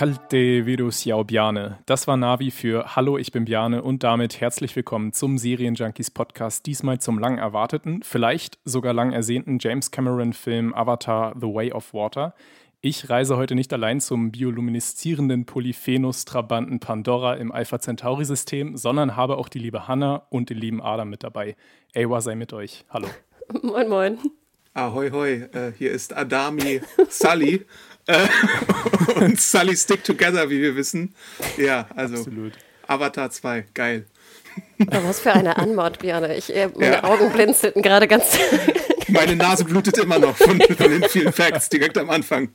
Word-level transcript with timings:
Kalte 0.00 0.64
Virus 0.64 1.04
Yao 1.04 1.24
Bjane. 1.24 1.76
Das 1.84 2.06
war 2.08 2.16
Navi 2.16 2.50
für 2.50 2.96
Hallo, 2.96 3.18
ich 3.18 3.32
bin 3.32 3.44
Bjane 3.44 3.82
und 3.82 4.02
damit 4.02 4.40
herzlich 4.40 4.74
willkommen 4.74 5.12
zum 5.12 5.36
Serienjunkies 5.36 6.10
Podcast. 6.10 6.64
Diesmal 6.64 7.00
zum 7.00 7.18
lang 7.18 7.36
erwarteten, 7.36 8.00
vielleicht 8.02 8.58
sogar 8.64 8.94
lang 8.94 9.12
ersehnten 9.12 9.58
James 9.60 9.90
Cameron-Film 9.90 10.72
Avatar 10.72 11.34
The 11.38 11.48
Way 11.48 11.72
of 11.72 11.92
Water. 11.92 12.34
Ich 12.80 13.10
reise 13.10 13.36
heute 13.36 13.54
nicht 13.54 13.74
allein 13.74 14.00
zum 14.00 14.32
biolumineszierenden 14.32 15.44
Polyphenus-Trabanten 15.44 16.80
Pandora 16.80 17.34
im 17.34 17.52
Alpha 17.52 17.78
Centauri-System, 17.78 18.78
sondern 18.78 19.16
habe 19.16 19.36
auch 19.36 19.50
die 19.50 19.58
liebe 19.58 19.86
Hanna 19.86 20.22
und 20.30 20.48
den 20.48 20.56
lieben 20.56 20.80
Adam 20.80 21.10
mit 21.10 21.24
dabei. 21.24 21.56
Ewa 21.92 22.22
sei 22.22 22.36
mit 22.36 22.54
euch. 22.54 22.86
Hallo. 22.88 23.08
Moin, 23.62 23.86
moin. 23.86 24.18
Ahoi, 24.72 25.10
hoi, 25.10 25.32
äh, 25.52 25.72
hier 25.76 25.90
ist 25.90 26.16
Adami 26.16 26.80
Sully. 27.10 27.66
Und 29.16 29.40
Sully 29.40 29.76
Stick 29.76 30.04
Together, 30.04 30.48
wie 30.50 30.60
wir 30.62 30.76
wissen. 30.76 31.14
Ja, 31.56 31.86
also 31.94 32.16
Absolut. 32.16 32.52
Avatar 32.86 33.30
2, 33.30 33.66
geil. 33.74 34.06
Aber 34.80 35.04
was 35.04 35.20
für 35.20 35.32
eine 35.32 35.56
Anmord, 35.56 35.98
Björn. 35.98 36.30
Ich, 36.30 36.54
äh, 36.54 36.68
meine 36.74 36.96
ja. 36.96 37.04
Augen 37.04 37.30
blinzelten 37.30 37.82
gerade 37.82 38.08
ganz. 38.08 38.38
Meine 39.08 39.34
Nase 39.34 39.64
blutet 39.64 39.98
immer 39.98 40.20
noch 40.20 40.36
von, 40.36 40.60
von 40.60 40.88
den 40.88 41.02
vielen 41.08 41.32
Facts 41.32 41.68
direkt 41.68 41.98
am 41.98 42.10
Anfang. 42.10 42.50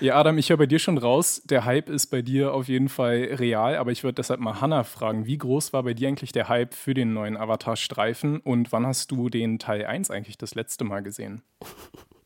Ja, 0.00 0.16
Adam, 0.16 0.38
ich 0.38 0.50
höre 0.50 0.56
bei 0.56 0.66
dir 0.66 0.78
schon 0.78 0.98
raus, 0.98 1.42
der 1.44 1.64
Hype 1.64 1.88
ist 1.88 2.06
bei 2.06 2.22
dir 2.22 2.52
auf 2.52 2.68
jeden 2.68 2.88
Fall 2.88 3.36
real, 3.38 3.76
aber 3.76 3.92
ich 3.92 4.02
würde 4.02 4.14
deshalb 4.14 4.40
mal 4.40 4.60
Hannah 4.60 4.84
fragen, 4.84 5.26
wie 5.26 5.38
groß 5.38 5.72
war 5.72 5.82
bei 5.82 5.94
dir 5.94 6.08
eigentlich 6.08 6.32
der 6.32 6.48
Hype 6.48 6.74
für 6.74 6.94
den 6.94 7.12
neuen 7.12 7.36
Avatar-Streifen 7.36 8.40
und 8.40 8.72
wann 8.72 8.86
hast 8.86 9.10
du 9.10 9.28
den 9.28 9.58
Teil 9.58 9.84
1 9.84 10.10
eigentlich 10.10 10.38
das 10.38 10.54
letzte 10.54 10.84
Mal 10.84 11.02
gesehen? 11.02 11.42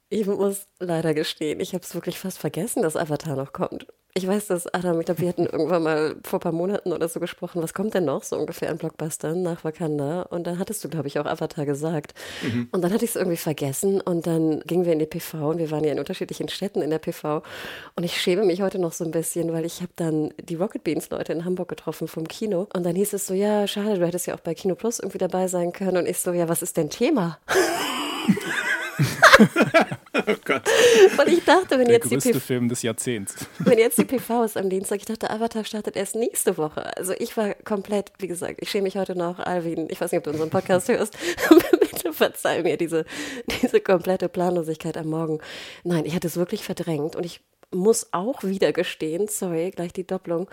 Ich 0.08 0.26
muss 0.26 0.66
leider 0.78 1.14
gestehen, 1.14 1.58
ich 1.58 1.74
habe 1.74 1.82
es 1.82 1.94
wirklich 1.94 2.18
fast 2.18 2.38
vergessen, 2.38 2.82
dass 2.82 2.96
Avatar 2.96 3.34
noch 3.34 3.52
kommt. 3.52 3.86
Ich 4.14 4.26
weiß, 4.26 4.46
dass 4.46 4.72
Adam, 4.72 4.98
ich 4.98 5.04
glaube, 5.04 5.20
wir 5.20 5.28
hatten 5.28 5.44
irgendwann 5.44 5.82
mal 5.82 6.16
vor 6.22 6.38
ein 6.38 6.40
paar 6.40 6.52
Monaten 6.52 6.92
oder 6.92 7.06
so 7.06 7.20
gesprochen, 7.20 7.60
was 7.60 7.74
kommt 7.74 7.92
denn 7.92 8.06
noch 8.06 8.22
so 8.22 8.36
ungefähr 8.38 8.70
an 8.70 8.78
Blockbustern 8.78 9.42
nach 9.42 9.62
Wakanda? 9.62 10.22
Und 10.22 10.46
dann 10.46 10.58
hattest 10.58 10.82
du, 10.82 10.88
glaube 10.88 11.08
ich, 11.08 11.18
auch 11.18 11.26
Avatar 11.26 11.66
gesagt. 11.66 12.14
Mhm. 12.42 12.68
Und 12.70 12.82
dann 12.82 12.94
hatte 12.94 13.04
ich 13.04 13.10
es 13.10 13.16
irgendwie 13.16 13.36
vergessen 13.36 14.00
und 14.00 14.26
dann 14.26 14.60
gingen 14.60 14.86
wir 14.86 14.94
in 14.94 15.00
die 15.00 15.06
PV 15.06 15.50
und 15.50 15.58
wir 15.58 15.70
waren 15.70 15.84
ja 15.84 15.92
in 15.92 15.98
unterschiedlichen 15.98 16.48
Städten 16.48 16.80
in 16.80 16.88
der 16.88 16.98
PV. 16.98 17.42
Und 17.94 18.04
ich 18.04 18.18
schäme 18.18 18.44
mich 18.44 18.62
heute 18.62 18.78
noch 18.78 18.92
so 18.92 19.04
ein 19.04 19.10
bisschen, 19.10 19.52
weil 19.52 19.66
ich 19.66 19.82
habe 19.82 19.92
dann 19.96 20.32
die 20.40 20.54
Rocket 20.54 20.82
Beans 20.82 21.10
Leute 21.10 21.34
in 21.34 21.44
Hamburg 21.44 21.68
getroffen 21.68 22.08
vom 22.08 22.26
Kino. 22.26 22.68
Und 22.74 22.86
dann 22.86 22.94
hieß 22.94 23.12
es 23.12 23.26
so, 23.26 23.34
ja, 23.34 23.66
schade, 23.66 23.98
du 23.98 24.06
hättest 24.06 24.26
ja 24.26 24.34
auch 24.34 24.40
bei 24.40 24.54
Kino 24.54 24.76
Plus 24.76 24.98
irgendwie 24.98 25.18
dabei 25.18 25.46
sein 25.48 25.72
können. 25.72 25.98
Und 25.98 26.08
ich 26.08 26.20
so, 26.20 26.32
ja, 26.32 26.48
was 26.48 26.62
ist 26.62 26.78
denn 26.78 26.88
Thema? 26.88 27.38
oh 30.14 30.34
Gott. 30.44 30.62
Und 31.18 31.28
ich 31.28 31.44
dachte, 31.44 31.78
wenn 31.78 31.86
Der 31.86 31.96
jetzt 31.96 32.10
die 32.10 32.14
größte 32.14 32.32
PV, 32.32 32.40
Film 32.40 32.68
des 32.68 32.82
Jahrzehnts. 32.82 33.34
wenn 33.58 33.78
jetzt 33.78 33.98
die 33.98 34.04
PV 34.04 34.44
ist 34.44 34.56
am 34.56 34.70
Dienstag, 34.70 34.98
ich 34.98 35.04
dachte, 35.04 35.30
Avatar 35.30 35.64
startet 35.64 35.96
erst 35.96 36.14
nächste 36.14 36.56
Woche. 36.56 36.96
Also 36.96 37.12
ich 37.18 37.36
war 37.36 37.54
komplett, 37.54 38.12
wie 38.18 38.26
gesagt, 38.26 38.58
ich 38.60 38.70
schäme 38.70 38.84
mich 38.84 38.96
heute 38.96 39.16
noch, 39.16 39.38
Alvin, 39.38 39.88
ich 39.90 40.00
weiß 40.00 40.12
nicht, 40.12 40.18
ob 40.18 40.24
du 40.24 40.30
unseren 40.30 40.50
Podcast 40.50 40.88
hörst, 40.88 41.16
bitte 41.80 42.12
verzeih 42.12 42.62
mir 42.62 42.76
diese, 42.76 43.04
diese 43.62 43.80
komplette 43.80 44.28
Planlosigkeit 44.28 44.96
am 44.96 45.08
Morgen. 45.08 45.40
Nein, 45.84 46.04
ich 46.06 46.14
hatte 46.14 46.26
es 46.26 46.36
wirklich 46.36 46.64
verdrängt 46.64 47.16
und 47.16 47.24
ich 47.24 47.40
muss 47.72 48.08
auch 48.12 48.44
wieder 48.44 48.72
gestehen, 48.72 49.28
sorry, 49.28 49.70
gleich 49.70 49.92
die 49.92 50.06
Doppelung, 50.06 50.48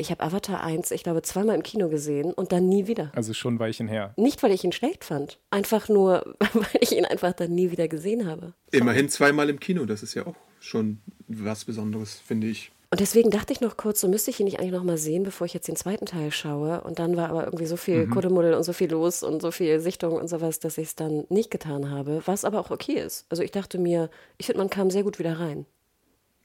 ich 0.00 0.10
habe 0.10 0.22
Avatar 0.22 0.62
1, 0.62 0.90
ich 0.90 1.02
glaube, 1.02 1.22
zweimal 1.22 1.54
im 1.54 1.62
Kino 1.62 1.88
gesehen 1.88 2.32
und 2.32 2.52
dann 2.52 2.68
nie 2.68 2.86
wieder. 2.86 3.12
Also 3.14 3.34
schon 3.34 3.54
ein 3.54 3.58
Weilchen 3.58 3.86
her. 3.86 4.14
Nicht, 4.16 4.42
weil 4.42 4.52
ich 4.52 4.64
ihn 4.64 4.72
schlecht 4.72 5.04
fand, 5.04 5.38
einfach 5.50 5.88
nur, 5.88 6.34
weil 6.54 6.80
ich 6.80 6.96
ihn 6.96 7.04
einfach 7.04 7.32
dann 7.32 7.54
nie 7.54 7.70
wieder 7.70 7.86
gesehen 7.86 8.26
habe. 8.26 8.54
Immerhin 8.70 9.08
zweimal 9.08 9.50
im 9.50 9.60
Kino, 9.60 9.84
das 9.84 10.02
ist 10.02 10.14
ja 10.14 10.26
auch 10.26 10.36
schon 10.58 11.00
was 11.28 11.64
Besonderes, 11.64 12.14
finde 12.14 12.48
ich. 12.48 12.72
Und 12.92 12.98
deswegen 12.98 13.30
dachte 13.30 13.52
ich 13.52 13.60
noch 13.60 13.76
kurz, 13.76 14.00
so 14.00 14.08
müsste 14.08 14.30
ich 14.30 14.40
ihn 14.40 14.46
nicht 14.46 14.58
eigentlich 14.58 14.72
noch 14.72 14.82
mal 14.82 14.98
sehen, 14.98 15.22
bevor 15.22 15.44
ich 15.44 15.54
jetzt 15.54 15.68
den 15.68 15.76
zweiten 15.76 16.06
Teil 16.06 16.32
schaue. 16.32 16.80
Und 16.80 16.98
dann 16.98 17.16
war 17.16 17.28
aber 17.28 17.44
irgendwie 17.44 17.66
so 17.66 17.76
viel 17.76 18.06
mhm. 18.06 18.10
Kuddelmuddel 18.10 18.54
und 18.54 18.64
so 18.64 18.72
viel 18.72 18.90
los 18.90 19.22
und 19.22 19.40
so 19.40 19.52
viel 19.52 19.78
Sichtung 19.78 20.14
und 20.14 20.28
sowas, 20.28 20.58
dass 20.58 20.76
ich 20.76 20.88
es 20.88 20.96
dann 20.96 21.24
nicht 21.28 21.52
getan 21.52 21.90
habe, 21.90 22.20
was 22.24 22.44
aber 22.44 22.58
auch 22.58 22.72
okay 22.72 22.94
ist. 22.94 23.26
Also 23.28 23.44
ich 23.44 23.52
dachte 23.52 23.78
mir, 23.78 24.10
ich 24.38 24.46
finde, 24.46 24.58
man 24.58 24.70
kam 24.70 24.90
sehr 24.90 25.04
gut 25.04 25.20
wieder 25.20 25.38
rein. 25.38 25.66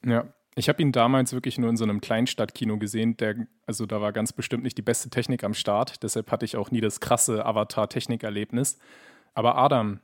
Ja, 0.05 0.27
ich 0.55 0.69
habe 0.69 0.81
ihn 0.81 0.91
damals 0.91 1.33
wirklich 1.33 1.57
nur 1.57 1.69
in 1.69 1.77
so 1.77 1.83
einem 1.83 1.99
Kleinstadtkino 2.01 2.77
gesehen. 2.77 3.17
Der, 3.17 3.35
also 3.65 3.85
da 3.85 3.99
war 4.01 4.13
ganz 4.13 4.31
bestimmt 4.33 4.63
nicht 4.63 4.77
die 4.77 4.81
beste 4.81 5.09
Technik 5.09 5.43
am 5.43 5.53
Start. 5.53 6.01
Deshalb 6.03 6.31
hatte 6.31 6.45
ich 6.45 6.55
auch 6.55 6.71
nie 6.71 6.81
das 6.81 6.99
krasse 7.01 7.45
Avatar-Technikerlebnis. 7.45 8.77
Aber 9.33 9.57
Adam, 9.57 9.99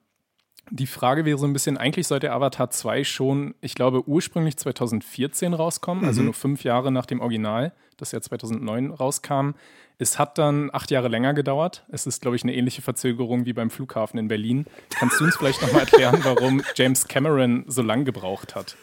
die 0.70 0.88
Frage 0.88 1.26
wäre 1.26 1.38
so 1.38 1.46
ein 1.48 1.54
bisschen, 1.54 1.78
eigentlich 1.78 2.08
sollte 2.08 2.32
Avatar 2.32 2.70
2 2.70 3.04
schon, 3.04 3.56
ich 3.62 3.76
glaube, 3.76 4.08
ursprünglich 4.08 4.58
2014 4.58 5.54
rauskommen, 5.54 6.06
also 6.06 6.22
Mhm. 6.22 6.26
nur 6.26 6.34
fünf 6.34 6.64
Jahre 6.64 6.92
nach 6.92 7.06
dem 7.06 7.22
Original, 7.22 7.74
das 7.98 8.12
ja 8.12 8.22
2009 8.22 8.92
rauskam. 8.92 9.52
Es 9.98 10.18
hat 10.20 10.38
dann 10.38 10.70
acht 10.74 10.90
Jahre 10.92 11.08
länger 11.08 11.34
gedauert. 11.34 11.86
Es 11.90 12.08
ist, 12.08 12.22
glaube 12.22 12.36
ich, 12.36 12.44
eine 12.44 12.56
ähnliche 12.56 12.82
Verzögerung 12.82 13.46
wie 13.46 13.54
beim 13.54 13.70
Flughafen 13.70 14.18
in 14.20 14.28
Berlin. 14.28 14.66
Kannst 14.90 15.20
du 15.20 15.24
uns 15.26 15.36
vielleicht 15.38 15.62
nochmal 15.62 15.82
erklären, 15.82 16.20
warum 16.24 16.62
James 16.76 17.08
Cameron 17.08 17.66
so 17.68 17.82
lange 17.84 18.04
gebraucht 18.04 18.56
hat? 18.56 18.76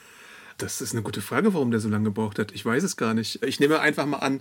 Das 0.58 0.80
ist 0.80 0.92
eine 0.92 1.02
gute 1.02 1.20
Frage, 1.20 1.54
warum 1.54 1.70
der 1.70 1.78
so 1.78 1.88
lange 1.88 2.06
gebraucht 2.06 2.40
hat. 2.40 2.50
Ich 2.50 2.66
weiß 2.66 2.82
es 2.82 2.96
gar 2.96 3.14
nicht. 3.14 3.44
Ich 3.44 3.60
nehme 3.60 3.78
einfach 3.78 4.06
mal 4.06 4.18
an, 4.18 4.40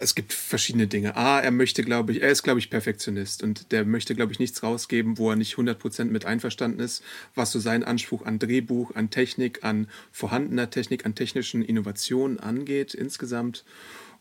es 0.00 0.16
gibt 0.16 0.32
verschiedene 0.32 0.88
Dinge. 0.88 1.16
A, 1.16 1.38
er 1.38 1.52
möchte, 1.52 1.84
glaube 1.84 2.10
ich, 2.10 2.22
er 2.22 2.30
ist, 2.30 2.42
glaube 2.42 2.58
ich, 2.58 2.70
Perfektionist 2.70 3.44
und 3.44 3.70
der 3.70 3.84
möchte, 3.84 4.16
glaube 4.16 4.32
ich, 4.32 4.40
nichts 4.40 4.64
rausgeben, 4.64 5.16
wo 5.16 5.30
er 5.30 5.36
nicht 5.36 5.54
100% 5.54 6.06
mit 6.06 6.24
einverstanden 6.24 6.80
ist, 6.80 7.04
was 7.36 7.52
so 7.52 7.60
seinen 7.60 7.84
Anspruch 7.84 8.26
an 8.26 8.40
Drehbuch, 8.40 8.96
an 8.96 9.10
Technik, 9.10 9.62
an 9.62 9.88
vorhandener 10.10 10.70
Technik, 10.70 11.06
an 11.06 11.14
technischen 11.14 11.62
Innovationen 11.62 12.40
angeht 12.40 12.92
insgesamt. 12.92 13.64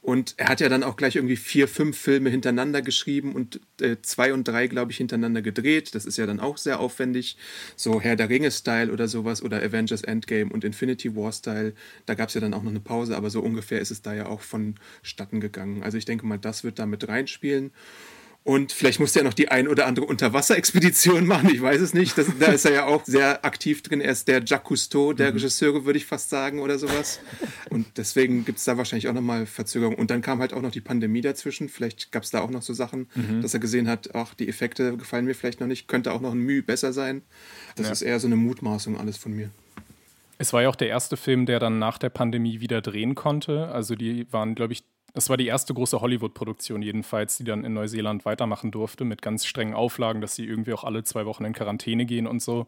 Und 0.04 0.34
er 0.36 0.50
hat 0.50 0.60
ja 0.60 0.68
dann 0.68 0.84
auch 0.84 0.98
gleich 0.98 1.16
irgendwie 1.16 1.38
vier, 1.38 1.66
fünf 1.70 1.98
Filme 1.98 2.30
hintereinander 2.30 2.82
geschrieben 2.82 3.34
und 3.34 3.62
äh, 3.80 3.96
zwei 4.02 4.34
und 4.34 4.46
drei, 4.46 4.68
glaube 4.68 4.92
ich, 4.92 4.98
hintereinander 4.98 5.42
gedreht. 5.42 5.96
Das 5.96 6.04
ist 6.04 6.18
ja 6.18 6.26
dann 6.26 6.42
auch 6.42 6.58
sehr 6.58 6.82
aufwendig. 6.82 7.38
So 7.78 8.02
Herr 8.02 8.18
der 8.18 8.28
Ringe-Style 8.28 8.92
oder 8.92 9.08
sowas 9.08 9.42
oder 9.42 9.64
Avengers 9.64 10.02
Endgame 10.02 10.52
und 10.52 10.66
Infinity 10.66 11.16
War-Style. 11.16 11.74
Da 12.06 12.16
gab 12.16 12.28
es 12.28 12.36
ja 12.36 12.42
dann 12.42 12.54
auch 12.54 12.64
noch 12.64 12.72
eine 12.72 12.82
Pause, 12.82 13.16
aber 13.16 13.30
so 13.30 13.40
ungefähr 13.40 13.80
ist 13.80 13.92
es 13.92 14.02
da 14.02 14.14
ja 14.14 14.26
auch 14.26 14.42
vonstatten 14.42 15.40
gegangen. 15.40 15.84
Also 15.84 15.98
ich 15.98 16.04
denke 16.04 16.26
mal, 16.26 16.38
das 16.38 16.66
wird 16.66 16.80
da 16.80 16.86
mit 16.86 17.08
reinspielen. 17.08 17.72
Und 18.46 18.74
vielleicht 18.74 19.00
musste 19.00 19.20
er 19.20 19.24
noch 19.24 19.34
die 19.34 19.48
ein 19.50 19.70
oder 19.70 19.86
andere 19.88 20.06
Unterwasserexpedition 20.06 21.26
machen, 21.34 21.50
ich 21.50 21.62
weiß 21.62 21.80
es 21.80 21.94
nicht. 21.94 22.18
Das, 22.18 22.28
da 22.40 22.48
ist 22.48 22.66
er 22.66 22.74
ja 22.74 22.86
auch 22.86 23.06
sehr 23.06 23.46
aktiv 23.46 23.82
drin. 23.84 24.02
Er 24.02 24.12
ist 24.12 24.28
der 24.28 24.44
Jacques 24.44 24.68
Cousteau 24.68 25.14
der 25.14 25.34
Regisseure, 25.34 25.86
würde 25.86 25.98
ich 25.98 26.06
fast 26.06 26.30
sagen, 26.30 26.60
oder 26.60 26.78
sowas. 26.78 27.22
Und 27.70 27.86
deswegen 27.98 28.44
gibt 28.44 28.58
es 28.60 28.66
da 28.66 28.78
wahrscheinlich 28.78 29.08
auch 29.08 29.14
nochmal 29.14 29.46
Verzögerung. 29.46 29.96
Und 29.96 30.12
dann 30.12 30.22
kam 30.22 30.40
halt 30.40 30.54
auch 30.54 30.62
noch 30.62 30.72
die 30.72 30.82
Pandemie 30.82 31.22
dazwischen. 31.22 31.70
Vielleicht 31.70 32.12
gab 32.12 32.24
es 32.24 32.32
da 32.32 32.42
auch 32.42 32.50
noch 32.50 32.62
so 32.64 32.74
Sachen, 32.74 33.08
dass 33.42 33.54
er 33.54 33.62
gesehen 33.62 33.88
hat, 33.88 34.14
ach, 34.14 34.34
die 34.34 34.50
Effekte 34.50 34.98
gefallen 34.98 35.24
mir 35.26 35.36
vielleicht 35.36 35.62
noch 35.62 35.68
nicht, 35.68 35.88
könnte 35.88 36.12
auch 36.12 36.20
noch 36.22 36.34
ein 36.34 36.40
Mühe 36.40 36.64
besser 36.64 36.92
sein. 36.92 37.22
Das 37.78 37.86
Ja. 37.88 37.92
ist 37.94 38.02
eher 38.02 38.20
so 38.20 38.28
eine 38.28 38.36
Mutmaßung 38.36 38.98
alles 39.00 39.16
von 39.18 39.32
mir. 39.34 39.50
Es 40.38 40.52
war 40.52 40.64
ja 40.64 40.68
auch 40.70 40.76
der 40.76 40.90
erste 40.90 41.16
Film, 41.16 41.46
der 41.46 41.60
dann 41.60 41.80
nach 41.80 41.98
der 41.98 42.10
Pandemie 42.10 42.60
wieder 42.60 42.82
drehen 42.82 43.16
konnte. 43.16 43.70
Also 43.70 43.96
die 43.96 44.28
waren, 44.32 44.56
glaube 44.56 44.74
ich, 44.74 44.84
das 45.14 45.30
war 45.30 45.38
die 45.38 45.48
erste 45.48 45.74
große 45.74 46.02
Hollywood-Produktion 46.02 46.82
jedenfalls, 46.82 47.38
die 47.38 47.44
dann 47.44 47.64
in 47.64 47.74
Neuseeland 47.74 48.26
weitermachen 48.26 48.72
durfte, 48.72 49.06
mit 49.06 49.22
ganz 49.22 49.46
strengen 49.46 49.76
Auflagen, 49.76 50.22
dass 50.22 50.36
sie 50.36 50.46
irgendwie 50.46 50.74
auch 50.74 50.84
alle 50.84 51.04
zwei 51.04 51.26
Wochen 51.26 51.46
in 51.46 51.54
Quarantäne 51.54 52.06
gehen 52.06 52.28
und 52.28 52.42
so 52.42 52.68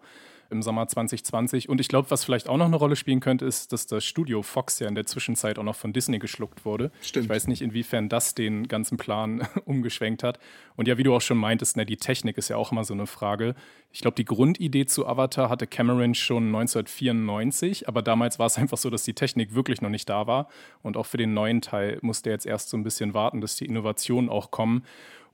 im 0.49 0.61
Sommer 0.61 0.87
2020. 0.87 1.69
Und 1.69 1.81
ich 1.81 1.87
glaube, 1.87 2.11
was 2.11 2.23
vielleicht 2.23 2.49
auch 2.49 2.57
noch 2.57 2.65
eine 2.65 2.75
Rolle 2.75 2.95
spielen 2.95 3.19
könnte, 3.19 3.45
ist, 3.45 3.73
dass 3.73 3.87
das 3.87 4.03
Studio 4.03 4.41
Fox 4.41 4.79
ja 4.79 4.87
in 4.87 4.95
der 4.95 5.05
Zwischenzeit 5.05 5.59
auch 5.59 5.63
noch 5.63 5.75
von 5.75 5.93
Disney 5.93 6.19
geschluckt 6.19 6.65
wurde. 6.65 6.91
Stimmt. 7.01 7.25
Ich 7.25 7.29
weiß 7.29 7.47
nicht, 7.47 7.61
inwiefern 7.61 8.09
das 8.09 8.35
den 8.35 8.67
ganzen 8.67 8.97
Plan 8.97 9.47
umgeschwenkt 9.65 10.23
hat. 10.23 10.39
Und 10.75 10.87
ja, 10.87 10.97
wie 10.97 11.03
du 11.03 11.15
auch 11.15 11.21
schon 11.21 11.37
meintest, 11.37 11.77
ne, 11.77 11.85
die 11.85 11.97
Technik 11.97 12.37
ist 12.37 12.49
ja 12.49 12.57
auch 12.57 12.71
immer 12.71 12.83
so 12.83 12.93
eine 12.93 13.07
Frage. 13.07 13.55
Ich 13.91 14.01
glaube, 14.01 14.15
die 14.15 14.25
Grundidee 14.25 14.85
zu 14.85 15.07
Avatar 15.07 15.49
hatte 15.49 15.67
Cameron 15.67 16.15
schon 16.15 16.47
1994, 16.47 17.87
aber 17.87 18.01
damals 18.01 18.39
war 18.39 18.47
es 18.47 18.57
einfach 18.57 18.77
so, 18.77 18.89
dass 18.89 19.03
die 19.03 19.13
Technik 19.13 19.55
wirklich 19.55 19.81
noch 19.81 19.89
nicht 19.89 20.09
da 20.09 20.27
war. 20.27 20.49
Und 20.81 20.97
auch 20.97 21.05
für 21.05 21.17
den 21.17 21.33
neuen 21.33 21.61
Teil 21.61 21.99
musste 22.01 22.29
er 22.29 22.33
jetzt 22.33 22.45
erst 22.45 22.69
so 22.69 22.77
ein 22.77 22.83
bisschen 22.83 23.13
warten, 23.13 23.41
dass 23.41 23.55
die 23.55 23.65
Innovationen 23.65 24.29
auch 24.29 24.51
kommen. 24.51 24.83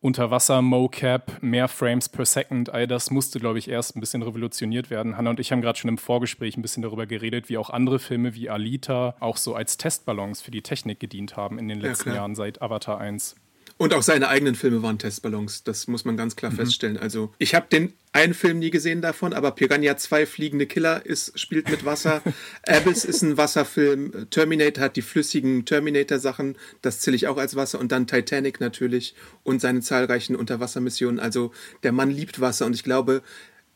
Unterwasser-Mocap, 0.02 1.44
mehr 1.44 1.68
Frames 1.68 2.10
per 2.10 2.26
Second, 2.26 2.72
all 2.72 2.88
das 2.88 3.12
musste, 3.12 3.40
glaube 3.40 3.60
ich, 3.60 3.70
erst 3.70 3.96
ein 3.96 4.00
bisschen 4.00 4.24
revolutioniert 4.24 4.90
werden. 4.90 5.16
Hanna 5.16 5.30
und 5.30 5.40
ich 5.40 5.52
haben 5.52 5.62
gerade 5.62 5.78
schon 5.78 5.90
im 5.90 6.00
Vorgespräch 6.00 6.58
ein 6.58 6.64
bisschen 6.64 6.82
darüber 6.82 7.06
geredet, 7.06 7.50
wie 7.50 7.58
auch 7.58 7.70
andere 7.70 8.00
Filme 8.00 8.34
wie 8.34 8.50
Alita 8.50 9.16
auch 9.20 9.38
so 9.38 9.54
als 9.54 9.78
Testballons 9.78 10.42
für 10.42 10.52
die 10.52 10.64
Technik 10.64 11.00
gedient 11.00 11.38
haben 11.38 11.60
in 11.60 11.68
den 11.68 11.80
letzten 11.80 12.10
ja, 12.10 12.16
Jahren 12.16 12.34
seit 12.34 12.64
Avatar 12.64 13.00
1. 13.00 13.36
Und 13.82 13.96
auch 13.96 14.04
seine 14.04 14.28
eigenen 14.28 14.54
Filme 14.54 14.84
waren 14.84 15.00
Testballons, 15.00 15.64
das 15.64 15.88
muss 15.88 16.06
man 16.06 16.16
ganz 16.16 16.36
klar 16.36 16.52
mhm. 16.52 16.58
feststellen. 16.58 16.98
Also 16.98 17.34
ich 17.40 17.56
habe 17.56 17.66
den 17.72 17.94
einen 18.14 18.36
Film 18.36 18.60
nie 18.60 18.70
gesehen 18.70 19.02
davon, 19.02 19.34
aber 19.34 19.54
Piranha 19.54 19.98
2 19.98 20.28
Fliegende 20.28 20.68
Killer 20.68 21.04
ist, 21.04 21.40
spielt 21.40 21.68
mit 21.68 21.84
Wasser. 21.84 22.22
Abyss 22.68 23.06
ist 23.06 23.24
ein 23.24 23.38
Wasserfilm. 23.38 24.28
Terminator 24.30 24.84
hat 24.84 24.98
die 24.98 25.02
flüssigen 25.02 25.66
Terminator-Sachen, 25.66 26.60
das 26.84 27.00
zähle 27.00 27.16
ich 27.16 27.26
auch 27.26 27.38
als 27.38 27.56
Wasser. 27.56 27.80
Und 27.80 27.92
dann 27.92 28.06
Titanic 28.06 28.60
natürlich 28.60 29.16
und 29.42 29.62
seine 29.62 29.82
zahlreichen 29.82 30.36
Unterwassermissionen. 30.36 31.20
Also 31.20 31.52
der 31.82 31.92
Mann 31.92 32.12
liebt 32.12 32.40
Wasser 32.40 32.68
und 32.68 32.76
ich 32.76 32.84
glaube, 32.84 33.24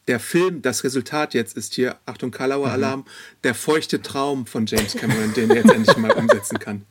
der 0.08 0.20
Film, 0.20 0.62
das 0.62 0.84
Resultat 0.84 1.34
jetzt 1.34 1.58
ist 1.58 1.74
hier, 1.74 1.98
Achtung, 2.06 2.30
Kalauer 2.30 2.70
Alarm, 2.70 3.00
mhm. 3.00 3.06
der 3.44 3.56
feuchte 3.56 4.04
Traum 4.04 4.46
von 4.46 4.68
James 4.68 4.94
Cameron, 4.94 5.34
den 5.34 5.50
er 5.50 5.56
jetzt 5.56 5.74
endlich 5.74 5.98
mal 5.98 6.12
umsetzen 6.16 6.60
kann. 6.60 6.86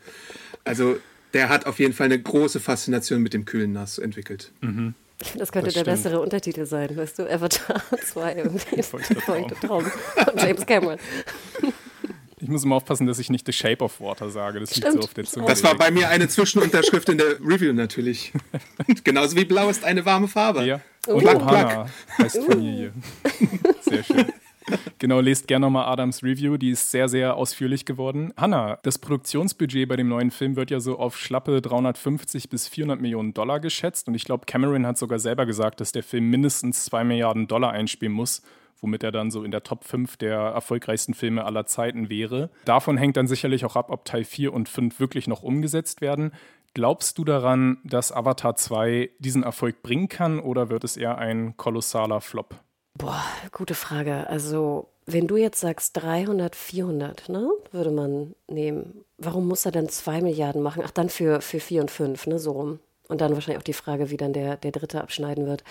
Also 0.65 0.97
der 1.35 1.49
hat 1.49 1.67
auf 1.67 1.79
jeden 1.79 1.93
Fall 1.93 2.07
eine 2.07 2.19
große 2.19 2.61
Faszination 2.61 3.21
mit 3.21 3.35
dem 3.35 3.45
kühlen 3.45 3.73
Nass 3.73 3.99
entwickelt. 3.99 4.53
Mhm. 4.61 4.95
Ich 5.21 5.29
finde, 5.29 5.41
das 5.41 5.53
könnte 5.53 5.67
das 5.67 5.75
der 5.75 5.85
bessere 5.85 6.21
Untertitel 6.21 6.67
sein, 6.67 6.97
weißt 6.97 7.19
du? 7.19 7.31
Avatar 7.31 7.83
2 8.05 8.35
irgendwie. 8.35 8.83
Feuchte 8.83 9.15
Traum. 9.15 9.49
Traum 9.61 9.85
von 9.85 10.39
James 10.39 10.65
Cameron. 10.67 10.99
Ich 12.41 12.51
muss 12.51 12.63
immer 12.63 12.77
aufpassen, 12.77 13.07
dass 13.07 13.19
ich 13.19 13.31
nicht 13.31 13.47
The 13.47 13.55
Shape 13.55 13.83
of 13.83 14.03
Water 14.03 14.29
sage. 14.29 14.61
Das 14.61 14.77
liegt 14.77 14.93
so 14.93 14.99
auf 14.99 15.15
der 15.15 15.25
Zunge. 15.25 15.47
Das 15.47 15.65
war 15.65 15.79
bei 15.79 15.91
mir 15.91 16.11
eine 16.11 16.29
Zwischenunterschrift 16.29 17.09
in 17.09 17.17
der 17.17 17.41
Review 17.41 17.73
natürlich. 17.73 18.35
Genauso 19.05 19.35
wie 19.35 19.47
Blau 19.47 19.71
ist 19.71 19.83
eine 19.83 20.05
warme 20.05 20.29
Farbe. 20.29 20.63
Ja. 20.67 20.83
Und 21.07 21.21
Plack, 21.21 21.37
Ohana 21.37 21.87
heißt 22.19 22.45
Familie. 22.45 22.93
Sehr 23.81 24.05
schön. 24.05 24.27
Genau, 24.99 25.21
lest 25.21 25.49
gerne 25.49 25.67
nochmal 25.67 25.87
Adams 25.87 26.23
Review, 26.23 26.57
die 26.57 26.71
ist 26.71 26.91
sehr, 26.91 27.09
sehr 27.09 27.37
ausführlich 27.37 27.85
geworden. 27.85 28.33
Hanna, 28.37 28.79
das 28.83 28.99
Produktionsbudget 28.99 29.89
bei 29.89 29.97
dem 29.97 30.09
neuen 30.09 30.31
Film 30.31 30.57
wird 30.57 30.71
ja 30.71 30.81
so 30.81 30.99
auf 30.99 31.19
schlappe 31.19 31.61
350 31.61 32.49
bis 32.49 32.69
400 32.69 33.01
Millionen 33.01 33.35
Dollar 33.35 33.61
geschätzt 33.61 34.09
und 34.09 34.15
ich 34.15 34.25
glaube, 34.25 34.47
Cameron 34.47 34.87
hat 34.87 34.99
sogar 34.99 35.19
selber 35.19 35.47
gesagt, 35.47 35.81
dass 35.81 35.93
der 35.93 36.03
Film 36.03 36.31
mindestens 36.31 36.85
2 36.87 37.05
Milliarden 37.05 37.47
Dollar 37.47 37.73
einspielen 37.73 38.13
muss, 38.13 38.43
womit 38.81 39.03
er 39.03 39.13
dann 39.13 39.31
so 39.31 39.45
in 39.45 39.51
der 39.51 39.63
Top 39.63 39.85
5 39.85 40.17
der 40.17 40.39
erfolgreichsten 40.39 41.15
Filme 41.15 41.45
aller 41.45 41.67
Zeiten 41.67 42.09
wäre. 42.09 42.51
Davon 42.65 42.97
hängt 42.97 43.17
dann 43.17 43.27
sicherlich 43.27 43.65
auch 43.65 43.77
ab, 43.77 43.91
ob 43.91 44.05
Teil 44.05 44.25
4 44.25 44.53
und 44.53 44.69
5 44.69 45.01
wirklich 45.01 45.27
noch 45.27 45.43
umgesetzt 45.43 46.01
werden. 46.01 46.33
Glaubst 46.75 47.19
du 47.19 47.25
daran, 47.25 47.79
dass 47.85 48.11
Avatar 48.11 48.57
2 48.57 49.11
diesen 49.21 49.45
Erfolg 49.45 49.83
bringen 49.83 50.09
kann 50.09 50.41
oder 50.41 50.71
wird 50.71 50.83
es 50.83 50.97
eher 50.97 51.19
ein 51.19 51.57
kolossaler 51.57 52.21
Flop? 52.21 52.57
Boah, 52.97 53.25
gute 53.53 53.75
Frage. 53.75 54.29
Also 54.29 54.89
wenn 55.07 55.27
du 55.27 55.37
jetzt 55.37 55.61
sagst 55.61 55.97
300, 55.97 56.57
400, 56.57 57.29
ne, 57.29 57.51
würde 57.73 57.91
man 57.91 58.35
nehmen. 58.49 59.05
Warum 59.19 59.49
muss 59.49 59.67
er 59.67 59.73
dann 59.73 59.89
2 59.89 60.23
Milliarden 60.23 60.63
machen? 60.63 60.83
Ach, 60.85 60.91
dann 60.91 61.09
für, 61.09 61.41
für 61.41 61.61
4 61.61 61.83
und 61.83 61.91
5, 61.91 62.27
ne, 62.27 62.39
so 62.39 62.53
rum. 62.53 62.81
Und 63.09 63.21
dann 63.21 63.35
wahrscheinlich 63.35 63.59
auch 63.59 63.65
die 63.65 63.75
Frage, 63.75 64.11
wie 64.11 64.17
dann 64.17 64.33
der, 64.33 64.57
der 64.57 64.73
dritte 64.73 65.03
abschneiden 65.03 65.47
wird. 65.47 65.63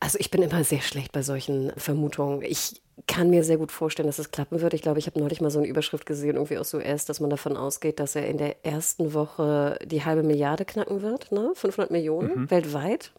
Also 0.00 0.18
ich 0.18 0.30
bin 0.30 0.42
immer 0.42 0.64
sehr 0.64 0.80
schlecht 0.80 1.12
bei 1.12 1.22
solchen 1.22 1.72
Vermutungen. 1.76 2.42
Ich 2.42 2.80
kann 3.06 3.30
mir 3.30 3.44
sehr 3.44 3.58
gut 3.58 3.70
vorstellen, 3.70 4.08
dass 4.08 4.18
es 4.18 4.30
klappen 4.30 4.60
wird. 4.60 4.74
Ich 4.74 4.82
glaube, 4.82 4.98
ich 4.98 5.06
habe 5.06 5.20
neulich 5.20 5.40
mal 5.40 5.50
so 5.50 5.58
eine 5.58 5.68
Überschrift 5.68 6.06
gesehen, 6.06 6.36
irgendwie 6.36 6.58
aus 6.58 6.74
US, 6.74 7.04
dass 7.04 7.20
man 7.20 7.30
davon 7.30 7.56
ausgeht, 7.56 8.00
dass 8.00 8.16
er 8.16 8.26
in 8.26 8.38
der 8.38 8.64
ersten 8.64 9.14
Woche 9.14 9.78
die 9.84 10.04
halbe 10.04 10.22
Milliarde 10.22 10.64
knacken 10.64 11.02
wird, 11.02 11.30
ne? 11.32 11.52
500 11.54 11.90
Millionen 11.90 12.42
mhm. 12.42 12.50
weltweit 12.50 13.12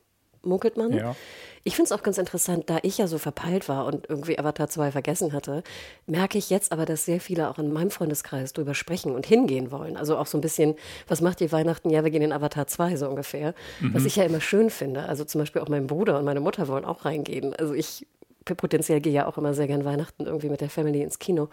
munkelt 0.44 0.76
man. 0.76 0.92
Ja. 0.92 1.16
Ich 1.64 1.76
finde 1.76 1.86
es 1.86 1.92
auch 1.92 2.04
ganz 2.04 2.18
interessant, 2.18 2.70
da 2.70 2.80
ich 2.82 2.98
ja 2.98 3.08
so 3.08 3.18
verpeilt 3.18 3.70
war 3.70 3.86
und 3.86 4.10
irgendwie 4.10 4.40
Avatar 4.40 4.68
2 4.68 4.92
vergessen 4.92 5.34
hatte, 5.34 5.64
merke 6.08 6.38
ich 6.38 6.50
jetzt 6.50 6.72
aber, 6.72 6.86
dass 6.86 7.06
sehr 7.06 7.20
viele 7.20 7.50
auch 7.50 7.60
in 7.60 7.72
meinem 7.72 7.92
Freundeskreis 7.92 8.54
drüber 8.54 8.74
sprechen 8.74 9.14
und 9.14 9.26
hingehen 9.26 9.72
wollen. 9.72 9.98
Also 9.98 10.18
auch 10.18 10.28
so 10.28 10.38
ein 10.38 10.42
bisschen, 10.42 10.76
was 11.08 11.22
macht 11.22 11.42
ihr 11.42 11.52
Weihnachten? 11.52 11.90
Ja, 11.90 12.04
wir 12.04 12.12
gehen 12.12 12.24
in 12.24 12.34
Avatar 12.34 12.68
2 12.68 12.96
so 12.96 13.08
ungefähr. 13.08 13.54
Mhm. 13.80 13.94
Was 13.94 14.06
ich 14.06 14.16
ja 14.16 14.24
immer 14.24 14.42
schön 14.42 14.70
finde. 14.70 15.04
Also 15.04 15.24
zum 15.24 15.40
Beispiel 15.40 15.62
auch 15.62 15.70
mein 15.70 15.88
Bruder 15.88 16.18
und 16.18 16.26
meine 16.26 16.40
Mutter 16.40 16.68
wollen 16.68 16.86
auch 16.86 17.06
reingehen. 17.06 17.54
Also 17.56 17.74
ich 17.74 18.08
potenziell 18.46 19.02
gehe 19.02 19.14
ja 19.14 19.28
auch 19.28 19.38
immer 19.38 19.54
sehr 19.54 19.68
gern 19.68 19.86
Weihnachten 19.86 20.26
irgendwie 20.26 20.50
mit 20.50 20.62
der 20.62 20.70
Family 20.70 21.02
ins 21.02 21.20
Kino. 21.20 21.50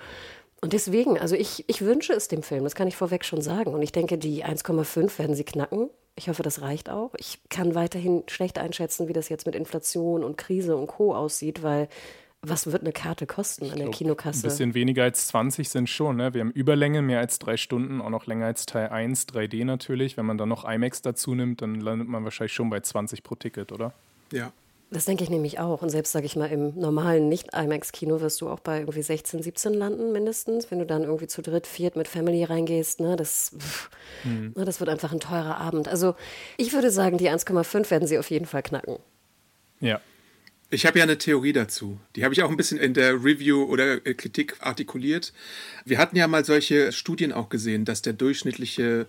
Und 0.60 0.72
deswegen, 0.72 1.18
also 1.18 1.36
ich, 1.36 1.64
ich 1.68 1.82
wünsche 1.82 2.12
es 2.12 2.28
dem 2.28 2.42
Film, 2.42 2.64
das 2.64 2.74
kann 2.74 2.88
ich 2.88 2.96
vorweg 2.96 3.24
schon 3.24 3.42
sagen. 3.42 3.74
Und 3.74 3.82
ich 3.82 3.92
denke, 3.92 4.18
die 4.18 4.44
1,5 4.44 5.18
werden 5.18 5.36
sie 5.36 5.44
knacken. 5.44 5.90
Ich 6.18 6.28
hoffe, 6.28 6.42
das 6.42 6.62
reicht 6.62 6.90
auch. 6.90 7.14
Ich 7.16 7.38
kann 7.48 7.74
weiterhin 7.74 8.24
schlecht 8.28 8.58
einschätzen, 8.58 9.08
wie 9.08 9.12
das 9.12 9.28
jetzt 9.28 9.46
mit 9.46 9.54
Inflation 9.54 10.24
und 10.24 10.36
Krise 10.36 10.76
und 10.76 10.88
Co. 10.88 11.14
aussieht, 11.14 11.62
weil 11.62 11.88
was 12.42 12.70
wird 12.70 12.82
eine 12.82 12.92
Karte 12.92 13.26
kosten 13.26 13.64
an 13.64 13.76
der 13.76 13.86
glaub, 13.86 13.94
Kinokasse? 13.94 14.46
Ein 14.46 14.50
bisschen 14.50 14.74
weniger 14.74 15.04
als 15.04 15.28
20 15.28 15.68
sind 15.68 15.88
schon. 15.88 16.16
Ne? 16.16 16.34
Wir 16.34 16.40
haben 16.40 16.50
Überlänge, 16.50 17.02
mehr 17.02 17.18
als 17.20 17.38
drei 17.38 17.56
Stunden, 17.56 18.00
auch 18.00 18.10
noch 18.10 18.26
länger 18.26 18.46
als 18.46 18.66
Teil 18.66 18.88
1, 18.88 19.28
3D 19.28 19.64
natürlich. 19.64 20.16
Wenn 20.16 20.26
man 20.26 20.38
dann 20.38 20.48
noch 20.48 20.68
IMAX 20.68 21.02
dazu 21.02 21.34
nimmt, 21.34 21.62
dann 21.62 21.76
landet 21.76 22.08
man 22.08 22.24
wahrscheinlich 22.24 22.52
schon 22.52 22.70
bei 22.70 22.80
20 22.80 23.22
pro 23.22 23.34
Ticket, 23.34 23.72
oder? 23.72 23.92
Ja, 24.32 24.52
das 24.90 25.04
denke 25.04 25.22
ich 25.22 25.30
nämlich 25.30 25.58
auch. 25.58 25.82
Und 25.82 25.90
selbst, 25.90 26.12
sage 26.12 26.26
ich 26.26 26.34
mal, 26.34 26.46
im 26.46 26.78
normalen 26.78 27.28
Nicht-IMAX-Kino 27.28 28.20
wirst 28.20 28.40
du 28.40 28.48
auch 28.48 28.60
bei 28.60 28.80
irgendwie 28.80 29.02
16, 29.02 29.42
17 29.42 29.74
landen 29.74 30.12
mindestens. 30.12 30.70
Wenn 30.70 30.78
du 30.78 30.86
dann 30.86 31.02
irgendwie 31.02 31.26
zu 31.26 31.42
dritt, 31.42 31.66
viert 31.66 31.94
mit 31.94 32.08
Family 32.08 32.44
reingehst, 32.44 33.00
ne, 33.00 33.16
das, 33.16 33.52
mhm. 34.24 34.54
ne, 34.56 34.64
das 34.64 34.80
wird 34.80 34.88
einfach 34.88 35.12
ein 35.12 35.20
teurer 35.20 35.58
Abend. 35.58 35.88
Also 35.88 36.14
ich 36.56 36.72
würde 36.72 36.90
sagen, 36.90 37.18
die 37.18 37.28
1,5 37.28 37.90
werden 37.90 38.08
sie 38.08 38.18
auf 38.18 38.30
jeden 38.30 38.46
Fall 38.46 38.62
knacken. 38.62 38.96
Ja. 39.80 40.00
Ich 40.70 40.84
habe 40.84 40.98
ja 40.98 41.04
eine 41.04 41.16
Theorie 41.16 41.52
dazu. 41.52 41.98
Die 42.14 42.24
habe 42.24 42.34
ich 42.34 42.42
auch 42.42 42.50
ein 42.50 42.56
bisschen 42.56 42.78
in 42.78 42.92
der 42.92 43.14
Review 43.24 43.64
oder 43.64 44.00
Kritik 44.00 44.56
artikuliert. 44.60 45.32
Wir 45.86 45.98
hatten 45.98 46.16
ja 46.16 46.28
mal 46.28 46.44
solche 46.44 46.92
Studien 46.92 47.32
auch 47.32 47.48
gesehen, 47.48 47.86
dass 47.86 48.02
der 48.02 48.12
durchschnittliche 48.12 49.06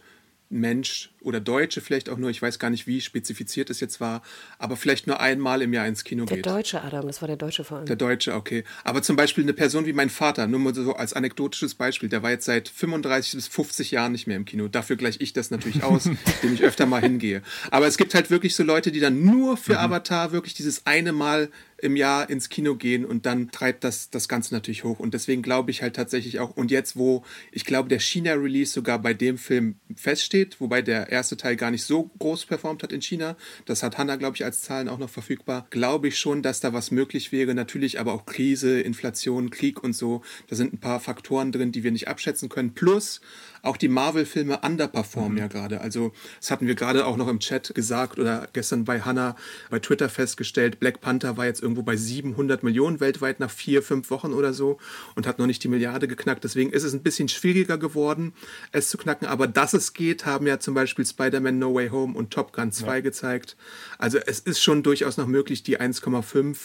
Mensch 0.50 1.12
oder 1.22 1.40
Deutsche 1.40 1.80
vielleicht 1.80 2.10
auch 2.10 2.18
nur, 2.18 2.30
ich 2.32 2.42
weiß 2.42 2.58
gar 2.58 2.70
nicht, 2.70 2.88
wie 2.88 3.02
spezifiziert 3.02 3.70
es 3.70 3.80
jetzt 3.80 4.02
war, 4.02 4.24
aber 4.58 4.78
vielleicht 4.78 5.06
nur 5.06 5.20
einmal 5.20 5.62
im 5.62 5.74
Jahr 5.74 5.86
ins 5.86 6.04
Kino 6.04 6.26
der 6.26 6.38
geht. 6.38 6.46
Der 6.46 6.54
Deutsche, 6.54 6.82
Adam, 6.82 7.06
das 7.06 7.22
war 7.22 7.28
der 7.28 7.38
Deutsche 7.38 7.64
vor 7.64 7.78
allem. 7.78 7.86
Der 7.86 7.96
Deutsche, 7.96 8.34
okay. 8.34 8.64
Aber 8.84 9.04
zum 9.04 9.16
Beispiel 9.16 9.44
eine 9.44 9.54
Person 9.54 9.86
wie 9.86 9.94
mein 9.94 10.10
Vater, 10.10 10.48
nur 10.48 10.60
mal 10.60 10.74
so 10.74 10.94
als 10.96 11.14
anekdotisches 11.14 11.76
Beispiel, 11.76 12.10
der 12.10 12.24
war 12.24 12.32
jetzt 12.32 12.46
seit 12.46 12.68
35 12.68 13.34
bis 13.34 13.48
50 13.48 13.92
Jahren 13.92 14.12
nicht 14.12 14.26
mehr 14.26 14.38
im 14.38 14.46
Kino. 14.46 14.68
Dafür 14.68 14.96
gleiche 14.96 15.22
ich 15.22 15.34
das 15.34 15.52
natürlich 15.52 15.84
aus, 15.84 16.04
dem 16.44 16.54
ich 16.54 16.64
öfter 16.64 16.88
mal 16.88 17.02
hingehe. 17.02 17.44
Aber 17.70 17.86
es 17.86 17.98
gibt 17.98 18.16
halt 18.16 18.32
wirklich 18.32 18.56
so 18.56 18.64
Leute, 18.64 18.92
die 18.92 19.00
dann 19.00 19.24
nur 19.24 19.56
für 19.56 19.74
mhm. 19.74 19.80
Avatar 19.80 20.32
wirklich 20.32 20.56
dieses 20.56 20.86
eine 20.88 21.12
Mal 21.12 21.50
im 21.82 21.96
Jahr 21.96 22.30
ins 22.30 22.50
Kino 22.50 22.76
gehen 22.76 23.06
und 23.06 23.26
dann 23.26 23.52
treibt 23.52 23.84
das 23.84 24.10
das 24.10 24.28
Ganze 24.28 24.54
natürlich 24.54 24.84
hoch. 24.84 25.00
Und 25.00 25.14
deswegen 25.14 25.42
glaube 25.42 25.72
ich 25.72 25.82
halt 25.82 25.96
tatsächlich 25.96 26.40
auch, 26.40 26.56
und 26.56 26.72
jetzt, 26.72 26.96
wo 26.96 27.24
ich 27.52 27.66
glaube, 27.66 27.90
der 27.90 28.00
China-Release 28.00 28.74
sogar 28.74 29.00
bei 29.00 29.14
dem 29.14 29.38
Film 29.38 29.76
feststeht, 29.96 30.60
wobei 30.60 30.82
der 30.82 31.10
erste 31.10 31.38
Teil 31.38 31.56
gar 31.56 31.72
nicht 31.72 31.84
so 31.84 32.12
groß 32.20 32.46
performt 32.46 32.84
hat 32.84 32.92
in 32.92 33.02
China, 33.02 33.36
das 33.66 33.84
hat 33.84 33.98
Hanna, 33.98 34.16
glaube 34.16 34.36
ich, 34.36 34.46
als 34.46 34.62
Zahlen 34.62 34.90
auch 34.90 34.98
noch 34.98 35.10
verfügbar, 35.10 35.68
glaube 35.70 36.08
ich 36.08 36.20
schon, 36.20 36.42
dass 36.42 36.60
da 36.60 36.74
was 36.74 36.92
möglich 36.92 37.32
wäre. 37.32 37.54
Natürlich 37.54 38.00
aber 38.00 38.14
auch 38.14 38.26
Krise, 38.26 38.80
Inflation, 38.82 39.50
Krieg 39.50 39.84
und 39.84 39.94
so. 39.94 40.22
Da 40.48 40.56
sind 40.56 40.74
ein 40.74 40.80
paar 40.80 41.00
Faktoren 41.00 41.52
drin, 41.52 41.72
die 41.72 41.84
wir 41.84 41.92
nicht 41.92 42.08
abschätzen 42.08 42.50
können. 42.50 42.74
Plus 42.74 43.22
auch 43.62 43.78
die 43.78 43.88
Marvel-Filme 43.88 44.60
underperformen 44.60 45.34
mhm. 45.34 45.38
ja 45.38 45.48
gerade. 45.48 45.82
Also, 45.82 46.12
das 46.40 46.52
hatten 46.52 46.68
wir 46.68 46.76
gerade 46.76 47.06
auch 47.06 47.18
noch 47.18 47.28
im 47.28 47.40
Chat 47.40 47.74
gesagt 47.76 48.20
oder 48.20 48.48
gestern 48.54 48.86
bei 48.86 49.02
Hannah 49.02 49.36
bei 49.70 49.80
Twitter 49.80 50.10
festgestellt. 50.10 50.80
Black 50.80 51.02
Panther 51.02 51.38
war 51.38 51.46
jetzt 51.46 51.62
irgendwo 51.62 51.84
bei 51.84 51.96
700 51.96 52.64
Millionen 52.64 53.00
weltweit 53.00 53.40
nach 53.40 53.52
vier, 53.52 53.84
fünf 53.84 54.10
Wochen 54.10 54.34
oder 54.34 54.54
so 54.54 54.78
und 55.16 55.28
hat 55.28 55.40
noch 55.40 55.48
nicht 55.48 55.64
die 55.64 55.68
Milliarde 55.68 56.08
geknackt. 56.08 56.44
Deswegen 56.44 56.72
ist 56.72 56.84
es 56.84 56.94
ein 56.94 57.04
bisschen 57.04 57.28
schwieriger 57.28 57.78
geworden, 57.78 58.34
es 58.72 58.90
zu 58.90 58.98
knacken. 58.98 59.28
Aber 59.28 59.48
dass 59.48 59.74
es 59.74 59.94
geht, 59.94 60.26
haben 60.26 60.48
ja 60.48 60.60
zum 60.60 60.74
Beispiel 60.74 61.06
Spider-Man 61.06 61.60
No 61.60 61.74
Way 61.74 61.90
Home 61.90 62.18
und 62.18 62.32
Top 62.32 62.54
Gun 62.54 62.72
2 62.72 62.96
ja. 62.96 63.00
gezeigt. 63.02 63.58
Also, 63.98 64.18
es 64.18 64.40
ist 64.40 64.62
schon 64.62 64.84
durchaus 64.84 65.18
noch 65.18 65.28
möglich, 65.28 65.64
die 65.64 65.80
1,5 65.80 66.58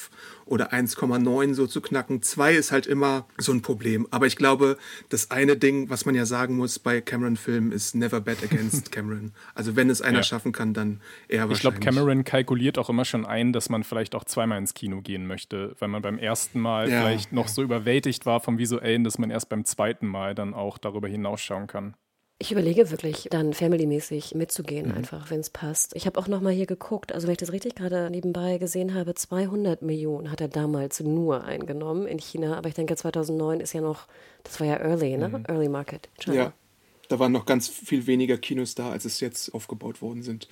oder 0.47 0.73
1,9 0.73 1.55
so 1.55 1.67
zu 1.67 1.81
knacken. 1.81 2.23
2 2.23 2.55
ist 2.55 2.73
halt 2.73 2.87
immer 2.87 3.27
so 3.39 3.53
ein 3.53 3.63
Problem. 3.63 4.07
Aber 4.11 4.27
ich 4.27 4.37
glaube, 4.37 4.77
das 5.09 5.31
eine 5.31 5.57
Ding, 5.57 5.91
was 5.91 6.05
man 6.05 6.15
ja 6.15 6.27
sagen 6.27 6.57
muss, 6.57 6.79
bei 6.85 7.01
Cameron-Filmen 7.01 7.73
ist 7.73 7.97
never 7.97 8.21
bet 8.21 8.45
against 8.45 8.93
Cameron. 8.93 9.33
Also 9.57 9.75
wenn 9.75 9.91
es 9.91 10.01
einer 10.01 10.19
ja. 10.19 10.23
schaffen 10.23 10.53
kann, 10.53 10.73
dann 10.73 11.01
er 11.27 11.49
wahrscheinlich. 11.49 11.57
Ich 11.57 11.61
glaube, 11.63 11.81
Cameron 11.81 12.23
kalkuliert 12.23 12.79
auch 12.79 12.89
immer 12.89 13.05
schon 13.05 13.27
ein, 13.27 13.53
dass 13.53 13.69
man 13.69 13.83
vielleicht 13.83 14.15
auch 14.15 14.23
zweimal 14.23 14.59
ins 14.59 14.75
Kino 14.75 15.01
gehen 15.01 15.27
möchte, 15.27 15.75
weil 15.81 15.89
man 15.89 16.03
beim 16.03 16.19
ersten 16.19 16.61
Mal 16.61 16.89
ja. 16.89 17.01
vielleicht 17.01 17.33
noch 17.33 17.49
so 17.49 17.63
überwältigt 17.63 18.27
war 18.27 18.39
vom 18.39 18.59
Visuellen, 18.59 19.03
dass 19.03 19.19
man 19.19 19.31
erst 19.31 19.49
beim 19.49 19.65
zweiten 19.65 20.07
Mal 20.07 20.37
dann 20.37 20.55
auch 20.55 20.79
darüber 20.79 21.09
hinausschauen 21.09 21.67
kann. 21.67 21.97
Ich 22.39 22.51
überlege 22.51 22.91
wirklich, 22.91 23.29
dann 23.31 23.55
familymäßig 23.55 24.35
mitzugehen, 24.35 24.89
mhm. 24.89 24.97
einfach, 24.97 25.31
wenn 25.31 25.41
es 25.41 25.51
passt. 25.51 25.95
Ich 25.95 26.05
habe 26.07 26.19
auch 26.19 26.27
noch 26.27 26.41
mal 26.41 26.53
hier 26.53 26.67
geguckt, 26.67 27.13
also 27.13 27.27
wenn 27.27 27.33
ich 27.33 27.39
das 27.39 27.53
richtig 27.53 27.77
gerade 27.77 28.11
nebenbei 28.11 28.59
gesehen 28.59 28.93
habe, 28.95 29.15
200 29.15 29.83
Millionen 29.83 30.31
hat 30.31 30.41
er 30.41 30.49
damals 30.49 31.01
nur 31.01 31.45
eingenommen 31.45 32.07
in 32.07 32.19
China. 32.19 32.59
Aber 32.59 32.69
ich 32.69 32.75
denke, 32.75 32.97
2009 32.97 33.61
ist 33.61 33.73
ja 33.73 33.81
noch, 33.81 34.09
das 34.43 34.59
war 34.59 34.67
ja 34.67 34.77
Early, 34.77 35.17
ne? 35.17 35.29
Mhm. 35.29 35.45
Early 35.47 35.69
Market. 35.69 36.09
China. 36.19 36.37
Ja, 36.37 36.53
da 37.09 37.19
waren 37.19 37.33
noch 37.33 37.47
ganz 37.47 37.69
viel 37.69 38.07
weniger 38.07 38.39
Kinos 38.39 38.75
da, 38.75 38.91
als 38.91 39.05
es 39.05 39.21
jetzt 39.21 39.55
aufgebaut 39.55 40.03
worden 40.03 40.23
sind. 40.23 40.49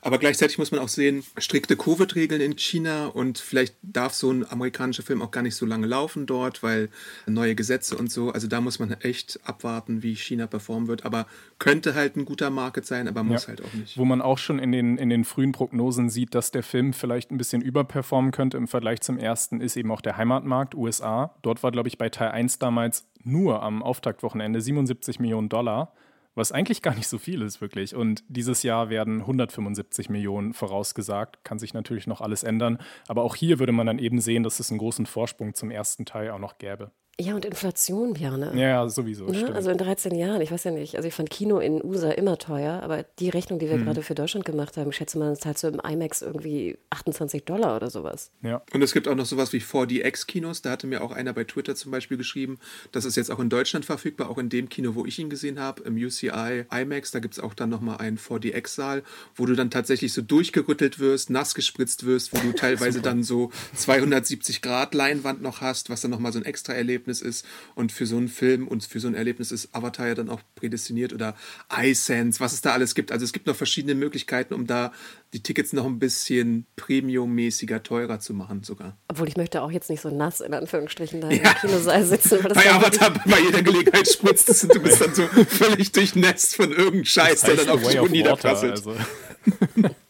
Aber 0.00 0.18
gleichzeitig 0.18 0.58
muss 0.58 0.70
man 0.70 0.80
auch 0.80 0.88
sehen, 0.88 1.24
strikte 1.38 1.76
Covid-Regeln 1.76 2.40
in 2.40 2.56
China 2.56 3.06
und 3.06 3.38
vielleicht 3.38 3.74
darf 3.82 4.14
so 4.14 4.30
ein 4.30 4.48
amerikanischer 4.48 5.02
Film 5.02 5.22
auch 5.22 5.30
gar 5.30 5.42
nicht 5.42 5.56
so 5.56 5.66
lange 5.66 5.86
laufen 5.86 6.26
dort, 6.26 6.62
weil 6.62 6.88
neue 7.26 7.54
Gesetze 7.54 7.96
und 7.96 8.10
so. 8.10 8.30
Also 8.30 8.46
da 8.46 8.60
muss 8.60 8.78
man 8.78 8.92
echt 8.92 9.40
abwarten, 9.44 10.02
wie 10.02 10.14
China 10.14 10.46
performen 10.46 10.88
wird. 10.88 11.04
Aber 11.04 11.26
könnte 11.58 11.94
halt 11.94 12.16
ein 12.16 12.24
guter 12.24 12.50
Market 12.50 12.86
sein, 12.86 13.08
aber 13.08 13.24
muss 13.24 13.42
ja. 13.42 13.48
halt 13.48 13.64
auch 13.64 13.72
nicht. 13.74 13.98
Wo 13.98 14.04
man 14.04 14.22
auch 14.22 14.38
schon 14.38 14.58
in 14.58 14.72
den, 14.72 14.98
in 14.98 15.10
den 15.10 15.24
frühen 15.24 15.52
Prognosen 15.52 16.10
sieht, 16.10 16.34
dass 16.34 16.50
der 16.50 16.62
Film 16.62 16.92
vielleicht 16.92 17.30
ein 17.30 17.38
bisschen 17.38 17.62
überperformen 17.62 18.30
könnte 18.30 18.56
im 18.56 18.68
Vergleich 18.68 19.00
zum 19.00 19.18
ersten, 19.18 19.60
ist 19.60 19.76
eben 19.76 19.90
auch 19.90 20.00
der 20.00 20.16
Heimatmarkt, 20.16 20.74
USA. 20.74 21.34
Dort 21.42 21.62
war, 21.62 21.72
glaube 21.72 21.88
ich, 21.88 21.98
bei 21.98 22.08
Teil 22.08 22.30
1 22.30 22.58
damals 22.58 23.07
nur 23.24 23.62
am 23.62 23.82
Auftaktwochenende 23.82 24.60
77 24.60 25.20
Millionen 25.20 25.48
Dollar 25.48 25.92
was 26.38 26.52
eigentlich 26.52 26.82
gar 26.82 26.94
nicht 26.94 27.08
so 27.08 27.18
viel 27.18 27.42
ist, 27.42 27.60
wirklich. 27.60 27.94
Und 27.94 28.22
dieses 28.28 28.62
Jahr 28.62 28.88
werden 28.88 29.20
175 29.20 30.08
Millionen 30.08 30.54
vorausgesagt. 30.54 31.44
Kann 31.44 31.58
sich 31.58 31.74
natürlich 31.74 32.06
noch 32.06 32.20
alles 32.20 32.44
ändern. 32.44 32.78
Aber 33.08 33.24
auch 33.24 33.34
hier 33.34 33.58
würde 33.58 33.72
man 33.72 33.86
dann 33.88 33.98
eben 33.98 34.20
sehen, 34.20 34.44
dass 34.44 34.60
es 34.60 34.70
einen 34.70 34.78
großen 34.78 35.04
Vorsprung 35.04 35.54
zum 35.54 35.70
ersten 35.70 36.06
Teil 36.06 36.30
auch 36.30 36.38
noch 36.38 36.58
gäbe. 36.58 36.92
Ja, 37.20 37.34
und 37.34 37.44
Inflation, 37.44 38.14
Björne. 38.14 38.52
Ja, 38.54 38.88
sowieso. 38.88 39.26
Ne? 39.26 39.52
Also 39.52 39.70
in 39.70 39.78
13 39.78 40.14
Jahren, 40.14 40.40
ich 40.40 40.52
weiß 40.52 40.62
ja 40.62 40.70
nicht. 40.70 40.94
Also 40.94 41.08
ich 41.08 41.14
fand 41.14 41.30
Kino 41.30 41.58
in 41.58 41.84
USA 41.84 42.12
immer 42.12 42.38
teuer, 42.38 42.80
aber 42.80 43.04
die 43.18 43.28
Rechnung, 43.28 43.58
die 43.58 43.66
wir 43.66 43.74
hm. 43.74 43.86
gerade 43.86 44.02
für 44.02 44.14
Deutschland 44.14 44.44
gemacht 44.44 44.76
haben, 44.76 44.90
ich 44.90 44.96
schätze 44.96 45.18
mal, 45.18 45.30
das 45.30 45.40
zahlt 45.40 45.58
so 45.58 45.66
im 45.66 45.80
IMAX 45.80 46.22
irgendwie 46.22 46.78
28 46.90 47.44
Dollar 47.44 47.74
oder 47.74 47.90
sowas. 47.90 48.30
Ja. 48.42 48.62
Und 48.72 48.82
es 48.82 48.92
gibt 48.92 49.08
auch 49.08 49.16
noch 49.16 49.26
sowas 49.26 49.52
wie 49.52 49.58
4DX-Kinos. 49.58 50.62
Da 50.62 50.70
hatte 50.70 50.86
mir 50.86 51.02
auch 51.02 51.10
einer 51.10 51.32
bei 51.32 51.42
Twitter 51.42 51.74
zum 51.74 51.90
Beispiel 51.90 52.16
geschrieben, 52.16 52.60
das 52.92 53.04
ist 53.04 53.16
jetzt 53.16 53.32
auch 53.32 53.40
in 53.40 53.50
Deutschland 53.50 53.84
verfügbar, 53.84 54.30
auch 54.30 54.38
in 54.38 54.48
dem 54.48 54.68
Kino, 54.68 54.94
wo 54.94 55.04
ich 55.04 55.18
ihn 55.18 55.28
gesehen 55.28 55.58
habe, 55.58 55.82
im 55.82 55.96
UCI 55.96 56.66
IMAX. 56.72 57.10
Da 57.10 57.18
gibt 57.18 57.34
es 57.34 57.40
auch 57.40 57.54
dann 57.54 57.68
nochmal 57.68 57.96
einen 57.96 58.18
4DX-Saal, 58.18 59.02
wo 59.34 59.44
du 59.44 59.56
dann 59.56 59.72
tatsächlich 59.72 60.12
so 60.12 60.22
durchgerüttelt 60.22 61.00
wirst, 61.00 61.30
nass 61.30 61.56
gespritzt 61.56 62.06
wirst, 62.06 62.32
wo 62.32 62.38
du 62.38 62.52
teilweise 62.56 63.02
dann 63.02 63.24
so 63.24 63.50
270 63.74 64.62
Grad 64.62 64.94
Leinwand 64.94 65.42
noch 65.42 65.62
hast, 65.62 65.90
was 65.90 66.00
dann 66.00 66.12
nochmal 66.12 66.32
so 66.32 66.38
ein 66.38 66.44
extra 66.44 66.74
Erlebnis 66.74 67.07
Erlebnis 67.08 67.22
ist. 67.22 67.46
Und 67.74 67.92
für 67.92 68.06
so 68.06 68.16
einen 68.16 68.28
Film 68.28 68.68
und 68.68 68.84
für 68.84 69.00
so 69.00 69.08
ein 69.08 69.14
Erlebnis 69.14 69.52
ist 69.52 69.74
Avatar 69.74 70.08
ja 70.08 70.14
dann 70.14 70.28
auch 70.28 70.40
prädestiniert 70.54 71.12
oder 71.12 71.34
iSense, 71.82 72.40
was 72.40 72.52
es 72.52 72.60
da 72.60 72.72
alles 72.72 72.94
gibt. 72.94 73.12
Also 73.12 73.24
es 73.24 73.32
gibt 73.32 73.46
noch 73.46 73.56
verschiedene 73.56 73.94
Möglichkeiten, 73.94 74.54
um 74.54 74.66
da 74.66 74.92
die 75.32 75.42
Tickets 75.42 75.72
noch 75.72 75.86
ein 75.86 75.98
bisschen 75.98 76.66
premiummäßiger 76.76 77.82
teurer 77.82 78.20
zu 78.20 78.34
machen 78.34 78.62
sogar. 78.62 78.96
Obwohl 79.08 79.28
ich 79.28 79.36
möchte 79.36 79.62
auch 79.62 79.70
jetzt 79.70 79.90
nicht 79.90 80.00
so 80.00 80.10
nass 80.10 80.40
in 80.40 80.54
Anführungsstrichen 80.54 81.20
da 81.20 81.30
ja. 81.30 81.50
im 81.50 81.54
Kinosaal 81.68 82.04
sitzen. 82.04 82.42
Weil 82.42 82.54
das 82.54 82.64
bei 82.64 82.70
Avatar 82.70 83.10
bei 83.24 83.40
jeder 83.40 83.62
Gelegenheit 83.62 84.08
spritzt 84.08 84.48
es 84.48 84.64
und 84.64 84.74
du 84.74 84.80
bist 84.80 85.00
dann 85.00 85.14
so 85.14 85.22
völlig 85.48 85.92
durchnässt 85.92 86.56
von 86.56 86.70
irgendeinem 86.70 87.04
Scheiß, 87.04 87.42
der 87.42 87.56
dann 87.56 87.68
auf 87.70 87.82
dich 87.82 88.00
niederprasselt. 88.10 88.72
Also. 88.72 88.96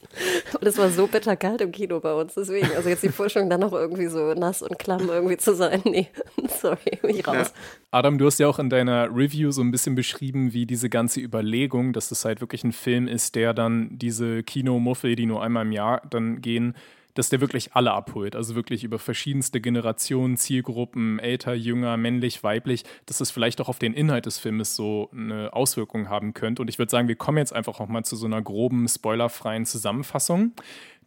Und 0.61 0.67
es 0.67 0.79
war 0.79 0.91
so 0.91 1.07
bitterkalt 1.07 1.61
im 1.61 1.73
Kino 1.73 2.01
bei 2.01 2.13
uns, 2.13 2.35
deswegen. 2.35 2.69
Also 2.77 2.89
jetzt 2.89 3.03
die 3.03 3.11
Vorstellung, 3.11 3.51
dann 3.51 3.61
noch 3.61 3.73
irgendwie 3.73 4.07
so 4.07 4.35
nass 4.35 4.63
und 4.63 4.79
klamm 4.79 5.09
irgendwie 5.09 5.37
zu 5.37 5.55
sein. 5.55 5.83
Nee, 5.85 6.09
sorry, 6.61 6.99
bin 7.03 7.11
ich 7.11 7.27
raus. 7.27 7.53
Ja. 7.55 7.61
Adam, 7.91 8.19
du 8.19 8.27
hast 8.27 8.39
ja 8.39 8.49
auch 8.49 8.59
in 8.59 8.71
deiner 8.71 9.09
Review 9.15 9.51
so 9.51 9.63
ein 9.63 9.71
bisschen 9.71 9.95
beschrieben, 9.95 10.53
wie 10.53 10.67
diese 10.67 10.91
ganze 10.91 11.21
Überlegung, 11.21 11.93
dass 11.93 12.11
es 12.11 12.25
halt 12.25 12.41
wirklich 12.41 12.65
ein 12.65 12.73
Film 12.73 13.09
ist, 13.09 13.35
der 13.35 13.55
dann 13.55 13.89
diese 13.93 14.43
Kinomuffel, 14.43 15.17
die 15.17 15.27
nur 15.27 15.43
einmal 15.43 15.65
im 15.65 15.73
Jahr 15.73 16.03
dann 16.11 16.41
gehen, 16.41 16.75
dass 17.19 17.31
der 17.31 17.41
wirklich 17.41 17.75
alle 17.75 17.91
abholt. 17.91 18.37
Also 18.37 18.55
wirklich 18.55 18.85
über 18.85 19.01
verschiedenste 19.01 19.61
Generationen, 19.61 20.37
Zielgruppen, 20.37 21.19
älter, 21.19 21.53
jünger, 21.53 21.97
männlich, 21.97 22.45
weiblich, 22.45 22.85
dass 23.07 23.21
es 23.21 23.33
vielleicht 23.33 23.61
auch 23.61 23.69
auf 23.69 23.81
den 23.81 23.93
Inhalt 23.93 24.27
des 24.27 24.39
Filmes 24.39 24.77
so 24.77 25.11
eine 25.13 25.53
Auswirkung 25.53 26.09
haben 26.09 26.33
könnte. 26.33 26.63
Und 26.63 26.69
ich 26.69 26.79
würde 26.79 26.91
sagen, 26.91 27.09
wir 27.09 27.17
kommen 27.17 27.39
jetzt 27.39 27.53
einfach 27.53 27.81
auch 27.81 27.89
mal 27.89 28.05
zu 28.05 28.15
so 28.15 28.27
einer 28.27 28.41
groben, 28.41 28.87
spoilerfreien 28.87 29.67
Zusammenfassung. 29.67 30.53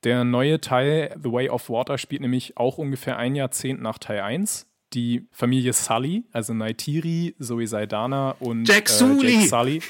Der 0.03 0.25
neue 0.25 0.59
Teil, 0.59 1.15
The 1.23 1.31
Way 1.31 1.47
of 1.47 1.69
Water, 1.69 1.97
spielt 1.97 2.23
nämlich 2.23 2.57
auch 2.57 2.77
ungefähr 2.77 3.15
ein 3.15 3.33
Jahrzehnt 3.35 3.81
nach 3.81 3.97
Teil 3.97 4.19
1 4.19 4.67
die 4.91 5.29
Familie 5.31 5.71
Sully, 5.71 6.25
also 6.33 6.53
Naitiri, 6.53 7.35
Zoe 7.39 7.65
Saidana 7.65 8.31
und 8.41 8.67
Jack, 8.67 8.89
äh, 8.89 9.03
Jack 9.23 9.47
Sully. 9.47 9.81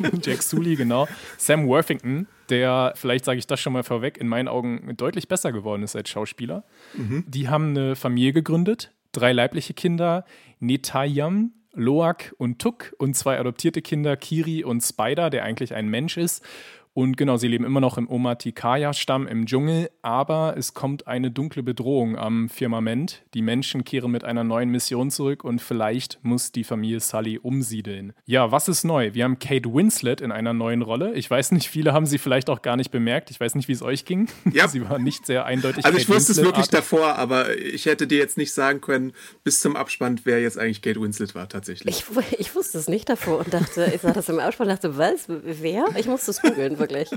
Jack 0.22 0.42
Sully, 0.42 0.76
genau. 0.76 1.08
Sam 1.38 1.66
Worthington, 1.66 2.26
der, 2.50 2.92
vielleicht 2.96 3.24
sage 3.24 3.38
ich 3.38 3.46
das 3.46 3.60
schon 3.60 3.72
mal 3.72 3.82
vorweg, 3.82 4.18
in 4.18 4.28
meinen 4.28 4.48
Augen 4.48 4.94
deutlich 4.96 5.28
besser 5.28 5.52
geworden 5.52 5.82
ist 5.82 5.96
als 5.96 6.10
Schauspieler. 6.10 6.64
Mhm. 6.94 7.24
Die 7.26 7.48
haben 7.48 7.70
eine 7.70 7.96
Familie 7.96 8.32
gegründet, 8.32 8.92
drei 9.12 9.32
leibliche 9.32 9.74
Kinder, 9.74 10.24
Netayam, 10.58 11.52
Loak 11.72 12.34
und 12.38 12.60
Tuk 12.60 12.94
und 12.98 13.14
zwei 13.14 13.38
adoptierte 13.38 13.80
Kinder, 13.80 14.16
Kiri 14.16 14.64
und 14.64 14.80
Spider, 14.80 15.30
der 15.30 15.44
eigentlich 15.44 15.74
ein 15.74 15.88
Mensch 15.88 16.16
ist. 16.16 16.44
Und 16.92 17.16
genau, 17.16 17.36
sie 17.36 17.46
leben 17.46 17.64
immer 17.64 17.80
noch 17.80 17.98
im 17.98 18.08
Omatikaya-Stamm 18.10 19.28
im 19.28 19.46
Dschungel, 19.46 19.90
aber 20.02 20.54
es 20.56 20.74
kommt 20.74 21.06
eine 21.06 21.30
dunkle 21.30 21.62
Bedrohung 21.62 22.18
am 22.18 22.48
Firmament. 22.48 23.22
Die 23.32 23.42
Menschen 23.42 23.84
kehren 23.84 24.10
mit 24.10 24.24
einer 24.24 24.42
neuen 24.42 24.70
Mission 24.70 25.10
zurück 25.10 25.44
und 25.44 25.62
vielleicht 25.62 26.18
muss 26.22 26.50
die 26.50 26.64
Familie 26.64 26.98
Sully 26.98 27.38
umsiedeln. 27.38 28.12
Ja, 28.26 28.50
was 28.50 28.66
ist 28.66 28.82
neu? 28.82 29.14
Wir 29.14 29.22
haben 29.24 29.38
Kate 29.38 29.72
Winslet 29.72 30.20
in 30.20 30.32
einer 30.32 30.52
neuen 30.52 30.82
Rolle. 30.82 31.14
Ich 31.14 31.30
weiß 31.30 31.52
nicht, 31.52 31.68
viele 31.68 31.92
haben 31.92 32.06
sie 32.06 32.18
vielleicht 32.18 32.50
auch 32.50 32.60
gar 32.60 32.76
nicht 32.76 32.90
bemerkt. 32.90 33.30
Ich 33.30 33.38
weiß 33.38 33.54
nicht, 33.54 33.68
wie 33.68 33.72
es 33.72 33.82
euch 33.82 34.04
ging. 34.04 34.28
Ja. 34.52 34.66
sie 34.68 34.88
war 34.88 34.98
nicht 34.98 35.26
sehr 35.26 35.44
eindeutig. 35.44 35.84
Also 35.84 35.96
ich 35.96 36.06
Kate 36.06 36.16
wusste 36.16 36.32
es 36.32 36.42
wirklich 36.42 36.68
davor, 36.68 37.14
aber 37.16 37.56
ich 37.56 37.86
hätte 37.86 38.08
dir 38.08 38.18
jetzt 38.18 38.36
nicht 38.36 38.52
sagen 38.52 38.80
können, 38.80 39.12
bis 39.44 39.60
zum 39.60 39.76
Abspann, 39.76 40.20
wer 40.24 40.40
jetzt 40.40 40.58
eigentlich 40.58 40.82
Kate 40.82 41.00
Winslet 41.00 41.36
war 41.36 41.48
tatsächlich. 41.48 42.04
Ich, 42.10 42.38
ich 42.38 42.54
wusste 42.56 42.78
es 42.78 42.88
nicht 42.88 43.08
davor 43.08 43.38
und 43.38 43.54
dachte, 43.54 43.92
ich 43.94 44.00
sah 44.00 44.12
das 44.12 44.28
im 44.28 44.40
Abspann 44.40 44.68
und 44.68 44.74
dachte, 44.74 44.98
was? 44.98 45.26
Wer? 45.28 45.84
Ich 45.96 46.06
musste 46.06 46.32
es 46.32 46.42
googeln 46.42 46.79
wirklich. 46.80 47.10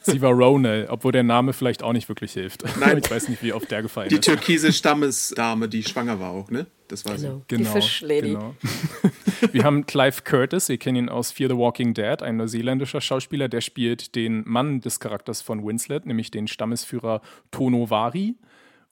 Sie 0.00 0.20
war 0.22 0.32
Ronel, 0.32 0.86
obwohl 0.90 1.12
der 1.12 1.22
Name 1.22 1.52
vielleicht 1.52 1.82
auch 1.82 1.92
nicht 1.92 2.08
wirklich 2.08 2.32
hilft. 2.32 2.64
Nein. 2.78 2.98
Ich 2.98 3.10
weiß 3.10 3.28
nicht, 3.28 3.42
wie 3.42 3.52
oft 3.52 3.70
der 3.70 3.82
gefallen 3.82 4.08
die 4.08 4.16
ist. 4.16 4.26
Die 4.26 4.30
türkise 4.30 4.72
Stammesdame, 4.72 5.68
die 5.68 5.82
schwanger 5.82 6.20
war 6.20 6.30
auch, 6.30 6.50
ne? 6.50 6.66
Das 6.88 7.04
war 7.04 7.16
genau. 7.16 7.28
so. 7.28 7.44
Genau, 7.48 7.62
die 7.62 7.80
Fischlady. 7.80 8.28
Genau. 8.28 8.54
Wir 9.52 9.64
haben 9.64 9.86
Clive 9.86 10.22
Curtis, 10.24 10.68
wir 10.68 10.78
kennen 10.78 10.96
ihn 10.96 11.08
aus 11.08 11.30
Fear 11.30 11.50
the 11.50 11.56
Walking 11.56 11.94
Dead, 11.94 12.22
ein 12.22 12.38
neuseeländischer 12.38 13.00
Schauspieler, 13.00 13.48
der 13.48 13.60
spielt 13.60 14.16
den 14.16 14.42
Mann 14.46 14.80
des 14.80 14.98
Charakters 14.98 15.42
von 15.42 15.64
Winslet, 15.64 16.06
nämlich 16.06 16.32
den 16.32 16.48
Stammesführer 16.48 17.20
Tono 17.52 17.88
Vari. 17.88 18.34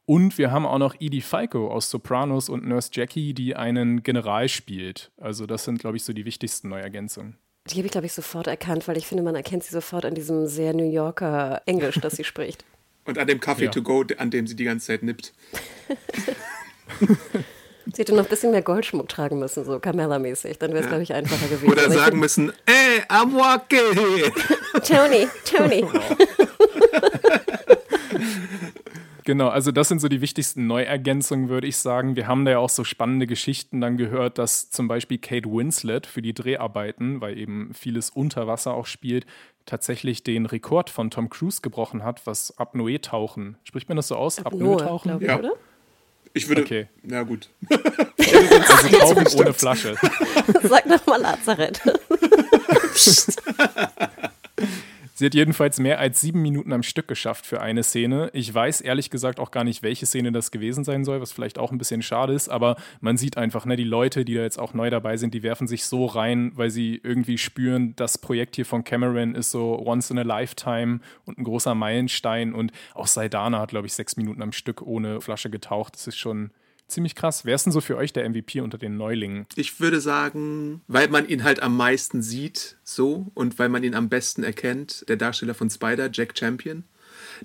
Und 0.04 0.38
wir 0.38 0.52
haben 0.52 0.64
auch 0.64 0.78
noch 0.78 0.94
Edie 1.00 1.20
Falco 1.20 1.68
aus 1.68 1.90
Sopranos 1.90 2.48
und 2.48 2.64
Nurse 2.64 2.90
Jackie, 2.92 3.34
die 3.34 3.56
einen 3.56 4.04
General 4.04 4.48
spielt. 4.48 5.10
Also 5.16 5.46
das 5.46 5.64
sind, 5.64 5.80
glaube 5.80 5.96
ich, 5.96 6.04
so 6.04 6.12
die 6.12 6.24
wichtigsten 6.24 6.68
Neuergänzungen. 6.68 7.36
Die 7.70 7.76
habe 7.76 7.86
ich, 7.86 7.92
glaube 7.92 8.06
ich, 8.06 8.12
sofort 8.12 8.46
erkannt, 8.46 8.86
weil 8.88 8.96
ich 8.96 9.06
finde, 9.06 9.22
man 9.22 9.34
erkennt 9.34 9.64
sie 9.64 9.72
sofort 9.72 10.04
an 10.04 10.14
diesem 10.14 10.46
sehr 10.46 10.72
New 10.72 10.88
Yorker 10.88 11.62
Englisch, 11.66 11.98
das 12.00 12.14
sie 12.16 12.24
spricht. 12.32 12.64
Und 13.04 13.18
an 13.18 13.26
dem 13.26 13.40
Kaffee 13.40 13.64
ja. 13.64 13.70
to 13.70 13.82
go, 13.82 14.04
an 14.18 14.30
dem 14.30 14.46
sie 14.46 14.56
die 14.56 14.64
ganze 14.64 14.86
Zeit 14.86 15.02
nippt. 15.02 15.32
Sie 17.92 18.02
hätte 18.02 18.14
noch 18.14 18.24
ein 18.24 18.28
bisschen 18.28 18.50
mehr 18.50 18.62
Goldschmuck 18.62 19.08
tragen 19.08 19.38
müssen, 19.38 19.64
so 19.64 19.78
Carmella-mäßig. 19.78 20.58
Dann 20.58 20.72
wäre 20.72 20.80
es, 20.80 20.86
ja. 20.86 20.88
glaube 20.88 21.04
ich, 21.04 21.14
einfacher 21.14 21.46
gewesen. 21.46 21.70
Oder 21.70 21.88
sagen 21.88 22.18
müssen, 22.18 22.52
ey, 22.66 23.00
I'm 23.08 23.32
walking. 23.32 24.32
Tony, 24.82 25.28
Tony. 25.44 25.84
Genau, 29.26 29.48
also 29.48 29.72
das 29.72 29.88
sind 29.88 30.00
so 30.00 30.08
die 30.08 30.20
wichtigsten 30.20 30.68
Neuergänzungen, 30.68 31.48
würde 31.48 31.66
ich 31.66 31.78
sagen. 31.78 32.14
Wir 32.14 32.28
haben 32.28 32.44
da 32.44 32.52
ja 32.52 32.58
auch 32.58 32.70
so 32.70 32.84
spannende 32.84 33.26
Geschichten 33.26 33.80
dann 33.80 33.96
gehört, 33.96 34.38
dass 34.38 34.70
zum 34.70 34.86
Beispiel 34.86 35.18
Kate 35.18 35.50
Winslet 35.50 36.06
für 36.06 36.22
die 36.22 36.32
Dreharbeiten, 36.32 37.20
weil 37.20 37.36
eben 37.36 37.74
vieles 37.74 38.08
unter 38.08 38.46
Wasser 38.46 38.74
auch 38.74 38.86
spielt, 38.86 39.26
tatsächlich 39.66 40.22
den 40.22 40.46
Rekord 40.46 40.90
von 40.90 41.10
Tom 41.10 41.28
Cruise 41.28 41.60
gebrochen 41.60 42.04
hat, 42.04 42.24
was 42.24 42.56
Apnoe-Tauchen. 42.56 43.56
Spricht 43.64 43.88
man 43.88 43.96
das 43.96 44.06
so 44.06 44.14
aus? 44.14 44.38
Apnoe-Tauchen? 44.38 45.20
Ja. 45.20 45.40
oder? 45.40 45.54
Ich 46.32 46.48
würde. 46.48 46.62
Okay. 46.62 46.86
Na 47.02 47.24
gut. 47.24 47.48
also 47.68 48.96
tauchen 48.96 49.40
ohne 49.40 49.52
Flasche. 49.52 49.96
Sag 50.62 50.88
doch 50.88 51.04
mal 51.06 51.20
Lazarett. 51.20 51.82
Sie 55.18 55.24
hat 55.24 55.34
jedenfalls 55.34 55.78
mehr 55.78 55.98
als 55.98 56.20
sieben 56.20 56.42
Minuten 56.42 56.74
am 56.74 56.82
Stück 56.82 57.08
geschafft 57.08 57.46
für 57.46 57.62
eine 57.62 57.82
Szene. 57.82 58.28
Ich 58.34 58.52
weiß 58.52 58.82
ehrlich 58.82 59.08
gesagt 59.08 59.40
auch 59.40 59.50
gar 59.50 59.64
nicht, 59.64 59.82
welche 59.82 60.04
Szene 60.04 60.30
das 60.30 60.50
gewesen 60.50 60.84
sein 60.84 61.06
soll, 61.06 61.22
was 61.22 61.32
vielleicht 61.32 61.58
auch 61.58 61.72
ein 61.72 61.78
bisschen 61.78 62.02
schade 62.02 62.34
ist, 62.34 62.50
aber 62.50 62.76
man 63.00 63.16
sieht 63.16 63.38
einfach, 63.38 63.64
ne, 63.64 63.76
die 63.76 63.84
Leute, 63.84 64.26
die 64.26 64.34
da 64.34 64.42
jetzt 64.42 64.58
auch 64.58 64.74
neu 64.74 64.90
dabei 64.90 65.16
sind, 65.16 65.32
die 65.32 65.42
werfen 65.42 65.68
sich 65.68 65.86
so 65.86 66.04
rein, 66.04 66.52
weil 66.54 66.68
sie 66.68 67.00
irgendwie 67.02 67.38
spüren, 67.38 67.96
das 67.96 68.18
Projekt 68.18 68.56
hier 68.56 68.66
von 68.66 68.84
Cameron 68.84 69.34
ist 69.34 69.50
so 69.50 69.82
once 69.86 70.10
in 70.10 70.18
a 70.18 70.22
lifetime 70.22 71.00
und 71.24 71.38
ein 71.38 71.44
großer 71.44 71.74
Meilenstein 71.74 72.52
und 72.52 72.72
auch 72.92 73.06
Saidana 73.06 73.60
hat, 73.60 73.70
glaube 73.70 73.86
ich, 73.86 73.94
sechs 73.94 74.18
Minuten 74.18 74.42
am 74.42 74.52
Stück 74.52 74.82
ohne 74.82 75.22
Flasche 75.22 75.48
getaucht. 75.48 75.94
Das 75.94 76.06
ist 76.06 76.18
schon 76.18 76.50
ziemlich 76.88 77.14
krass. 77.14 77.44
Wer 77.44 77.54
ist 77.54 77.64
denn 77.64 77.72
so 77.72 77.80
für 77.80 77.96
euch 77.96 78.12
der 78.12 78.28
MVP 78.28 78.60
unter 78.60 78.78
den 78.78 78.96
Neulingen? 78.96 79.46
Ich 79.56 79.80
würde 79.80 80.00
sagen, 80.00 80.82
weil 80.88 81.08
man 81.08 81.28
ihn 81.28 81.44
halt 81.44 81.62
am 81.62 81.76
meisten 81.76 82.22
sieht, 82.22 82.76
so 82.84 83.30
und 83.34 83.58
weil 83.58 83.68
man 83.68 83.84
ihn 83.84 83.94
am 83.94 84.08
besten 84.08 84.42
erkennt, 84.42 85.08
der 85.08 85.16
Darsteller 85.16 85.54
von 85.54 85.70
Spider, 85.70 86.08
Jack 86.12 86.38
Champion. 86.38 86.84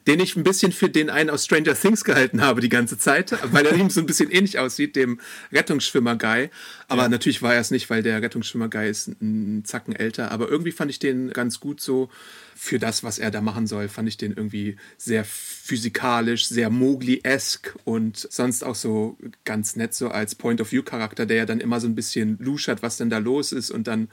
Den 0.07 0.19
ich 0.19 0.35
ein 0.35 0.43
bisschen 0.43 0.71
für 0.71 0.89
den 0.89 1.09
einen 1.09 1.29
aus 1.29 1.45
Stranger 1.45 1.73
Things 1.73 2.03
gehalten 2.03 2.41
habe 2.41 2.61
die 2.61 2.69
ganze 2.69 2.97
Zeit, 2.97 3.37
weil 3.51 3.65
er 3.65 3.75
ihm 3.77 3.89
so 3.89 3.99
ein 3.99 4.05
bisschen 4.05 4.31
ähnlich 4.31 4.59
aussieht, 4.59 4.95
dem 4.95 5.19
Rettungsschwimmer-Guy. 5.51 6.49
Aber 6.87 7.03
ja. 7.03 7.09
natürlich 7.09 7.41
war 7.41 7.53
er 7.53 7.61
es 7.61 7.71
nicht, 7.71 7.89
weil 7.89 8.03
der 8.03 8.21
Rettungsschwimmer-Guy 8.21 8.89
ist 8.89 9.07
ein 9.21 9.63
Zacken 9.65 9.95
älter. 9.95 10.31
Aber 10.31 10.49
irgendwie 10.49 10.71
fand 10.71 10.91
ich 10.91 10.99
den 10.99 11.29
ganz 11.31 11.59
gut 11.59 11.81
so 11.81 12.09
für 12.55 12.79
das, 12.79 13.03
was 13.03 13.19
er 13.19 13.31
da 13.31 13.41
machen 13.41 13.67
soll, 13.67 13.87
fand 13.87 14.07
ich 14.07 14.17
den 14.17 14.31
irgendwie 14.31 14.75
sehr 14.97 15.23
physikalisch, 15.25 16.47
sehr 16.47 16.69
Mowgli-esque 16.69 17.75
und 17.85 18.17
sonst 18.17 18.63
auch 18.63 18.75
so 18.75 19.17
ganz 19.45 19.75
nett 19.75 19.93
so 19.93 20.09
als 20.09 20.35
Point-of-View-Charakter, 20.35 21.25
der 21.25 21.37
ja 21.37 21.45
dann 21.45 21.59
immer 21.59 21.79
so 21.79 21.87
ein 21.87 21.95
bisschen 21.95 22.37
luschert, 22.39 22.81
was 22.81 22.97
denn 22.97 23.09
da 23.09 23.17
los 23.17 23.51
ist 23.51 23.71
und 23.71 23.87
dann, 23.87 24.09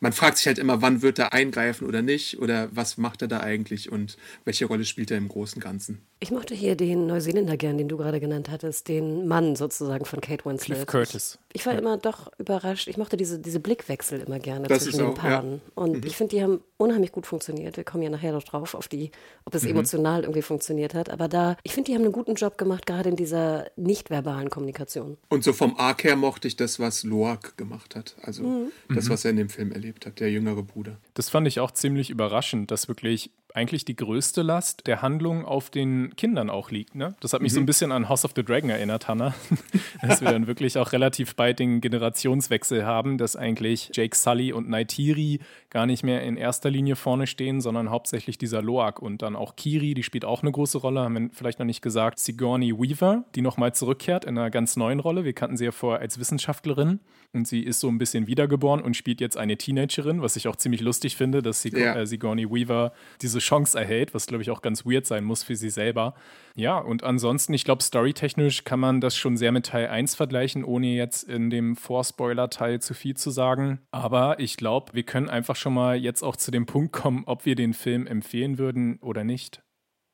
man 0.00 0.12
fragt 0.12 0.38
sich 0.38 0.46
halt 0.46 0.58
immer, 0.58 0.82
wann 0.82 1.02
wird 1.02 1.18
er 1.18 1.32
eingreifen 1.32 1.86
oder 1.86 2.02
nicht 2.02 2.38
oder 2.38 2.68
was 2.72 2.98
macht 2.98 3.22
er 3.22 3.28
da 3.28 3.40
eigentlich 3.40 3.90
und 3.90 4.16
welche 4.44 4.66
Rolle 4.66 4.84
spielt 4.84 5.10
er 5.10 5.18
im 5.18 5.28
Großen 5.28 5.56
und 5.56 5.62
Ganzen. 5.62 5.98
Ich 6.22 6.30
mochte 6.30 6.54
hier 6.54 6.76
den 6.76 7.08
Neuseeländer 7.08 7.56
gern, 7.56 7.78
den 7.78 7.88
du 7.88 7.96
gerade 7.96 8.20
genannt 8.20 8.48
hattest, 8.48 8.86
den 8.86 9.26
Mann 9.26 9.56
sozusagen 9.56 10.04
von 10.04 10.20
Kate 10.20 10.44
Winslet. 10.44 10.76
Cliff 10.78 10.86
Curtis. 10.86 11.38
Ich, 11.48 11.62
ich 11.62 11.66
war 11.66 11.72
ja. 11.72 11.80
immer 11.80 11.96
doch 11.96 12.30
überrascht. 12.38 12.86
Ich 12.86 12.96
mochte 12.96 13.16
diese, 13.16 13.40
diese 13.40 13.58
Blickwechsel 13.58 14.20
immer 14.20 14.38
gerne 14.38 14.68
das 14.68 14.84
zwischen 14.84 14.98
den 14.98 15.08
auch, 15.08 15.14
Paaren. 15.16 15.54
Ja. 15.54 15.60
Und 15.74 15.96
mhm. 15.96 16.06
ich 16.06 16.16
finde, 16.16 16.36
die 16.36 16.42
haben 16.44 16.60
unheimlich 16.76 17.10
gut 17.10 17.26
funktioniert. 17.26 17.76
Wir 17.76 17.82
kommen 17.82 18.04
ja 18.04 18.08
nachher 18.08 18.30
noch 18.30 18.44
drauf, 18.44 18.74
auf 18.76 18.86
die, 18.86 19.10
ob 19.46 19.56
es 19.56 19.64
mhm. 19.64 19.70
emotional 19.70 20.22
irgendwie 20.22 20.42
funktioniert 20.42 20.94
hat. 20.94 21.10
Aber 21.10 21.26
da, 21.26 21.56
ich 21.64 21.72
finde, 21.74 21.90
die 21.90 21.96
haben 21.96 22.04
einen 22.04 22.12
guten 22.12 22.34
Job 22.34 22.56
gemacht, 22.56 22.86
gerade 22.86 23.08
in 23.08 23.16
dieser 23.16 23.66
nicht-verbalen 23.74 24.48
Kommunikation. 24.48 25.16
Und 25.28 25.42
so 25.42 25.52
vom 25.52 25.76
Arc 25.76 26.04
her 26.04 26.14
mochte 26.14 26.46
ich 26.46 26.54
das, 26.54 26.78
was 26.78 27.02
Loak 27.02 27.56
gemacht 27.56 27.96
hat. 27.96 28.14
Also 28.22 28.44
mhm. 28.44 28.72
das, 28.94 29.10
was 29.10 29.24
er 29.24 29.32
in 29.32 29.38
dem 29.38 29.48
Film 29.48 29.72
erlebt 29.72 30.06
hat, 30.06 30.20
der 30.20 30.30
jüngere 30.30 30.62
Bruder. 30.62 30.98
Das 31.14 31.30
fand 31.30 31.48
ich 31.48 31.58
auch 31.58 31.72
ziemlich 31.72 32.10
überraschend, 32.10 32.70
dass 32.70 32.86
wirklich 32.86 33.32
eigentlich 33.54 33.84
die 33.84 33.96
größte 33.96 34.42
Last 34.42 34.86
der 34.86 35.02
Handlung 35.02 35.44
auf 35.44 35.70
den 35.70 36.14
Kindern 36.16 36.50
auch 36.50 36.70
liegt. 36.70 36.94
Ne? 36.94 37.14
Das 37.20 37.32
hat 37.32 37.42
mich 37.42 37.52
mhm. 37.52 37.56
so 37.56 37.60
ein 37.60 37.66
bisschen 37.66 37.92
an 37.92 38.08
House 38.08 38.24
of 38.24 38.32
the 38.34 38.44
Dragon 38.44 38.70
erinnert, 38.70 39.08
Hannah. 39.08 39.34
dass 40.02 40.20
wir 40.20 40.30
dann 40.30 40.46
wirklich 40.46 40.78
auch 40.78 40.92
relativ 40.92 41.36
bald 41.36 41.58
den 41.58 41.80
Generationswechsel 41.80 42.84
haben, 42.84 43.18
dass 43.18 43.36
eigentlich 43.36 43.90
Jake 43.92 44.16
Sully 44.16 44.52
und 44.52 44.68
Naitiri 44.68 45.40
gar 45.70 45.86
nicht 45.86 46.02
mehr 46.02 46.22
in 46.22 46.36
erster 46.36 46.70
Linie 46.70 46.96
vorne 46.96 47.26
stehen, 47.26 47.60
sondern 47.60 47.90
hauptsächlich 47.90 48.38
dieser 48.38 48.62
Loak 48.62 49.00
und 49.00 49.22
dann 49.22 49.36
auch 49.36 49.56
Kiri, 49.56 49.94
die 49.94 50.02
spielt 50.02 50.24
auch 50.24 50.42
eine 50.42 50.52
große 50.52 50.78
Rolle, 50.78 51.00
haben 51.00 51.14
wir 51.14 51.30
vielleicht 51.32 51.58
noch 51.58 51.66
nicht 51.66 51.82
gesagt. 51.82 52.18
Sigourney 52.18 52.72
Weaver, 52.78 53.24
die 53.34 53.42
nochmal 53.42 53.74
zurückkehrt 53.74 54.24
in 54.24 54.38
einer 54.38 54.50
ganz 54.50 54.76
neuen 54.76 55.00
Rolle. 55.00 55.24
Wir 55.24 55.32
kannten 55.32 55.56
sie 55.56 55.64
ja 55.64 55.72
vorher 55.72 56.00
als 56.00 56.18
Wissenschaftlerin 56.18 57.00
und 57.34 57.48
sie 57.48 57.62
ist 57.62 57.80
so 57.80 57.88
ein 57.88 57.98
bisschen 57.98 58.26
wiedergeboren 58.26 58.82
und 58.82 58.96
spielt 58.96 59.20
jetzt 59.20 59.36
eine 59.36 59.56
Teenagerin, 59.56 60.20
was 60.20 60.36
ich 60.36 60.48
auch 60.48 60.56
ziemlich 60.56 60.80
lustig 60.80 61.16
finde, 61.16 61.42
dass 61.42 61.62
Sig 61.62 61.76
ja. 61.76 61.94
äh, 61.94 62.06
Sigourney 62.06 62.50
Weaver 62.50 62.92
diese 63.20 63.38
Chance 63.38 63.78
erhält, 63.78 64.14
was 64.14 64.26
glaube 64.26 64.42
ich 64.42 64.50
auch 64.50 64.62
ganz 64.62 64.84
weird 64.84 65.06
sein 65.06 65.24
muss 65.24 65.42
für 65.42 65.56
sie 65.56 65.70
selber. 65.70 66.14
Ja, 66.54 66.78
und 66.78 67.02
ansonsten, 67.02 67.54
ich 67.54 67.64
glaube, 67.64 67.82
storytechnisch 67.82 68.64
kann 68.64 68.80
man 68.80 69.00
das 69.00 69.16
schon 69.16 69.36
sehr 69.36 69.52
mit 69.52 69.66
Teil 69.66 69.88
1 69.88 70.14
vergleichen, 70.14 70.64
ohne 70.64 70.88
jetzt 70.88 71.24
in 71.24 71.48
dem 71.48 71.76
Vorspoiler-Teil 71.76 72.80
zu 72.80 72.92
viel 72.92 73.16
zu 73.16 73.30
sagen. 73.30 73.80
Aber 73.90 74.38
ich 74.38 74.56
glaube, 74.58 74.92
wir 74.92 75.02
können 75.02 75.30
einfach 75.30 75.56
schon 75.56 75.72
mal 75.72 75.96
jetzt 75.96 76.22
auch 76.22 76.36
zu 76.36 76.50
dem 76.50 76.66
Punkt 76.66 76.92
kommen, 76.92 77.24
ob 77.26 77.46
wir 77.46 77.54
den 77.54 77.72
Film 77.72 78.06
empfehlen 78.06 78.58
würden 78.58 78.98
oder 79.00 79.24
nicht. 79.24 79.62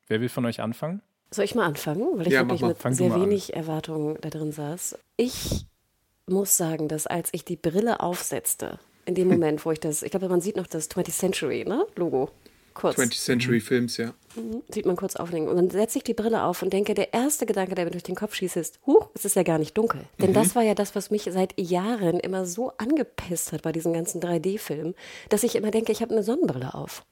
Wer 0.07 0.21
will 0.21 0.29
von 0.29 0.47
euch 0.47 0.61
anfangen? 0.61 1.03
Soll 1.31 1.45
ich 1.45 1.55
mal 1.55 1.67
anfangen? 1.67 2.07
Weil 2.15 2.29
ich 2.29 2.33
ja, 2.33 2.41
wirklich 2.41 2.63
mit 2.63 2.97
sehr 2.97 3.15
wenig 3.15 3.55
an. 3.55 3.61
Erwartungen 3.61 4.17
da 4.21 4.31
drin 4.31 4.53
saß. 4.53 4.99
Ich 5.17 5.67
muss 6.29 6.57
sagen, 6.57 6.89
dass 6.89 7.07
als 7.07 7.29
ich 7.33 7.45
die 7.45 7.57
Brille 7.57 8.01
aufsetzte, 8.01 8.79
in 9.05 9.15
dem 9.15 9.29
Moment, 9.33 9.65
wo 9.65 9.73
ich 9.73 9.81
das, 9.81 10.03
ich 10.03 10.11
glaube, 10.11 10.29
man 10.29 10.41
sieht 10.41 10.57
noch 10.57 10.67
das 10.67 10.91
20th 10.91 11.19
Century, 11.19 11.65
ne? 11.67 11.87
Logo. 11.97 12.31
Kurz. 12.75 12.97
20th 12.97 13.25
Century 13.25 13.57
mhm. 13.57 13.61
Films, 13.61 13.97
ja. 13.97 14.15
Mhm. 14.37 14.63
Sieht 14.73 14.87
man 14.87 14.95
kurz 14.95 15.17
auflegen. 15.17 15.49
Und 15.49 15.57
dann 15.57 15.69
setze 15.69 15.99
ich 15.99 16.05
die 16.05 16.15
Brille 16.15 16.45
auf 16.45 16.63
und 16.63 16.73
denke, 16.73 16.95
der 16.95 17.13
erste 17.13 17.45
Gedanke, 17.45 17.75
der 17.75 17.87
mir 17.87 17.91
durch 17.91 18.05
den 18.05 18.15
Kopf 18.15 18.35
schießt, 18.35 18.57
ist, 18.57 18.79
huch, 18.87 19.09
es 19.15 19.25
ist 19.25 19.35
ja 19.35 19.43
gar 19.43 19.59
nicht 19.59 19.77
dunkel. 19.77 20.03
Mhm. 20.03 20.23
Denn 20.23 20.33
das 20.33 20.55
war 20.55 20.63
ja 20.63 20.75
das, 20.75 20.95
was 20.95 21.11
mich 21.11 21.29
seit 21.29 21.59
Jahren 21.59 22.21
immer 22.21 22.47
so 22.47 22.73
angepisst 22.79 23.51
hat 23.51 23.63
bei 23.63 23.73
diesen 23.73 23.93
ganzen 23.93 24.21
3D-Filmen, 24.21 24.95
dass 25.29 25.43
ich 25.43 25.57
immer 25.57 25.73
denke, 25.73 25.91
ich 25.91 26.03
habe 26.03 26.13
eine 26.13 26.23
Sonnenbrille 26.23 26.75
auf. 26.75 27.05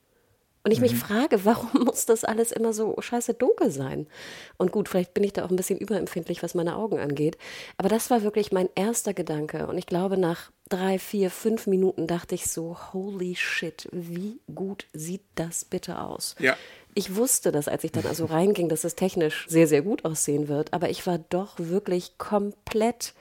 Und 0.67 0.73
ich 0.73 0.81
mhm. 0.81 0.87
mich 0.87 0.97
frage, 0.97 1.45
warum 1.45 1.85
muss 1.85 2.07
das 2.07 2.25
alles 2.25 2.51
immer 2.51 2.73
so 2.73 2.97
scheiße 2.99 3.35
dunkel 3.35 3.71
sein? 3.71 4.09
Und 4.57 4.73
gut, 4.73 4.89
vielleicht 4.89 5.15
bin 5.15 5.23
ich 5.23 5.33
da 5.33 5.45
auch 5.45 5.51
ein 5.51 5.55
bisschen 5.55 5.79
überempfindlich, 5.79 6.43
was 6.43 6.57
meine 6.57 6.75
Augen 6.75 6.99
angeht. 6.99 7.39
Aber 7.77 7.89
das 7.89 8.11
war 8.11 8.25
wirklich 8.25 8.51
mein 8.51 8.69
erster 8.75 9.15
Gedanke. 9.15 9.69
Und 9.69 9.79
ich 9.79 9.87
glaube, 9.87 10.19
nach 10.19 10.51
drei, 10.69 10.99
vier, 10.99 11.31
fünf 11.31 11.69
Minuten 11.69 12.09
dachte 12.09 12.35
ich 12.35 12.51
so, 12.51 12.77
holy 12.93 13.37
shit, 13.37 13.89
wie 13.93 14.41
gut 14.53 14.89
sieht 14.93 15.23
das 15.37 15.65
bitte 15.65 16.01
aus? 16.01 16.35
Ja. 16.41 16.57
Ich 16.95 17.15
wusste 17.15 17.53
das, 17.53 17.69
als 17.69 17.85
ich 17.85 17.93
dann 17.93 18.05
also 18.05 18.25
reinging, 18.25 18.69
dass 18.69 18.83
es 18.83 18.97
technisch 18.97 19.47
sehr, 19.49 19.69
sehr 19.69 19.83
gut 19.83 20.05
aussehen 20.05 20.49
wird. 20.49 20.75
Aber 20.75 20.91
ich 20.91 21.07
war 21.07 21.19
doch 21.19 21.55
wirklich 21.59 22.19
komplett, 22.19 23.15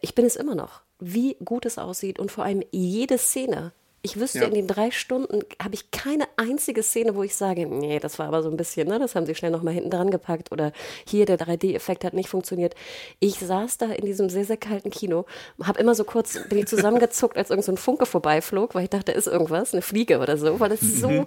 ich 0.00 0.16
bin 0.16 0.26
es 0.26 0.34
immer 0.34 0.56
noch, 0.56 0.80
wie 0.98 1.36
gut 1.44 1.64
es 1.64 1.78
aussieht 1.78 2.18
und 2.18 2.32
vor 2.32 2.42
allem 2.42 2.64
jede 2.72 3.18
Szene 3.18 3.70
ich 4.02 4.18
wüsste, 4.18 4.38
ja. 4.38 4.44
in 4.46 4.54
den 4.54 4.66
drei 4.66 4.90
Stunden 4.90 5.40
habe 5.62 5.74
ich 5.74 5.90
keine 5.90 6.24
einzige 6.36 6.82
Szene, 6.82 7.16
wo 7.16 7.22
ich 7.22 7.34
sage, 7.34 7.66
nee, 7.66 7.98
das 7.98 8.18
war 8.18 8.28
aber 8.28 8.42
so 8.42 8.48
ein 8.48 8.56
bisschen, 8.56 8.88
ne, 8.88 8.98
das 8.98 9.14
haben 9.14 9.26
sie 9.26 9.34
schnell 9.34 9.50
nochmal 9.50 9.74
hinten 9.74 9.90
dran 9.90 10.10
gepackt 10.10 10.52
oder 10.52 10.72
hier, 11.06 11.26
der 11.26 11.38
3D-Effekt 11.38 12.04
hat 12.04 12.14
nicht 12.14 12.30
funktioniert. 12.30 12.74
Ich 13.18 13.38
saß 13.38 13.76
da 13.76 13.92
in 13.92 14.06
diesem 14.06 14.30
sehr, 14.30 14.46
sehr 14.46 14.56
kalten 14.56 14.90
Kino, 14.90 15.26
habe 15.62 15.78
immer 15.80 15.94
so 15.94 16.04
kurz, 16.04 16.38
bin 16.48 16.58
ich 16.58 16.66
zusammengezuckt, 16.66 17.36
als 17.36 17.50
irgend 17.50 17.64
so 17.64 17.72
ein 17.72 17.76
Funke 17.76 18.06
vorbeiflog, 18.06 18.74
weil 18.74 18.84
ich 18.84 18.90
dachte, 18.90 19.12
da 19.12 19.18
ist 19.18 19.26
irgendwas, 19.26 19.74
eine 19.74 19.82
Fliege 19.82 20.18
oder 20.18 20.38
so, 20.38 20.60
weil 20.60 20.72
es 20.72 20.80
so, 20.80 21.10
mhm. 21.10 21.26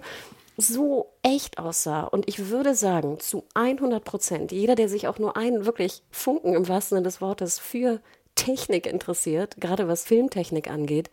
so 0.56 1.12
echt 1.22 1.58
aussah. 1.58 2.02
Und 2.02 2.28
ich 2.28 2.48
würde 2.48 2.74
sagen, 2.74 3.20
zu 3.20 3.44
100 3.54 4.02
Prozent, 4.04 4.50
jeder, 4.50 4.74
der 4.74 4.88
sich 4.88 5.06
auch 5.06 5.20
nur 5.20 5.36
einen 5.36 5.64
wirklich 5.64 6.02
Funken 6.10 6.54
im 6.54 6.66
wahrsten 6.66 6.96
Sinne 6.96 7.04
des 7.04 7.20
Wortes 7.20 7.60
für 7.60 8.00
Technik 8.34 8.86
interessiert, 8.86 9.60
gerade 9.60 9.86
was 9.86 10.02
Filmtechnik 10.02 10.68
angeht, 10.68 11.08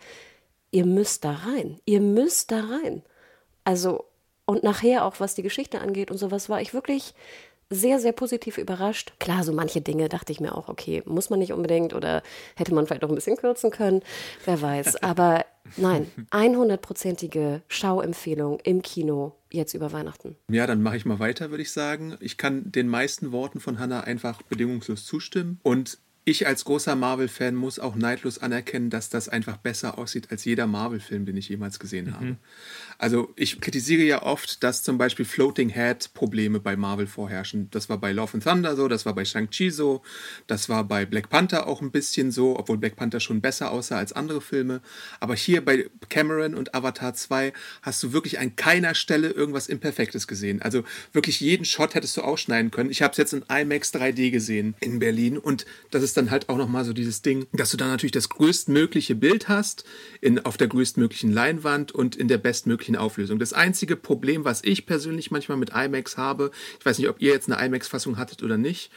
ihr 0.71 0.85
müsst 0.85 1.23
da 1.23 1.31
rein. 1.31 1.79
Ihr 1.85 2.01
müsst 2.01 2.51
da 2.51 2.61
rein. 2.61 3.03
Also, 3.63 4.05
und 4.45 4.63
nachher 4.63 5.05
auch, 5.05 5.19
was 5.19 5.35
die 5.35 5.43
Geschichte 5.43 5.79
angeht 5.79 6.09
und 6.11 6.17
sowas, 6.17 6.49
war 6.49 6.61
ich 6.61 6.73
wirklich 6.73 7.13
sehr, 7.69 7.99
sehr 7.99 8.11
positiv 8.11 8.57
überrascht. 8.57 9.13
Klar, 9.19 9.45
so 9.45 9.53
manche 9.53 9.79
Dinge 9.79 10.09
dachte 10.09 10.33
ich 10.33 10.41
mir 10.41 10.55
auch, 10.55 10.67
okay, 10.67 11.03
muss 11.05 11.29
man 11.29 11.39
nicht 11.39 11.53
unbedingt 11.53 11.93
oder 11.93 12.21
hätte 12.55 12.73
man 12.73 12.85
vielleicht 12.85 13.03
auch 13.03 13.09
ein 13.09 13.15
bisschen 13.15 13.37
kürzen 13.37 13.71
können, 13.71 14.01
wer 14.43 14.61
weiß. 14.61 15.01
Aber 15.03 15.45
nein, 15.77 16.11
100-prozentige 16.31 17.61
Schauempfehlung 17.69 18.59
im 18.59 18.81
Kino 18.81 19.35
jetzt 19.51 19.73
über 19.73 19.93
Weihnachten. 19.93 20.35
Ja, 20.49 20.67
dann 20.67 20.81
mache 20.81 20.97
ich 20.97 21.05
mal 21.05 21.19
weiter, 21.19 21.49
würde 21.49 21.63
ich 21.63 21.71
sagen. 21.71 22.17
Ich 22.19 22.37
kann 22.37 22.71
den 22.73 22.89
meisten 22.89 23.31
Worten 23.31 23.61
von 23.61 23.79
Hannah 23.79 24.01
einfach 24.01 24.41
bedingungslos 24.41 25.05
zustimmen 25.05 25.61
und 25.63 25.97
ich 26.23 26.45
als 26.45 26.65
großer 26.65 26.95
Marvel-Fan 26.95 27.55
muss 27.55 27.79
auch 27.79 27.95
neidlos 27.95 28.37
anerkennen, 28.37 28.89
dass 28.89 29.09
das 29.09 29.27
einfach 29.27 29.57
besser 29.57 29.97
aussieht 29.97 30.31
als 30.31 30.45
jeder 30.45 30.67
Marvel-Film, 30.67 31.25
den 31.25 31.37
ich 31.37 31.49
jemals 31.49 31.79
gesehen 31.79 32.07
mhm. 32.07 32.13
habe. 32.13 32.37
Also 33.01 33.33
ich 33.35 33.59
kritisiere 33.59 34.03
ja 34.03 34.21
oft, 34.21 34.63
dass 34.63 34.83
zum 34.83 34.99
Beispiel 34.99 35.25
Floating 35.25 35.69
Head-Probleme 35.69 36.59
bei 36.59 36.75
Marvel 36.75 37.07
vorherrschen. 37.07 37.67
Das 37.71 37.89
war 37.89 37.97
bei 37.97 38.11
Love 38.11 38.35
and 38.35 38.43
Thunder 38.43 38.75
so, 38.75 38.87
das 38.87 39.07
war 39.07 39.15
bei 39.15 39.25
Shang-Chi 39.25 39.71
so, 39.71 40.03
das 40.45 40.69
war 40.69 40.83
bei 40.83 41.07
Black 41.07 41.29
Panther 41.29 41.65
auch 41.65 41.81
ein 41.81 41.89
bisschen 41.89 42.29
so, 42.29 42.59
obwohl 42.59 42.77
Black 42.77 42.95
Panther 42.95 43.19
schon 43.19 43.41
besser 43.41 43.71
aussah 43.71 43.97
als 43.97 44.13
andere 44.13 44.41
Filme. 44.41 44.81
Aber 45.19 45.33
hier 45.33 45.65
bei 45.65 45.89
Cameron 46.09 46.53
und 46.53 46.75
Avatar 46.75 47.15
2 47.15 47.51
hast 47.81 48.03
du 48.03 48.13
wirklich 48.13 48.37
an 48.37 48.55
keiner 48.55 48.93
Stelle 48.93 49.29
irgendwas 49.31 49.67
Imperfektes 49.67 50.27
gesehen. 50.27 50.61
Also 50.61 50.83
wirklich 51.11 51.39
jeden 51.39 51.65
Shot 51.65 51.95
hättest 51.95 52.17
du 52.17 52.21
ausschneiden 52.21 52.69
können. 52.69 52.91
Ich 52.91 53.01
habe 53.01 53.13
es 53.13 53.17
jetzt 53.17 53.33
in 53.33 53.43
IMAX 53.49 53.91
3D 53.95 54.29
gesehen 54.29 54.75
in 54.79 54.99
Berlin 54.99 55.39
und 55.39 55.65
das 55.89 56.03
ist 56.03 56.11
ist 56.11 56.17
dann 56.17 56.29
halt 56.29 56.49
auch 56.49 56.57
nochmal 56.57 56.83
so 56.83 56.91
dieses 56.91 57.21
Ding, 57.21 57.47
dass 57.53 57.71
du 57.71 57.77
dann 57.77 57.87
natürlich 57.87 58.11
das 58.11 58.27
größtmögliche 58.27 59.15
Bild 59.15 59.47
hast, 59.47 59.85
in, 60.19 60.39
auf 60.39 60.57
der 60.57 60.67
größtmöglichen 60.67 61.31
Leinwand 61.31 61.93
und 61.93 62.17
in 62.17 62.27
der 62.27 62.37
bestmöglichen 62.37 62.90
Auflösung. 62.95 63.39
Das 63.39 63.53
einzige 63.53 63.95
Problem, 63.95 64.45
was 64.45 64.63
ich 64.63 64.85
persönlich 64.85 65.31
manchmal 65.31 65.57
mit 65.57 65.71
IMAX 65.71 66.17
habe, 66.17 66.51
ich 66.79 66.85
weiß 66.85 66.97
nicht, 66.97 67.09
ob 67.09 67.21
ihr 67.21 67.31
jetzt 67.31 67.51
eine 67.51 67.63
IMAX-Fassung 67.65 68.17
hattet 68.17 68.43
oder 68.43 68.57
nicht, 68.57 68.91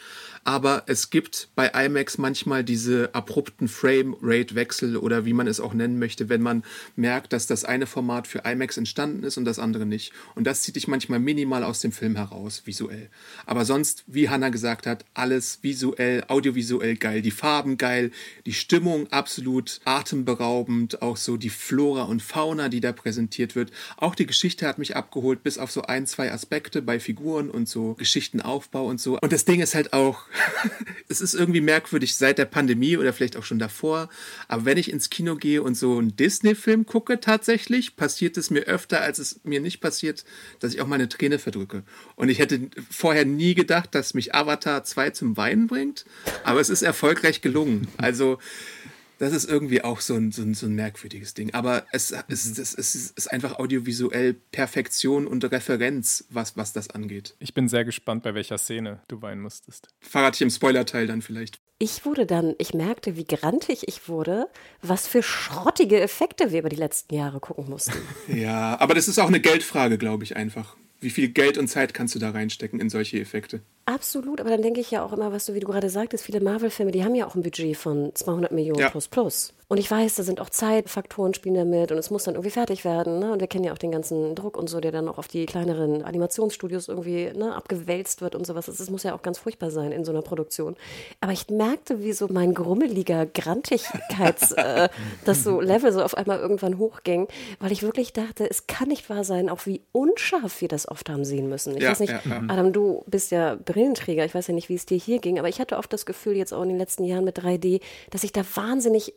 aber 0.44 0.84
es 0.86 1.10
gibt 1.10 1.48
bei 1.54 1.68
IMAX 1.68 2.18
manchmal 2.18 2.64
diese 2.64 3.14
abrupten 3.14 3.66
Frame-Rate-Wechsel 3.66 4.96
oder 4.96 5.24
wie 5.24 5.32
man 5.32 5.46
es 5.46 5.58
auch 5.58 5.72
nennen 5.72 5.98
möchte, 5.98 6.28
wenn 6.28 6.42
man 6.42 6.64
merkt, 6.96 7.32
dass 7.32 7.46
das 7.46 7.64
eine 7.64 7.86
Format 7.86 8.26
für 8.26 8.40
IMAX 8.44 8.76
entstanden 8.76 9.24
ist 9.24 9.38
und 9.38 9.46
das 9.46 9.58
andere 9.58 9.86
nicht. 9.86 10.12
Und 10.34 10.46
das 10.46 10.62
zieht 10.62 10.76
dich 10.76 10.86
manchmal 10.86 11.18
minimal 11.18 11.64
aus 11.64 11.80
dem 11.80 11.92
Film 11.92 12.16
heraus, 12.16 12.62
visuell. 12.66 13.08
Aber 13.46 13.64
sonst, 13.64 14.04
wie 14.06 14.28
Hannah 14.28 14.50
gesagt 14.50 14.86
hat, 14.86 15.06
alles 15.14 15.60
visuell, 15.62 16.24
audiovisuell 16.28 16.96
geil, 16.96 17.22
die 17.22 17.30
Farben 17.30 17.78
geil, 17.78 18.10
die 18.44 18.52
Stimmung 18.52 19.10
absolut 19.10 19.80
atemberaubend, 19.84 21.00
auch 21.00 21.16
so 21.16 21.38
die 21.38 21.50
Flora 21.50 22.02
und 22.02 22.22
Fauna, 22.22 22.68
die 22.68 22.80
da 22.80 22.92
präsentiert 22.92 23.56
wird. 23.56 23.70
Auch 23.96 24.14
die 24.14 24.26
Geschichte 24.26 24.66
hat 24.66 24.78
mich 24.78 24.94
abgeholt, 24.94 25.42
bis 25.42 25.56
auf 25.56 25.70
so 25.70 25.82
ein, 25.82 26.06
zwei 26.06 26.30
Aspekte 26.30 26.82
bei 26.82 27.00
Figuren 27.00 27.48
und 27.48 27.68
so 27.68 27.94
Geschichtenaufbau 27.94 28.84
und 28.86 29.00
so. 29.00 29.18
Und 29.20 29.32
das 29.32 29.46
Ding 29.46 29.60
ist 29.60 29.74
halt 29.74 29.94
auch, 29.94 30.26
es 31.08 31.20
ist 31.20 31.34
irgendwie 31.34 31.60
merkwürdig 31.60 32.14
seit 32.14 32.38
der 32.38 32.44
Pandemie 32.44 32.96
oder 32.96 33.12
vielleicht 33.12 33.36
auch 33.36 33.44
schon 33.44 33.58
davor. 33.58 34.08
Aber 34.48 34.64
wenn 34.64 34.78
ich 34.78 34.90
ins 34.90 35.10
Kino 35.10 35.36
gehe 35.36 35.62
und 35.62 35.76
so 35.76 35.98
einen 35.98 36.16
Disney-Film 36.16 36.86
gucke, 36.86 37.20
tatsächlich, 37.20 37.96
passiert 37.96 38.36
es 38.36 38.50
mir 38.50 38.62
öfter, 38.62 39.00
als 39.00 39.18
es 39.18 39.40
mir 39.44 39.60
nicht 39.60 39.80
passiert, 39.80 40.24
dass 40.60 40.74
ich 40.74 40.80
auch 40.80 40.86
meine 40.86 41.08
Träne 41.08 41.38
verdrücke. 41.38 41.82
Und 42.16 42.28
ich 42.28 42.38
hätte 42.38 42.60
vorher 42.90 43.24
nie 43.24 43.54
gedacht, 43.54 43.94
dass 43.94 44.14
mich 44.14 44.34
Avatar 44.34 44.84
2 44.84 45.10
zum 45.10 45.36
Weinen 45.36 45.66
bringt. 45.66 46.04
Aber 46.42 46.60
es 46.60 46.68
ist 46.68 46.82
erfolgreich 46.82 47.40
gelungen. 47.40 47.88
Also, 47.96 48.38
Das 49.24 49.32
ist 49.32 49.48
irgendwie 49.48 49.82
auch 49.82 50.00
so 50.00 50.14
ein, 50.14 50.32
so 50.32 50.42
ein, 50.42 50.52
so 50.52 50.66
ein 50.66 50.74
merkwürdiges 50.74 51.32
Ding. 51.32 51.54
Aber 51.54 51.86
es, 51.92 52.10
mhm. 52.12 52.18
es, 52.28 52.58
es, 52.58 52.74
es, 52.74 52.94
ist 52.94 53.32
einfach 53.32 53.58
audiovisuell 53.58 54.34
Perfektion 54.34 55.26
und 55.26 55.50
Referenz, 55.50 56.26
was, 56.28 56.58
was 56.58 56.74
das 56.74 56.90
angeht. 56.90 57.34
Ich 57.38 57.54
bin 57.54 57.70
sehr 57.70 57.86
gespannt, 57.86 58.22
bei 58.22 58.34
welcher 58.34 58.58
Szene 58.58 59.00
du 59.08 59.22
weinen 59.22 59.40
musstest. 59.40 59.88
Verrate 60.00 60.36
ich 60.36 60.42
im 60.42 60.50
Spoilerteil 60.50 61.06
dann 61.06 61.22
vielleicht. 61.22 61.58
Ich 61.78 62.04
wurde 62.04 62.26
dann, 62.26 62.54
ich 62.58 62.74
merkte, 62.74 63.16
wie 63.16 63.24
grantig 63.24 63.88
ich 63.88 64.08
wurde, 64.08 64.46
was 64.82 65.08
für 65.08 65.22
schrottige 65.22 66.00
Effekte 66.00 66.52
wir 66.52 66.60
über 66.60 66.68
die 66.68 66.76
letzten 66.76 67.14
Jahre 67.14 67.40
gucken 67.40 67.68
mussten. 67.68 67.96
ja, 68.28 68.78
aber 68.78 68.94
das 68.94 69.08
ist 69.08 69.18
auch 69.18 69.28
eine 69.28 69.40
Geldfrage, 69.40 69.96
glaube 69.96 70.24
ich, 70.24 70.36
einfach. 70.36 70.76
Wie 71.00 71.10
viel 71.10 71.28
Geld 71.28 71.58
und 71.58 71.68
Zeit 71.68 71.92
kannst 71.92 72.14
du 72.14 72.18
da 72.18 72.30
reinstecken 72.30 72.80
in 72.80 72.88
solche 72.88 73.20
Effekte? 73.20 73.60
Absolut, 73.86 74.40
aber 74.40 74.50
dann 74.50 74.62
denke 74.62 74.80
ich 74.80 74.90
ja 74.90 75.04
auch 75.04 75.12
immer, 75.12 75.32
was 75.32 75.46
du, 75.46 75.54
wie 75.54 75.60
du 75.60 75.66
gerade 75.66 75.90
sagtest, 75.90 76.24
viele 76.24 76.40
Marvel-Filme, 76.40 76.92
die 76.92 77.04
haben 77.04 77.14
ja 77.14 77.26
auch 77.26 77.34
ein 77.34 77.42
Budget 77.42 77.76
von 77.76 78.14
200 78.14 78.52
Millionen 78.52 78.80
ja. 78.80 78.90
plus 78.90 79.08
plus. 79.08 79.52
Und 79.74 79.80
ich 79.80 79.90
weiß, 79.90 80.14
da 80.14 80.22
sind 80.22 80.40
auch 80.40 80.50
Zeitfaktoren 80.50 81.34
spielen 81.34 81.56
damit 81.56 81.90
und 81.90 81.98
es 81.98 82.08
muss 82.08 82.22
dann 82.22 82.36
irgendwie 82.36 82.52
fertig 82.52 82.84
werden. 82.84 83.18
Ne? 83.18 83.32
Und 83.32 83.40
wir 83.40 83.48
kennen 83.48 83.64
ja 83.64 83.72
auch 83.72 83.78
den 83.78 83.90
ganzen 83.90 84.36
Druck 84.36 84.56
und 84.56 84.70
so, 84.70 84.78
der 84.78 84.92
dann 84.92 85.08
auch 85.08 85.18
auf 85.18 85.26
die 85.26 85.46
kleineren 85.46 86.04
Animationsstudios 86.04 86.86
irgendwie 86.86 87.32
ne, 87.34 87.56
abgewälzt 87.56 88.20
wird 88.20 88.36
und 88.36 88.46
sowas. 88.46 88.66
Das 88.66 88.88
muss 88.88 89.02
ja 89.02 89.16
auch 89.16 89.22
ganz 89.22 89.38
furchtbar 89.38 89.72
sein 89.72 89.90
in 89.90 90.04
so 90.04 90.12
einer 90.12 90.22
Produktion. 90.22 90.76
Aber 91.20 91.32
ich 91.32 91.48
merkte, 91.48 92.04
wie 92.04 92.12
so 92.12 92.28
mein 92.30 92.54
grummeliger 92.54 93.26
Grantigkeits, 93.26 94.52
äh, 94.56 94.88
das 95.24 95.42
so 95.42 95.60
Level 95.60 95.90
so 95.90 96.04
auf 96.04 96.16
einmal 96.16 96.38
irgendwann 96.38 96.78
hochging, 96.78 97.26
weil 97.58 97.72
ich 97.72 97.82
wirklich 97.82 98.12
dachte, 98.12 98.48
es 98.48 98.68
kann 98.68 98.86
nicht 98.86 99.10
wahr 99.10 99.24
sein, 99.24 99.50
auch 99.50 99.66
wie 99.66 99.80
unscharf 99.90 100.60
wir 100.60 100.68
das 100.68 100.86
oft 100.86 101.10
haben 101.10 101.24
sehen 101.24 101.48
müssen. 101.48 101.76
Ich 101.76 101.82
ja, 101.82 101.90
weiß 101.90 101.98
nicht, 101.98 102.12
ja, 102.12 102.42
Adam, 102.46 102.72
du 102.72 103.02
bist 103.08 103.32
ja 103.32 103.56
Brillenträger. 103.56 104.24
Ich 104.24 104.36
weiß 104.36 104.46
ja 104.46 104.54
nicht, 104.54 104.68
wie 104.68 104.76
es 104.76 104.86
dir 104.86 104.98
hier 104.98 105.18
ging, 105.18 105.40
aber 105.40 105.48
ich 105.48 105.58
hatte 105.58 105.78
oft 105.78 105.92
das 105.92 106.06
Gefühl, 106.06 106.36
jetzt 106.36 106.54
auch 106.54 106.62
in 106.62 106.68
den 106.68 106.78
letzten 106.78 107.02
Jahren 107.02 107.24
mit 107.24 107.40
3D, 107.40 107.80
dass 108.10 108.22
ich 108.22 108.30
da 108.30 108.42
wahnsinnig 108.54 109.14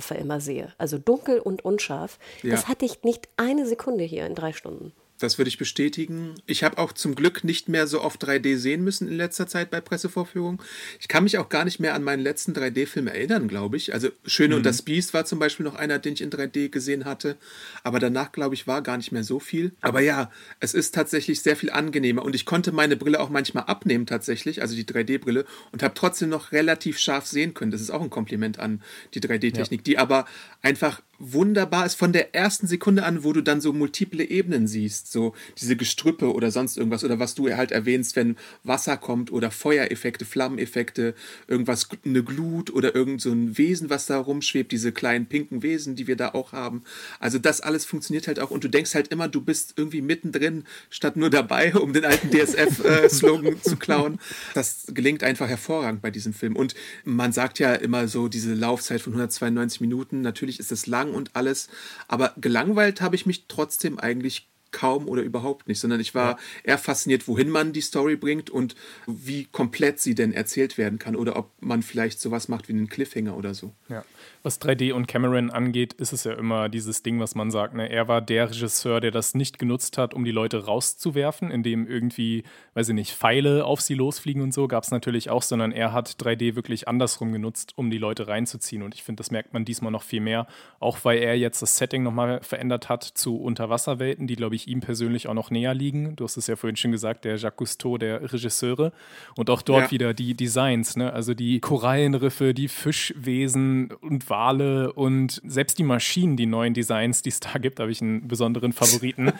Unschärfe 0.00 0.14
immer 0.14 0.40
sehe. 0.40 0.72
Also 0.78 0.98
dunkel 0.98 1.40
und 1.40 1.64
unscharf. 1.64 2.18
Ja. 2.42 2.52
Das 2.52 2.68
hatte 2.68 2.84
ich 2.84 3.02
nicht 3.02 3.28
eine 3.36 3.66
Sekunde 3.66 4.04
hier 4.04 4.26
in 4.26 4.34
drei 4.34 4.52
Stunden. 4.52 4.92
Das 5.20 5.38
würde 5.38 5.48
ich 5.48 5.58
bestätigen. 5.58 6.34
Ich 6.46 6.64
habe 6.64 6.78
auch 6.78 6.92
zum 6.92 7.14
Glück 7.14 7.44
nicht 7.44 7.68
mehr 7.68 7.86
so 7.86 8.00
oft 8.00 8.24
3D 8.24 8.56
sehen 8.56 8.82
müssen 8.82 9.06
in 9.06 9.16
letzter 9.16 9.46
Zeit 9.46 9.70
bei 9.70 9.80
Pressevorführungen. 9.80 10.60
Ich 10.98 11.08
kann 11.08 11.24
mich 11.24 11.38
auch 11.38 11.48
gar 11.48 11.64
nicht 11.64 11.78
mehr 11.78 11.94
an 11.94 12.02
meinen 12.02 12.22
letzten 12.22 12.52
3D-Film 12.52 13.06
erinnern, 13.06 13.46
glaube 13.46 13.76
ich. 13.76 13.92
Also 13.92 14.08
Schöne 14.24 14.54
mhm. 14.54 14.58
und 14.58 14.66
das 14.66 14.82
Biest 14.82 15.14
war 15.14 15.24
zum 15.24 15.38
Beispiel 15.38 15.64
noch 15.64 15.74
einer, 15.74 15.98
den 15.98 16.14
ich 16.14 16.22
in 16.22 16.30
3D 16.30 16.70
gesehen 16.70 17.04
hatte. 17.04 17.36
Aber 17.84 17.98
danach, 17.98 18.32
glaube 18.32 18.54
ich, 18.54 18.66
war 18.66 18.82
gar 18.82 18.96
nicht 18.96 19.12
mehr 19.12 19.24
so 19.24 19.38
viel. 19.38 19.72
Aber 19.80 20.00
ja, 20.00 20.30
es 20.58 20.74
ist 20.74 20.94
tatsächlich 20.94 21.42
sehr 21.42 21.56
viel 21.56 21.70
angenehmer. 21.70 22.22
Und 22.22 22.34
ich 22.34 22.46
konnte 22.46 22.72
meine 22.72 22.96
Brille 22.96 23.20
auch 23.20 23.30
manchmal 23.30 23.64
abnehmen 23.64 24.06
tatsächlich, 24.06 24.62
also 24.62 24.74
die 24.74 24.84
3D-Brille, 24.84 25.44
und 25.72 25.82
habe 25.82 25.94
trotzdem 25.94 26.30
noch 26.30 26.52
relativ 26.52 26.98
scharf 26.98 27.26
sehen 27.26 27.54
können. 27.54 27.70
Das 27.70 27.80
ist 27.80 27.90
auch 27.90 28.02
ein 28.02 28.10
Kompliment 28.10 28.58
an 28.58 28.82
die 29.14 29.20
3D-Technik, 29.20 29.80
ja. 29.80 29.84
die 29.84 29.98
aber 29.98 30.26
einfach 30.62 31.02
wunderbar 31.20 31.84
ist 31.84 31.94
von 31.94 32.12
der 32.12 32.34
ersten 32.34 32.66
Sekunde 32.66 33.04
an, 33.04 33.22
wo 33.22 33.34
du 33.34 33.42
dann 33.42 33.60
so 33.60 33.74
multiple 33.74 34.24
Ebenen 34.24 34.66
siehst, 34.66 35.12
so 35.12 35.34
diese 35.58 35.76
Gestrüppe 35.76 36.32
oder 36.32 36.50
sonst 36.50 36.78
irgendwas 36.78 37.04
oder 37.04 37.18
was 37.18 37.34
du 37.34 37.54
halt 37.54 37.72
erwähnst, 37.72 38.16
wenn 38.16 38.36
Wasser 38.64 38.96
kommt 38.96 39.30
oder 39.30 39.50
Feuereffekte, 39.50 40.24
Flammeneffekte, 40.24 41.14
irgendwas, 41.46 41.88
eine 42.06 42.24
Glut 42.24 42.72
oder 42.72 42.94
irgend 42.94 43.20
so 43.20 43.30
ein 43.30 43.58
Wesen, 43.58 43.90
was 43.90 44.06
da 44.06 44.18
rumschwebt, 44.18 44.72
diese 44.72 44.92
kleinen 44.92 45.26
pinken 45.26 45.62
Wesen, 45.62 45.94
die 45.94 46.06
wir 46.06 46.16
da 46.16 46.30
auch 46.30 46.52
haben. 46.52 46.82
Also 47.20 47.38
das 47.38 47.60
alles 47.60 47.84
funktioniert 47.84 48.26
halt 48.26 48.40
auch 48.40 48.50
und 48.50 48.64
du 48.64 48.68
denkst 48.68 48.94
halt 48.94 49.08
immer, 49.08 49.28
du 49.28 49.42
bist 49.42 49.74
irgendwie 49.76 50.00
mittendrin, 50.00 50.64
statt 50.88 51.16
nur 51.16 51.28
dabei, 51.28 51.74
um 51.76 51.92
den 51.92 52.06
alten 52.06 52.30
DSF-Slogan 52.30 53.56
äh, 53.56 53.60
zu 53.60 53.76
klauen. 53.76 54.18
Das 54.54 54.86
gelingt 54.88 55.22
einfach 55.22 55.48
hervorragend 55.48 56.00
bei 56.00 56.10
diesem 56.10 56.32
Film 56.32 56.56
und 56.56 56.74
man 57.04 57.32
sagt 57.32 57.58
ja 57.58 57.74
immer 57.74 58.08
so, 58.08 58.28
diese 58.28 58.54
Laufzeit 58.54 59.02
von 59.02 59.12
192 59.12 59.82
Minuten, 59.82 60.22
natürlich 60.22 60.58
ist 60.58 60.72
das 60.72 60.86
lang, 60.86 61.09
und 61.10 61.36
alles. 61.36 61.68
Aber 62.08 62.34
gelangweilt 62.36 63.00
habe 63.00 63.16
ich 63.16 63.26
mich 63.26 63.46
trotzdem 63.48 63.98
eigentlich 63.98 64.49
kaum 64.72 65.08
oder 65.08 65.22
überhaupt 65.22 65.68
nicht, 65.68 65.80
sondern 65.80 66.00
ich 66.00 66.14
war 66.14 66.32
ja. 66.32 66.38
eher 66.64 66.78
fasziniert, 66.78 67.28
wohin 67.28 67.48
man 67.48 67.72
die 67.72 67.80
Story 67.80 68.16
bringt 68.16 68.50
und 68.50 68.74
wie 69.06 69.44
komplett 69.44 70.00
sie 70.00 70.14
denn 70.14 70.32
erzählt 70.32 70.78
werden 70.78 70.98
kann 70.98 71.16
oder 71.16 71.36
ob 71.36 71.50
man 71.60 71.82
vielleicht 71.82 72.20
sowas 72.20 72.48
macht 72.48 72.68
wie 72.68 72.72
einen 72.72 72.88
Cliffhanger 72.88 73.36
oder 73.36 73.54
so. 73.54 73.72
Ja. 73.88 74.04
Was 74.42 74.60
3D 74.60 74.94
und 74.94 75.06
Cameron 75.06 75.50
angeht, 75.50 75.92
ist 75.94 76.14
es 76.14 76.24
ja 76.24 76.32
immer 76.32 76.70
dieses 76.70 77.02
Ding, 77.02 77.20
was 77.20 77.34
man 77.34 77.50
sagt. 77.50 77.74
Ne? 77.74 77.90
Er 77.90 78.08
war 78.08 78.22
der 78.22 78.48
Regisseur, 78.48 79.00
der 79.00 79.10
das 79.10 79.34
nicht 79.34 79.58
genutzt 79.58 79.98
hat, 79.98 80.14
um 80.14 80.24
die 80.24 80.30
Leute 80.30 80.64
rauszuwerfen, 80.64 81.50
indem 81.50 81.86
irgendwie, 81.86 82.44
weiß 82.72 82.88
ich 82.88 82.94
nicht, 82.94 83.12
Pfeile 83.12 83.66
auf 83.66 83.82
sie 83.82 83.94
losfliegen 83.94 84.40
und 84.40 84.54
so, 84.54 84.66
gab 84.66 84.84
es 84.84 84.90
natürlich 84.90 85.28
auch, 85.28 85.42
sondern 85.42 85.72
er 85.72 85.92
hat 85.92 86.08
3D 86.08 86.56
wirklich 86.56 86.88
andersrum 86.88 87.32
genutzt, 87.32 87.74
um 87.76 87.90
die 87.90 87.98
Leute 87.98 88.28
reinzuziehen. 88.28 88.82
Und 88.82 88.94
ich 88.94 89.02
finde, 89.02 89.20
das 89.20 89.30
merkt 89.30 89.52
man 89.52 89.66
diesmal 89.66 89.92
noch 89.92 90.02
viel 90.02 90.20
mehr, 90.20 90.46
auch 90.78 90.98
weil 91.02 91.18
er 91.18 91.36
jetzt 91.36 91.60
das 91.60 91.76
Setting 91.76 92.02
nochmal 92.02 92.42
verändert 92.42 92.88
hat 92.88 93.04
zu 93.04 93.36
Unterwasserwelten, 93.36 94.26
die, 94.26 94.36
glaube 94.36 94.54
ich, 94.54 94.59
ihm 94.68 94.80
persönlich 94.80 95.28
auch 95.28 95.34
noch 95.34 95.50
näher 95.50 95.74
liegen. 95.74 96.16
Du 96.16 96.24
hast 96.24 96.36
es 96.36 96.46
ja 96.46 96.56
vorhin 96.56 96.76
schon 96.76 96.92
gesagt, 96.92 97.24
der 97.24 97.36
Jacques 97.36 97.56
Cousteau, 97.56 97.98
der 97.98 98.32
Regisseure. 98.32 98.92
Und 99.36 99.50
auch 99.50 99.62
dort 99.62 99.84
ja. 99.86 99.90
wieder 99.90 100.14
die 100.14 100.34
Designs, 100.34 100.96
ne? 100.96 101.12
also 101.12 101.34
die 101.34 101.60
Korallenriffe, 101.60 102.54
die 102.54 102.68
Fischwesen 102.68 103.92
und 104.00 104.28
Wale 104.30 104.92
und 104.92 105.40
selbst 105.44 105.78
die 105.78 105.84
Maschinen, 105.84 106.36
die 106.36 106.46
neuen 106.46 106.74
Designs, 106.74 107.22
die 107.22 107.30
es 107.30 107.40
da 107.40 107.58
gibt, 107.58 107.80
habe 107.80 107.90
ich 107.90 108.00
einen 108.00 108.28
besonderen 108.28 108.72
Favoriten. 108.72 109.32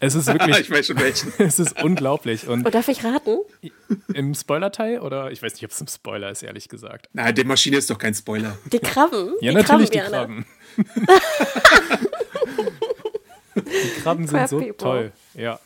Es 0.00 0.14
ist 0.14 0.26
wirklich. 0.26 0.58
ich 0.60 0.70
weiß 0.70 0.86
schon 0.86 0.98
welchen. 0.98 1.32
es 1.38 1.58
ist 1.58 1.82
unglaublich. 1.82 2.46
Und 2.46 2.66
oh, 2.66 2.70
darf 2.70 2.88
ich 2.88 3.04
raten? 3.04 3.38
Im 4.12 4.34
Spoiler-Teil? 4.34 5.00
Oder 5.00 5.30
ich 5.30 5.42
weiß 5.42 5.54
nicht, 5.54 5.64
ob 5.64 5.70
es 5.70 5.80
im 5.80 5.86
Spoiler 5.86 6.30
ist, 6.30 6.42
ehrlich 6.42 6.68
gesagt. 6.68 7.08
Na, 7.12 7.32
die 7.32 7.44
Maschine 7.44 7.76
ist 7.76 7.90
doch 7.90 7.98
kein 7.98 8.14
Spoiler. 8.14 8.58
Die 8.72 8.78
Krabben? 8.78 9.34
Ja, 9.40 9.50
die 9.50 9.56
natürlich 9.56 9.90
Krabben, 9.90 10.44
die 10.76 10.84
Krabben. 10.84 11.04
die 13.74 14.00
Krabben 14.00 14.26
sind 14.26 14.48
so 14.48 14.60
toll. 14.78 15.12
Ja. 15.34 15.58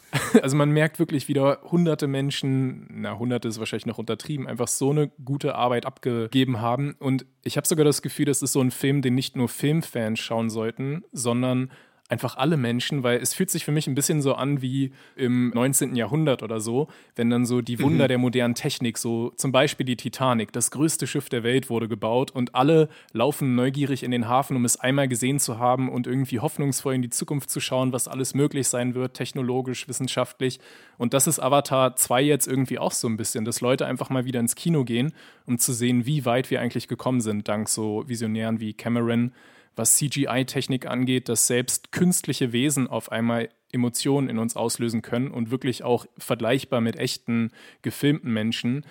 Also 0.43 0.57
man 0.57 0.71
merkt 0.71 0.99
wirklich 0.99 1.29
wieder 1.29 1.61
hunderte 1.71 2.07
Menschen, 2.07 2.87
na, 2.91 3.19
hunderte 3.19 3.49
ist 3.49 3.59
wahrscheinlich 3.59 3.87
noch 3.87 3.99
untertrieben, 3.99 4.47
einfach 4.47 4.69
so 4.69 4.91
eine 4.91 5.11
gute 5.25 5.55
Arbeit 5.55 5.87
abgegeben 5.87 6.61
haben. 6.61 6.97
Und 6.99 7.27
ich 7.45 7.57
habe 7.57 7.67
sogar 7.67 7.85
das 7.85 8.03
Gefühl, 8.03 8.25
das 8.25 8.43
ist 8.43 8.53
so 8.53 8.61
ein 8.61 8.71
Film, 8.71 9.03
den 9.03 9.15
nicht 9.15 9.37
nur 9.37 9.49
Filmfans 9.49 10.19
schauen 10.19 10.51
sollten, 10.51 11.05
sondern 11.13 11.71
einfach 12.09 12.37
alle 12.37 12.57
Menschen, 12.57 13.03
weil 13.03 13.19
es 13.19 13.35
fühlt 13.35 13.51
sich 13.51 13.65
für 13.65 13.73
mich 13.73 13.87
ein 13.87 13.95
bisschen 13.95 14.23
so 14.23 14.35
an 14.35 14.63
wie 14.63 14.93
im 15.15 15.51
19. 15.51 15.95
Jahrhundert 15.95 16.43
oder 16.43 16.59
so, 16.61 16.89
wenn 17.17 17.29
dann 17.29 17.45
so 17.45 17.61
die 17.61 17.81
Wunder 17.81 18.05
mhm. 18.05 18.09
der 18.09 18.19
modernen 18.19 18.55
Technik, 18.55 18.99
so 18.99 19.33
zum 19.37 19.53
Beispiel 19.53 19.85
die 19.85 19.97
Titanic, 19.97 20.53
das 20.53 20.71
größte 20.71 21.07
Schiff 21.07 21.29
der 21.29 21.43
Welt 21.43 21.69
wurde 21.69 21.87
gebaut 21.87 22.31
und 22.31 22.55
alle 22.55 22.89
laufen 23.13 23.55
neugierig 23.55 24.03
in 24.03 24.11
den 24.11 24.27
Hafen, 24.27 24.57
um 24.57 24.65
es 24.65 24.81
einmal 24.81 25.07
gesehen 25.07 25.39
zu 25.39 25.59
haben 25.59 25.91
und 25.91 26.07
irgendwie 26.07 26.41
hoffnungsvoll 26.41 26.95
in 26.95 27.03
die 27.03 27.11
Zukunft 27.11 27.51
zu 27.51 27.61
schauen, 27.61 27.93
was 27.93 28.09
alles 28.09 28.35
möglich 28.35 28.69
sein 28.69 28.95
wird, 28.95 29.15
technologisch, 29.15 29.87
wissenschaftlich. 29.87 30.61
Und 30.97 31.13
das 31.13 31.27
ist 31.27 31.39
Avatar 31.39 31.95
2 31.95 32.23
jetzt 32.23 32.49
irgendwie 32.49 32.79
auch 32.79 32.93
so 32.93 33.07
ein 33.07 33.19
bisschen, 33.19 33.45
dass 33.45 33.61
Leute 33.61 33.87
einfach 33.87 34.09
mal 34.09 34.25
wieder 34.25 34.41
ins 34.41 34.55
Kino 34.55 34.85
gehen, 34.85 35.13
um 35.47 35.59
zu 35.59 35.73
sehen, 35.73 36.07
wie 36.07 36.25
weit 36.25 36.51
wir 36.51 36.61
eigentlich 36.61 36.89
gekommen 36.89 37.21
sind, 37.21 37.49
dank 37.49 37.69
so 37.69 38.05
Visionären 38.07 38.61
wie 38.61 38.73
Cameron 38.73 39.33
was 39.79 39.97
CGI-Technik 39.97 40.87
angeht, 40.87 41.29
dass 41.29 41.47
selbst 41.47 41.93
künstliche 41.93 42.53
Wesen 42.53 42.89
auf 42.89 43.11
einmal 43.13 43.49
Emotionen 43.71 44.29
in 44.29 44.39
uns 44.39 44.57
auslösen 44.57 45.03
können 45.03 45.31
und 45.31 45.51
wirklich 45.51 45.85
auch 45.85 46.07
vergleichbar 46.17 46.81
mit 46.81 46.97
echten 46.97 47.51
gefilmten 47.83 48.33
Menschen 48.33 48.87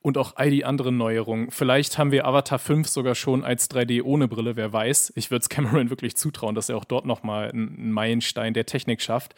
und 0.00 0.16
auch 0.16 0.36
all 0.36 0.50
die 0.50 0.64
anderen 0.64 0.96
Neuerungen. 0.96 1.50
Vielleicht 1.50 1.98
haben 1.98 2.10
wir 2.10 2.26
Avatar 2.26 2.58
5 2.58 2.88
sogar 2.88 3.14
schon 3.14 3.44
als 3.44 3.70
3D 3.70 4.02
ohne 4.02 4.28
Brille, 4.28 4.56
wer 4.56 4.72
weiß. 4.72 5.12
Ich 5.16 5.30
würde 5.30 5.42
es 5.42 5.48
Cameron 5.50 5.90
wirklich 5.90 6.16
zutrauen, 6.16 6.54
dass 6.54 6.68
er 6.68 6.76
auch 6.76 6.84
dort 6.84 7.04
nochmal 7.04 7.50
einen 7.50 7.92
Meilenstein 7.92 8.54
der 8.54 8.66
Technik 8.66 9.02
schafft. 9.02 9.34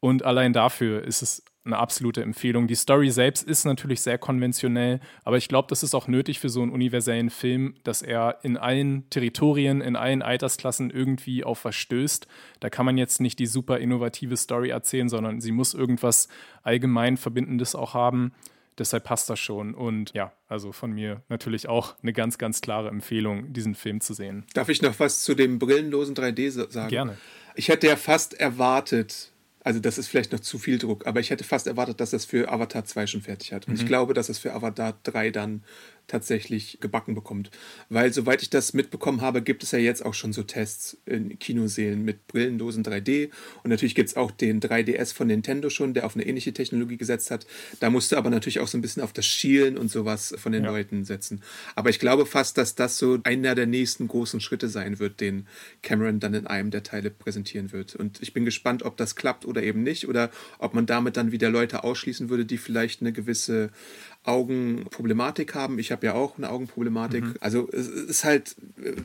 Und 0.00 0.24
allein 0.24 0.54
dafür 0.54 1.04
ist 1.04 1.20
es 1.20 1.44
eine 1.64 1.76
absolute 1.76 2.22
Empfehlung. 2.22 2.66
Die 2.66 2.74
Story 2.74 3.10
selbst 3.10 3.46
ist 3.46 3.64
natürlich 3.64 4.00
sehr 4.00 4.18
konventionell, 4.18 5.00
aber 5.24 5.36
ich 5.36 5.48
glaube, 5.48 5.68
das 5.68 5.82
ist 5.82 5.94
auch 5.94 6.08
nötig 6.08 6.40
für 6.40 6.48
so 6.48 6.62
einen 6.62 6.72
universellen 6.72 7.30
Film, 7.30 7.74
dass 7.84 8.00
er 8.02 8.38
in 8.42 8.56
allen 8.56 9.08
Territorien, 9.10 9.80
in 9.80 9.94
allen 9.94 10.22
Altersklassen 10.22 10.90
irgendwie 10.90 11.44
auf 11.44 11.64
was 11.64 11.76
stößt. 11.76 12.26
Da 12.60 12.70
kann 12.70 12.86
man 12.86 12.96
jetzt 12.96 13.20
nicht 13.20 13.38
die 13.38 13.46
super 13.46 13.78
innovative 13.78 14.36
Story 14.36 14.70
erzählen, 14.70 15.08
sondern 15.08 15.40
sie 15.40 15.52
muss 15.52 15.74
irgendwas 15.74 16.28
allgemein 16.62 17.16
Verbindendes 17.16 17.74
auch 17.74 17.92
haben. 17.92 18.32
Deshalb 18.78 19.04
passt 19.04 19.28
das 19.28 19.38
schon. 19.38 19.74
Und 19.74 20.14
ja, 20.14 20.32
also 20.48 20.72
von 20.72 20.92
mir 20.92 21.22
natürlich 21.28 21.68
auch 21.68 21.96
eine 22.02 22.14
ganz, 22.14 22.38
ganz 22.38 22.62
klare 22.62 22.88
Empfehlung, 22.88 23.52
diesen 23.52 23.74
Film 23.74 24.00
zu 24.00 24.14
sehen. 24.14 24.46
Darf 24.54 24.70
ich 24.70 24.80
noch 24.80 24.98
was 24.98 25.22
zu 25.22 25.34
dem 25.34 25.58
brillenlosen 25.58 26.14
3D 26.14 26.70
sagen? 26.70 26.88
Gerne. 26.88 27.18
Ich 27.54 27.68
hätte 27.68 27.88
ja 27.88 27.96
fast 27.96 28.32
erwartet, 28.32 29.29
also 29.62 29.78
das 29.78 29.98
ist 29.98 30.08
vielleicht 30.08 30.32
noch 30.32 30.40
zu 30.40 30.58
viel 30.58 30.78
Druck, 30.78 31.06
aber 31.06 31.20
ich 31.20 31.30
hätte 31.30 31.44
fast 31.44 31.66
erwartet, 31.66 32.00
dass 32.00 32.10
das 32.10 32.24
für 32.24 32.50
Avatar 32.50 32.84
2 32.84 33.06
schon 33.06 33.22
fertig 33.22 33.52
hat. 33.52 33.68
Und 33.68 33.74
mhm. 33.74 33.80
ich 33.80 33.86
glaube, 33.86 34.14
dass 34.14 34.28
es 34.28 34.38
für 34.38 34.54
Avatar 34.54 34.98
3 35.02 35.30
dann 35.30 35.62
tatsächlich 36.10 36.78
gebacken 36.80 37.14
bekommt. 37.14 37.50
Weil, 37.88 38.12
soweit 38.12 38.42
ich 38.42 38.50
das 38.50 38.74
mitbekommen 38.74 39.20
habe, 39.20 39.42
gibt 39.42 39.62
es 39.62 39.70
ja 39.70 39.78
jetzt 39.78 40.04
auch 40.04 40.14
schon 40.14 40.32
so 40.32 40.42
Tests 40.42 40.98
in 41.06 41.38
Kinoseelen 41.38 42.04
mit 42.04 42.26
brillenlosen 42.26 42.84
3D. 42.84 43.30
Und 43.62 43.70
natürlich 43.70 43.94
gibt 43.94 44.08
es 44.08 44.16
auch 44.16 44.30
den 44.30 44.60
3DS 44.60 45.14
von 45.14 45.28
Nintendo 45.28 45.70
schon, 45.70 45.94
der 45.94 46.06
auf 46.06 46.16
eine 46.16 46.26
ähnliche 46.26 46.52
Technologie 46.52 46.96
gesetzt 46.96 47.30
hat. 47.30 47.46
Da 47.78 47.90
musste 47.90 48.18
aber 48.18 48.28
natürlich 48.28 48.58
auch 48.58 48.66
so 48.66 48.76
ein 48.76 48.80
bisschen 48.80 49.02
auf 49.02 49.12
das 49.12 49.24
Schielen 49.24 49.78
und 49.78 49.90
sowas 49.90 50.34
von 50.36 50.52
den 50.52 50.64
ja. 50.64 50.70
Leuten 50.70 51.04
setzen. 51.04 51.42
Aber 51.76 51.90
ich 51.90 52.00
glaube 52.00 52.26
fast, 52.26 52.58
dass 52.58 52.74
das 52.74 52.98
so 52.98 53.18
einer 53.22 53.54
der 53.54 53.66
nächsten 53.66 54.08
großen 54.08 54.40
Schritte 54.40 54.68
sein 54.68 54.98
wird, 54.98 55.20
den 55.20 55.46
Cameron 55.82 56.18
dann 56.18 56.34
in 56.34 56.46
einem 56.48 56.70
der 56.70 56.82
Teile 56.82 57.10
präsentieren 57.10 57.70
wird. 57.70 57.94
Und 57.94 58.20
ich 58.20 58.32
bin 58.32 58.44
gespannt, 58.44 58.82
ob 58.82 58.96
das 58.96 59.14
klappt 59.14 59.46
oder 59.46 59.62
eben 59.62 59.84
nicht. 59.84 60.08
Oder 60.08 60.30
ob 60.58 60.74
man 60.74 60.86
damit 60.86 61.16
dann 61.16 61.30
wieder 61.30 61.50
Leute 61.50 61.84
ausschließen 61.84 62.28
würde, 62.30 62.44
die 62.44 62.58
vielleicht 62.58 63.00
eine 63.00 63.12
gewisse 63.12 63.70
Augenproblematik 64.24 65.54
haben. 65.54 65.78
Ich 65.78 65.92
habe 65.92 66.06
ja 66.06 66.14
auch 66.14 66.36
eine 66.36 66.50
Augenproblematik. 66.50 67.24
Mhm. 67.24 67.34
Also 67.40 67.68
es 67.72 67.88
ist 67.88 68.24
halt, 68.24 68.54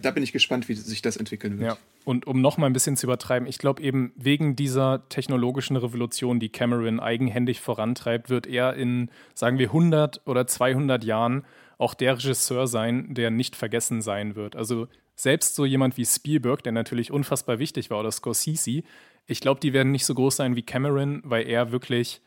da 0.01 0.12
bin 0.12 0.23
ich 0.23 0.34
gespannt, 0.34 0.67
wie 0.67 0.73
sich 0.73 1.01
das 1.01 1.15
entwickeln 1.15 1.60
wird. 1.60 1.71
Ja. 1.71 1.78
Und 2.04 2.28
um 2.28 2.41
noch 2.41 2.58
mal 2.58 2.67
ein 2.67 2.73
bisschen 2.73 2.97
zu 2.97 3.08
übertreiben, 3.08 3.47
ich 3.47 3.58
glaube 3.58 3.82
eben 3.82 4.12
wegen 4.15 4.56
dieser 4.56 5.08
technologischen 5.10 5.78
Revolution, 5.78 6.39
die 6.39 6.49
Cameron 6.49 6.99
eigenhändig 6.99 7.62
vorantreibt, 7.62 8.30
wird 8.30 8.45
er 8.45 8.75
in, 8.75 9.10
sagen 9.34 9.58
wir, 9.58 9.67
100 9.67 10.21
oder 10.28 10.45
200 10.47 11.04
Jahren 11.04 11.45
auch 11.78 11.93
der 11.93 12.17
Regisseur 12.17 12.67
sein, 12.67 13.13
der 13.13 13.32
nicht 13.32 13.56
vergessen 13.56 14.01
sein 14.01 14.36
wird. 14.36 14.56
Also 14.56 14.88
selbst 15.15 15.56
so 15.56 15.65
jemand 15.65 15.97
wie 15.97 16.06
Spielberg, 16.06 16.62
der 16.63 16.73
natürlich 16.73 17.12
unfassbar 17.12 17.58
wichtig 17.58 17.89
war, 17.89 18.01
oder 18.01 18.12
Scorsese, 18.12 18.84
ich 19.28 19.39
glaube, 19.39 19.60
die 19.60 19.73
werden 19.73 19.91
nicht 19.91 20.06
so 20.06 20.13
groß 20.13 20.36
sein 20.36 20.56
wie 20.56 20.62
Cameron, 20.62 21.21
weil 21.23 21.47
er 21.47 21.71
wirklich 21.71 22.21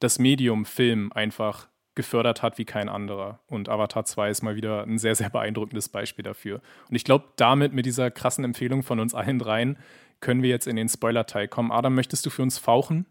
das 0.00 0.18
Medium 0.18 0.64
Film 0.64 1.12
einfach 1.12 1.68
gefördert 1.98 2.42
hat 2.42 2.56
wie 2.56 2.64
kein 2.64 2.88
anderer. 2.88 3.40
Und 3.48 3.68
Avatar 3.68 4.04
2 4.04 4.30
ist 4.30 4.42
mal 4.42 4.54
wieder 4.56 4.84
ein 4.84 4.98
sehr, 4.98 5.16
sehr 5.16 5.28
beeindruckendes 5.28 5.88
Beispiel 5.90 6.22
dafür. 6.22 6.62
Und 6.88 6.94
ich 6.94 7.04
glaube, 7.04 7.26
damit, 7.36 7.74
mit 7.74 7.84
dieser 7.84 8.10
krassen 8.10 8.44
Empfehlung 8.44 8.84
von 8.84 9.00
uns 9.00 9.14
allen 9.14 9.40
dreien, 9.40 9.76
können 10.20 10.42
wir 10.42 10.48
jetzt 10.48 10.68
in 10.68 10.76
den 10.76 10.88
Spoiler-Teil 10.88 11.48
kommen. 11.48 11.72
Adam, 11.72 11.94
möchtest 11.94 12.24
du 12.24 12.30
für 12.30 12.42
uns 12.42 12.56
fauchen? 12.56 13.04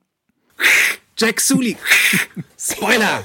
Jack 1.18 1.42
Sully! 1.42 1.76
Spoiler! 2.58 3.24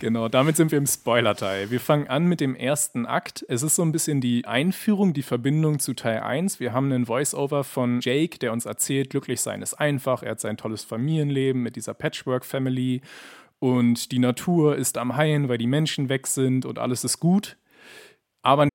Genau, 0.00 0.28
damit 0.28 0.56
sind 0.56 0.70
wir 0.70 0.78
im 0.78 0.86
Spoiler-Teil. 0.86 1.70
Wir 1.70 1.80
fangen 1.80 2.08
an 2.08 2.26
mit 2.26 2.40
dem 2.40 2.54
ersten 2.54 3.06
Akt. 3.06 3.44
Es 3.48 3.62
ist 3.62 3.76
so 3.76 3.82
ein 3.82 3.92
bisschen 3.92 4.20
die 4.20 4.44
Einführung, 4.44 5.12
die 5.12 5.22
Verbindung 5.22 5.78
zu 5.78 5.94
Teil 5.94 6.20
1. 6.20 6.60
Wir 6.60 6.72
haben 6.72 6.92
einen 6.92 7.06
Voice-Over 7.06 7.64
von 7.64 8.00
Jake, 8.00 8.38
der 8.38 8.52
uns 8.52 8.66
erzählt, 8.66 9.10
glücklich 9.10 9.40
sein 9.40 9.62
ist 9.62 9.74
einfach. 9.74 10.22
Er 10.22 10.32
hat 10.32 10.40
sein 10.40 10.56
tolles 10.56 10.84
Familienleben 10.84 11.62
mit 11.62 11.76
dieser 11.76 11.94
Patchwork-Family 11.94 13.02
und 13.60 14.12
die 14.12 14.18
Natur 14.18 14.76
ist 14.76 14.98
am 14.98 15.16
Heilen, 15.16 15.48
weil 15.48 15.58
die 15.58 15.66
Menschen 15.66 16.08
weg 16.08 16.26
sind 16.26 16.64
und 16.64 16.78
alles 16.78 17.04
ist 17.04 17.20
gut. 17.20 17.56
Aber 18.42 18.68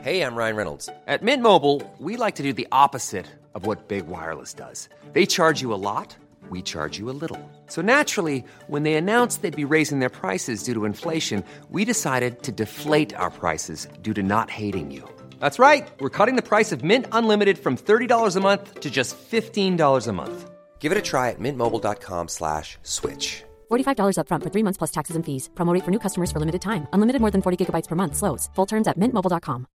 Hey, 0.00 0.22
I'm 0.22 0.34
Ryan 0.34 0.56
Reynolds. 0.56 0.88
At 1.06 1.22
Mint 1.22 1.44
Mobile, 1.44 1.80
we 2.00 2.16
like 2.16 2.34
to 2.34 2.42
do 2.42 2.52
the 2.52 2.66
opposite 2.72 3.26
of 3.54 3.66
what 3.66 3.86
Big 3.86 4.08
Wireless 4.08 4.52
does. 4.52 4.88
They 5.12 5.26
charge 5.26 5.62
you 5.62 5.72
a 5.72 5.78
lot, 5.78 6.16
we 6.50 6.60
charge 6.60 6.98
you 6.98 7.08
a 7.08 7.14
little. 7.14 7.38
So 7.68 7.82
naturally, 7.82 8.44
when 8.66 8.82
they 8.82 8.94
announced 8.94 9.42
they'd 9.42 9.54
be 9.54 9.74
raising 9.76 10.00
their 10.00 10.10
prices 10.10 10.64
due 10.64 10.74
to 10.74 10.86
inflation, 10.86 11.44
we 11.70 11.84
decided 11.84 12.42
to 12.42 12.50
deflate 12.50 13.14
our 13.14 13.30
prices 13.30 13.86
due 14.02 14.14
to 14.14 14.24
not 14.24 14.50
hating 14.50 14.90
you. 14.90 15.08
That's 15.38 15.60
right. 15.60 15.88
We're 16.00 16.16
cutting 16.18 16.34
the 16.34 16.48
price 16.48 16.72
of 16.72 16.82
Mint 16.82 17.06
Unlimited 17.12 17.58
from 17.58 17.76
$30 17.76 18.34
a 18.36 18.40
month 18.40 18.80
to 18.80 18.90
just 18.90 19.16
$15 19.30 20.08
a 20.08 20.12
month. 20.12 20.51
Give 20.82 20.90
it 20.90 20.98
a 20.98 21.10
try 21.10 21.30
at 21.30 21.38
mintmobile.com 21.38 22.28
slash 22.28 22.76
switch. 22.82 23.44
$45 23.70 24.18
upfront 24.18 24.42
for 24.42 24.50
three 24.50 24.64
months 24.64 24.78
plus 24.78 24.90
taxes 24.90 25.16
and 25.16 25.24
fees. 25.24 25.48
Promo 25.54 25.78
for 25.84 25.90
new 25.90 26.00
customers 26.00 26.32
for 26.32 26.40
limited 26.40 26.60
time. 26.60 26.86
Unlimited 26.92 27.20
more 27.20 27.30
than 27.30 27.42
40 27.42 27.56
gigabytes 27.56 27.88
per 27.88 27.94
month. 27.94 28.16
Slows. 28.16 28.50
Full 28.56 28.66
terms 28.66 28.88
at 28.88 28.96
mintmobile.com. 28.96 29.66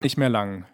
Nicht 0.00 0.16
mehr 0.16 0.30
lang. 0.30 0.64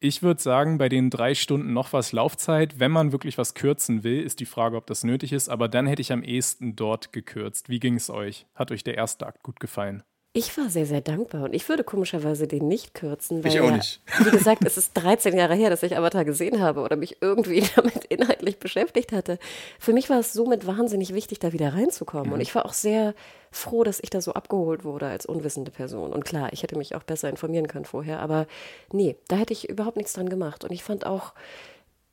Ich 0.00 0.22
würde 0.22 0.42
sagen, 0.42 0.78
bei 0.78 0.88
den 0.88 1.10
drei 1.10 1.34
Stunden 1.34 1.72
noch 1.72 1.92
was 1.92 2.10
Laufzeit, 2.10 2.80
wenn 2.80 2.90
man 2.90 3.12
wirklich 3.12 3.38
was 3.38 3.54
kürzen 3.54 4.02
will, 4.02 4.20
ist 4.20 4.40
die 4.40 4.46
Frage, 4.46 4.76
ob 4.76 4.86
das 4.88 5.04
nötig 5.04 5.32
ist. 5.32 5.48
Aber 5.48 5.68
dann 5.68 5.86
hätte 5.86 6.02
ich 6.02 6.12
am 6.12 6.24
ehesten 6.24 6.74
dort 6.74 7.12
gekürzt. 7.12 7.68
Wie 7.68 7.78
ging 7.78 7.94
es 7.94 8.10
euch? 8.10 8.46
Hat 8.56 8.72
euch 8.72 8.82
der 8.82 8.96
erste 8.96 9.26
Akt 9.26 9.44
gut 9.44 9.60
gefallen? 9.60 10.02
Ich 10.34 10.56
war 10.56 10.70
sehr, 10.70 10.86
sehr 10.86 11.02
dankbar 11.02 11.42
und 11.42 11.54
ich 11.54 11.68
würde 11.68 11.84
komischerweise 11.84 12.46
den 12.46 12.66
nicht 12.66 12.94
kürzen. 12.94 13.44
Weil 13.44 13.52
ich 13.52 13.60
auch 13.60 13.70
nicht. 13.70 14.00
Ja, 14.18 14.26
wie 14.26 14.30
gesagt, 14.30 14.64
es 14.64 14.78
ist 14.78 14.94
13 14.94 15.36
Jahre 15.36 15.54
her, 15.54 15.68
dass 15.68 15.82
ich 15.82 15.94
Avatar 15.94 16.24
gesehen 16.24 16.62
habe 16.62 16.80
oder 16.80 16.96
mich 16.96 17.18
irgendwie 17.20 17.62
damit 17.76 18.06
inhaltlich 18.06 18.58
beschäftigt 18.58 19.12
hatte. 19.12 19.38
Für 19.78 19.92
mich 19.92 20.08
war 20.08 20.20
es 20.20 20.32
somit 20.32 20.66
wahnsinnig 20.66 21.12
wichtig, 21.12 21.38
da 21.38 21.52
wieder 21.52 21.74
reinzukommen. 21.74 22.28
Mhm. 22.28 22.32
Und 22.32 22.40
ich 22.40 22.54
war 22.54 22.64
auch 22.64 22.72
sehr 22.72 23.14
froh, 23.50 23.84
dass 23.84 24.00
ich 24.00 24.08
da 24.08 24.22
so 24.22 24.32
abgeholt 24.32 24.84
wurde 24.84 25.06
als 25.06 25.26
unwissende 25.26 25.70
Person. 25.70 26.14
Und 26.14 26.24
klar, 26.24 26.50
ich 26.54 26.62
hätte 26.62 26.78
mich 26.78 26.94
auch 26.94 27.02
besser 27.02 27.28
informieren 27.28 27.68
können 27.68 27.84
vorher, 27.84 28.20
aber 28.20 28.46
nee, 28.90 29.16
da 29.28 29.36
hätte 29.36 29.52
ich 29.52 29.68
überhaupt 29.68 29.98
nichts 29.98 30.14
dran 30.14 30.30
gemacht. 30.30 30.64
Und 30.64 30.72
ich 30.72 30.82
fand 30.82 31.04
auch, 31.04 31.34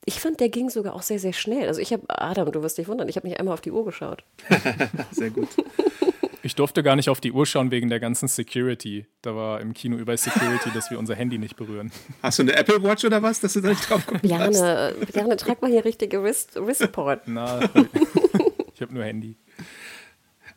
ich 0.04 0.20
fand, 0.20 0.40
der 0.40 0.50
ging 0.50 0.68
sogar 0.68 0.94
auch 0.94 1.02
sehr, 1.02 1.18
sehr 1.18 1.32
schnell. 1.32 1.68
Also 1.68 1.80
ich 1.80 1.94
habe, 1.94 2.02
Adam, 2.08 2.52
du 2.52 2.62
wirst 2.62 2.76
dich 2.76 2.86
wundern, 2.86 3.08
ich 3.08 3.16
habe 3.16 3.26
mich 3.26 3.38
einmal 3.38 3.54
auf 3.54 3.62
die 3.62 3.72
Uhr 3.72 3.86
geschaut. 3.86 4.24
sehr 5.10 5.30
gut. 5.30 5.48
Ich 6.42 6.54
durfte 6.54 6.82
gar 6.82 6.96
nicht 6.96 7.08
auf 7.08 7.20
die 7.20 7.32
Uhr 7.32 7.44
schauen 7.44 7.70
wegen 7.70 7.88
der 7.88 8.00
ganzen 8.00 8.28
Security. 8.28 9.06
Da 9.22 9.34
war 9.34 9.60
im 9.60 9.74
Kino 9.74 9.96
überall 9.96 10.18
Security, 10.18 10.70
dass 10.72 10.90
wir 10.90 10.98
unser 10.98 11.14
Handy 11.14 11.38
nicht 11.38 11.56
berühren. 11.56 11.92
Hast 12.22 12.38
du 12.38 12.44
eine 12.44 12.54
Apple 12.54 12.82
Watch 12.82 13.04
oder 13.04 13.22
was, 13.22 13.40
dass 13.40 13.52
du 13.52 13.60
da 13.60 13.68
nicht 13.68 13.88
drauf 13.88 14.06
gucken 14.06 14.20
Bjarne, 14.22 14.94
Bjarne, 15.12 15.36
trag 15.36 15.60
mal 15.60 15.70
hier 15.70 15.84
richtige 15.84 16.22
Wrist, 16.22 16.56
Wristport. 16.56 17.22
Na, 17.26 17.60
ich 18.74 18.80
habe 18.80 18.94
nur 18.94 19.04
Handy. 19.04 19.36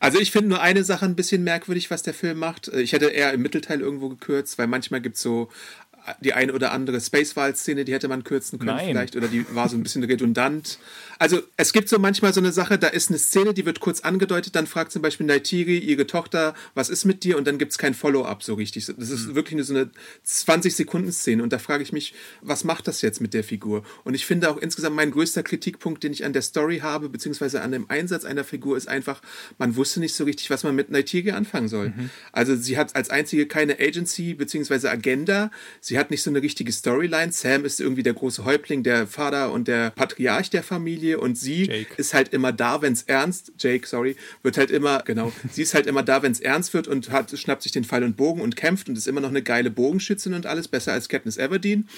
Also 0.00 0.18
ich 0.18 0.32
finde 0.32 0.50
nur 0.50 0.60
eine 0.60 0.84
Sache 0.84 1.06
ein 1.06 1.16
bisschen 1.16 1.44
merkwürdig, 1.44 1.90
was 1.90 2.02
der 2.02 2.14
Film 2.14 2.38
macht. 2.38 2.68
Ich 2.68 2.92
hätte 2.92 3.06
eher 3.06 3.32
im 3.32 3.42
Mittelteil 3.42 3.80
irgendwo 3.80 4.08
gekürzt, 4.10 4.58
weil 4.58 4.66
manchmal 4.66 5.00
gibt 5.00 5.16
es 5.16 5.22
so 5.22 5.48
die 6.20 6.34
eine 6.34 6.52
oder 6.52 6.72
andere 6.72 7.00
Spacewahl-Szene, 7.00 7.84
die 7.84 7.92
hätte 7.92 8.08
man 8.08 8.24
kürzen 8.24 8.58
können 8.58 8.76
Nein. 8.76 8.88
vielleicht, 8.88 9.16
oder 9.16 9.28
die 9.28 9.46
war 9.54 9.68
so 9.68 9.76
ein 9.76 9.82
bisschen 9.82 10.04
redundant. 10.04 10.78
Also 11.18 11.40
es 11.56 11.72
gibt 11.72 11.88
so 11.88 11.98
manchmal 11.98 12.34
so 12.34 12.40
eine 12.40 12.52
Sache, 12.52 12.78
da 12.78 12.88
ist 12.88 13.08
eine 13.08 13.18
Szene, 13.18 13.54
die 13.54 13.64
wird 13.64 13.80
kurz 13.80 14.00
angedeutet, 14.00 14.54
dann 14.54 14.66
fragt 14.66 14.92
zum 14.92 15.00
Beispiel 15.00 15.26
Naitiri, 15.26 15.78
ihre 15.78 16.06
Tochter, 16.06 16.54
was 16.74 16.90
ist 16.90 17.04
mit 17.04 17.24
dir? 17.24 17.38
Und 17.38 17.46
dann 17.46 17.58
gibt 17.58 17.72
es 17.72 17.78
kein 17.78 17.94
Follow-up 17.94 18.42
so 18.42 18.54
richtig. 18.54 18.86
Das 18.86 19.10
ist 19.10 19.28
mhm. 19.28 19.34
wirklich 19.34 19.64
so 19.64 19.74
eine 19.74 19.90
20-Sekunden-Szene 20.26 21.42
und 21.42 21.52
da 21.52 21.58
frage 21.58 21.82
ich 21.82 21.92
mich, 21.92 22.14
was 22.42 22.64
macht 22.64 22.86
das 22.88 23.00
jetzt 23.00 23.20
mit 23.20 23.32
der 23.32 23.44
Figur? 23.44 23.84
Und 24.04 24.14
ich 24.14 24.26
finde 24.26 24.50
auch 24.50 24.58
insgesamt 24.58 24.96
mein 24.96 25.10
größter 25.10 25.42
Kritikpunkt, 25.42 26.02
den 26.02 26.12
ich 26.12 26.24
an 26.24 26.32
der 26.32 26.42
Story 26.42 26.80
habe, 26.80 27.08
beziehungsweise 27.08 27.62
an 27.62 27.72
dem 27.72 27.88
Einsatz 27.88 28.24
einer 28.24 28.44
Figur, 28.44 28.76
ist 28.76 28.88
einfach, 28.88 29.22
man 29.58 29.76
wusste 29.76 30.00
nicht 30.00 30.14
so 30.14 30.24
richtig, 30.24 30.50
was 30.50 30.64
man 30.64 30.74
mit 30.74 30.90
Naitiri 30.90 31.30
anfangen 31.30 31.68
soll. 31.68 31.90
Mhm. 31.90 32.10
Also 32.32 32.56
sie 32.56 32.76
hat 32.76 32.94
als 32.94 33.10
einzige 33.10 33.46
keine 33.46 33.78
Agency, 33.80 34.34
beziehungsweise 34.34 34.90
Agenda. 34.90 35.50
Sie 35.80 35.93
sie 35.94 35.98
hat 36.00 36.10
nicht 36.10 36.24
so 36.24 36.30
eine 36.30 36.42
richtige 36.42 36.72
Storyline. 36.72 37.30
Sam 37.30 37.64
ist 37.64 37.80
irgendwie 37.80 38.02
der 38.02 38.14
große 38.14 38.44
Häuptling, 38.44 38.82
der 38.82 39.06
Vater 39.06 39.52
und 39.52 39.68
der 39.68 39.90
Patriarch 39.90 40.50
der 40.50 40.64
Familie 40.64 41.20
und 41.20 41.38
sie 41.38 41.66
Jake. 41.66 41.94
ist 41.96 42.14
halt 42.14 42.32
immer 42.32 42.52
da, 42.52 42.82
wenn 42.82 42.94
es 42.94 43.04
ernst, 43.04 43.52
Jake, 43.60 43.86
sorry, 43.86 44.16
wird 44.42 44.58
halt 44.58 44.72
immer, 44.72 45.02
genau, 45.04 45.32
sie 45.52 45.62
ist 45.62 45.72
halt 45.72 45.86
immer 45.86 46.02
da, 46.02 46.24
wenn 46.24 46.32
es 46.32 46.40
ernst 46.40 46.74
wird 46.74 46.88
und 46.88 47.12
hat, 47.12 47.38
schnappt 47.38 47.62
sich 47.62 47.70
den 47.70 47.84
Pfeil 47.84 48.02
und 48.02 48.16
Bogen 48.16 48.40
und 48.40 48.56
kämpft 48.56 48.88
und 48.88 48.98
ist 48.98 49.06
immer 49.06 49.20
noch 49.20 49.28
eine 49.28 49.42
geile 49.42 49.70
Bogenschützin 49.70 50.34
und 50.34 50.46
alles, 50.46 50.66
besser 50.66 50.92
als 50.92 51.08
Katniss 51.08 51.36
Everdeen. 51.36 51.88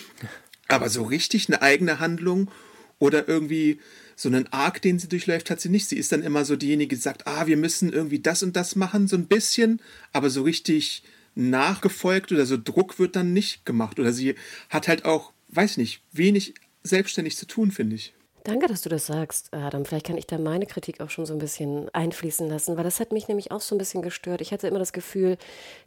Aber 0.68 0.90
so 0.90 1.02
richtig 1.02 1.48
eine 1.48 1.62
eigene 1.62 1.98
Handlung 1.98 2.50
oder 2.98 3.26
irgendwie 3.26 3.80
so 4.14 4.28
einen 4.28 4.46
Arc, 4.52 4.82
den 4.82 4.98
sie 4.98 5.08
durchläuft, 5.08 5.48
hat 5.48 5.62
sie 5.62 5.70
nicht. 5.70 5.88
Sie 5.88 5.96
ist 5.96 6.12
dann 6.12 6.22
immer 6.22 6.44
so 6.44 6.56
diejenige, 6.56 6.96
die 6.96 7.00
sagt, 7.00 7.26
ah, 7.26 7.46
wir 7.46 7.56
müssen 7.56 7.94
irgendwie 7.94 8.18
das 8.18 8.42
und 8.42 8.56
das 8.56 8.76
machen, 8.76 9.08
so 9.08 9.16
ein 9.16 9.26
bisschen, 9.26 9.80
aber 10.12 10.28
so 10.28 10.42
richtig 10.42 11.02
nachgefolgt 11.36 12.32
oder 12.32 12.46
so 12.46 12.56
Druck 12.56 12.98
wird 12.98 13.14
dann 13.14 13.32
nicht 13.32 13.64
gemacht. 13.64 14.00
Oder 14.00 14.12
sie 14.12 14.34
hat 14.68 14.88
halt 14.88 15.04
auch, 15.04 15.32
weiß 15.48 15.76
nicht, 15.76 16.02
wenig 16.12 16.54
selbstständig 16.82 17.36
zu 17.36 17.46
tun, 17.46 17.70
finde 17.70 17.96
ich. 17.96 18.14
Danke, 18.46 18.68
dass 18.68 18.82
du 18.82 18.88
das 18.88 19.06
sagst, 19.06 19.52
Adam. 19.52 19.84
Vielleicht 19.84 20.06
kann 20.06 20.16
ich 20.16 20.28
da 20.28 20.38
meine 20.38 20.66
Kritik 20.66 21.00
auch 21.00 21.10
schon 21.10 21.26
so 21.26 21.32
ein 21.32 21.40
bisschen 21.40 21.88
einfließen 21.92 22.48
lassen, 22.48 22.76
weil 22.76 22.84
das 22.84 23.00
hat 23.00 23.10
mich 23.10 23.26
nämlich 23.26 23.50
auch 23.50 23.60
so 23.60 23.74
ein 23.74 23.78
bisschen 23.78 24.02
gestört. 24.02 24.40
Ich 24.40 24.52
hatte 24.52 24.68
immer 24.68 24.78
das 24.78 24.92
Gefühl, 24.92 25.36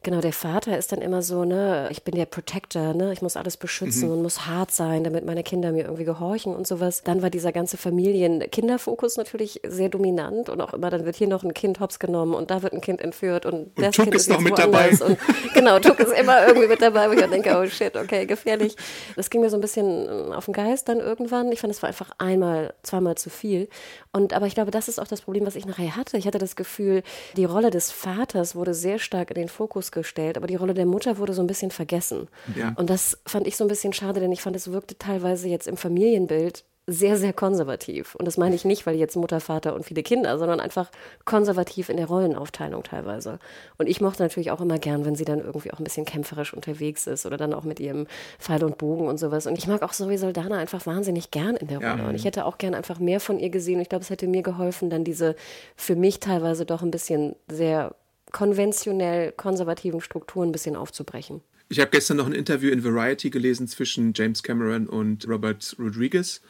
genau, 0.03 0.19
der 0.19 0.33
Vater 0.33 0.77
ist 0.77 0.91
dann 0.91 0.99
immer 0.99 1.21
so, 1.21 1.45
ne, 1.45 1.87
ich 1.89 2.03
bin 2.03 2.15
der 2.15 2.25
Protector, 2.25 2.93
ne, 2.93 3.13
ich 3.13 3.21
muss 3.21 3.37
alles 3.37 3.55
beschützen 3.55 4.09
mhm. 4.09 4.15
und 4.15 4.21
muss 4.23 4.45
hart 4.45 4.71
sein, 4.71 5.05
damit 5.05 5.25
meine 5.25 5.41
Kinder 5.41 5.71
mir 5.71 5.85
irgendwie 5.85 6.03
gehorchen 6.03 6.53
und 6.53 6.67
sowas. 6.67 7.01
Dann 7.01 7.21
war 7.21 7.29
dieser 7.29 7.53
ganze 7.53 7.77
Familien-Kinderfokus 7.77 9.15
natürlich 9.15 9.61
sehr 9.65 9.87
dominant 9.87 10.49
und 10.49 10.59
auch 10.59 10.73
immer, 10.73 10.89
dann 10.89 11.05
wird 11.05 11.15
hier 11.15 11.29
noch 11.29 11.45
ein 11.45 11.53
Kind 11.53 11.79
hops 11.79 11.97
genommen 11.97 12.33
und 12.33 12.51
da 12.51 12.61
wird 12.61 12.73
ein 12.73 12.81
Kind 12.81 12.99
entführt 12.99 13.45
und, 13.45 13.53
und 13.53 13.71
das 13.77 13.95
Tuck 13.95 14.03
Kind 14.03 14.15
ist, 14.15 14.23
ist 14.23 14.33
noch 14.33 14.41
mit 14.41 14.59
dabei. 14.59 14.89
Und, 14.89 15.17
genau, 15.53 15.79
Tuck 15.79 15.97
ist 16.01 16.11
immer 16.11 16.45
irgendwie 16.45 16.67
mit 16.67 16.81
dabei, 16.81 17.07
wo 17.07 17.13
ich 17.13 17.25
denke, 17.25 17.57
oh 17.57 17.65
shit, 17.69 17.95
okay, 17.95 18.25
gefährlich. 18.25 18.75
Das 19.15 19.29
ging 19.29 19.39
mir 19.39 19.49
so 19.49 19.55
ein 19.55 19.61
bisschen 19.61 20.33
auf 20.33 20.43
den 20.43 20.53
Geist 20.53 20.89
dann 20.89 20.99
irgendwann. 20.99 21.53
Ich 21.53 21.61
fand, 21.61 21.71
es 21.71 21.81
war 21.81 21.87
einfach 21.87 22.11
einmal 22.17 22.48
zweimal, 22.49 22.73
zweimal 22.83 23.15
zu 23.15 23.29
viel. 23.29 23.69
Und 24.11 24.33
aber 24.33 24.47
ich 24.47 24.55
glaube, 24.55 24.71
das 24.71 24.87
ist 24.87 24.99
auch 24.99 25.07
das 25.07 25.21
Problem, 25.21 25.45
was 25.45 25.55
ich 25.55 25.65
nachher 25.65 25.95
hatte. 25.95 26.17
Ich 26.17 26.27
hatte 26.27 26.37
das 26.37 26.55
Gefühl, 26.55 27.03
die 27.35 27.45
Rolle 27.45 27.69
des 27.69 27.91
Vaters 27.91 28.55
wurde 28.55 28.73
sehr 28.73 28.99
stark 28.99 29.31
in 29.31 29.35
den 29.35 29.49
Fokus 29.49 29.91
gestellt, 29.91 30.37
aber 30.37 30.47
die 30.47 30.55
Rolle 30.55 30.73
der 30.73 30.85
Mutter 30.85 31.17
wurde 31.17 31.33
so 31.33 31.41
ein 31.41 31.47
bisschen 31.47 31.71
vergessen. 31.71 32.27
Ja. 32.55 32.73
Und 32.75 32.89
das 32.89 33.19
fand 33.25 33.47
ich 33.47 33.55
so 33.55 33.63
ein 33.63 33.67
bisschen 33.67 33.93
schade, 33.93 34.19
denn 34.19 34.31
ich 34.31 34.41
fand, 34.41 34.55
es 34.55 34.71
wirkte 34.71 34.97
teilweise 34.97 35.47
jetzt 35.47 35.67
im 35.67 35.77
Familienbild 35.77 36.63
sehr, 36.89 37.17
sehr 37.17 37.33
konservativ. 37.33 38.15
Und 38.15 38.25
das 38.25 38.37
meine 38.37 38.55
ich 38.55 38.65
nicht, 38.65 38.85
weil 38.85 38.95
jetzt 38.95 39.15
Mutter, 39.15 39.39
Vater 39.39 39.75
und 39.75 39.85
viele 39.85 40.01
Kinder, 40.01 40.37
sondern 40.39 40.59
einfach 40.59 40.89
konservativ 41.23 41.89
in 41.89 41.97
der 41.97 42.07
Rollenaufteilung 42.07 42.83
teilweise. 42.83 43.39
Und 43.77 43.87
ich 43.87 44.01
mochte 44.01 44.23
natürlich 44.23 44.49
auch 44.49 44.59
immer 44.59 44.79
gern, 44.79 45.05
wenn 45.05 45.15
sie 45.15 45.25
dann 45.25 45.39
irgendwie 45.39 45.71
auch 45.71 45.77
ein 45.77 45.83
bisschen 45.83 46.05
kämpferisch 46.05 46.53
unterwegs 46.53 47.05
ist 47.05 47.25
oder 47.25 47.37
dann 47.37 47.53
auch 47.53 47.63
mit 47.63 47.79
ihrem 47.79 48.07
Pfeil 48.39 48.63
und 48.63 48.77
Bogen 48.77 49.07
und 49.07 49.19
sowas. 49.19 49.45
Und 49.45 49.57
ich 49.57 49.67
mag 49.67 49.83
auch 49.83 49.91
Zoe 49.91 50.17
Saldana 50.17 50.57
einfach 50.57 50.85
wahnsinnig 50.87 51.29
gern 51.29 51.55
in 51.55 51.67
der 51.67 51.77
Rolle. 51.77 52.01
Ja. 52.01 52.09
Und 52.09 52.15
ich 52.15 52.25
hätte 52.25 52.45
auch 52.45 52.57
gern 52.57 52.73
einfach 52.73 52.99
mehr 52.99 53.19
von 53.19 53.39
ihr 53.39 53.49
gesehen. 53.49 53.75
Und 53.75 53.81
ich 53.81 53.89
glaube, 53.89 54.03
es 54.03 54.09
hätte 54.09 54.27
mir 54.27 54.41
geholfen, 54.41 54.89
dann 54.89 55.03
diese 55.03 55.35
für 55.75 55.95
mich 55.95 56.19
teilweise 56.19 56.65
doch 56.65 56.81
ein 56.81 56.91
bisschen 56.91 57.35
sehr 57.47 57.93
konventionell 58.31 59.31
konservativen 59.31 60.01
Strukturen 60.01 60.49
ein 60.49 60.51
bisschen 60.51 60.75
aufzubrechen. 60.75 61.41
Ich 61.71 61.79
habe 61.79 61.91
gestern 61.91 62.17
noch 62.17 62.25
ein 62.25 62.33
Interview 62.33 62.71
in 62.71 62.83
Variety 62.83 63.29
gelesen 63.29 63.67
zwischen 63.67 64.13
James 64.15 64.41
Cameron 64.41 64.87
und 64.87 65.27
Robert 65.27 65.75
Rodriguez. 65.77 66.41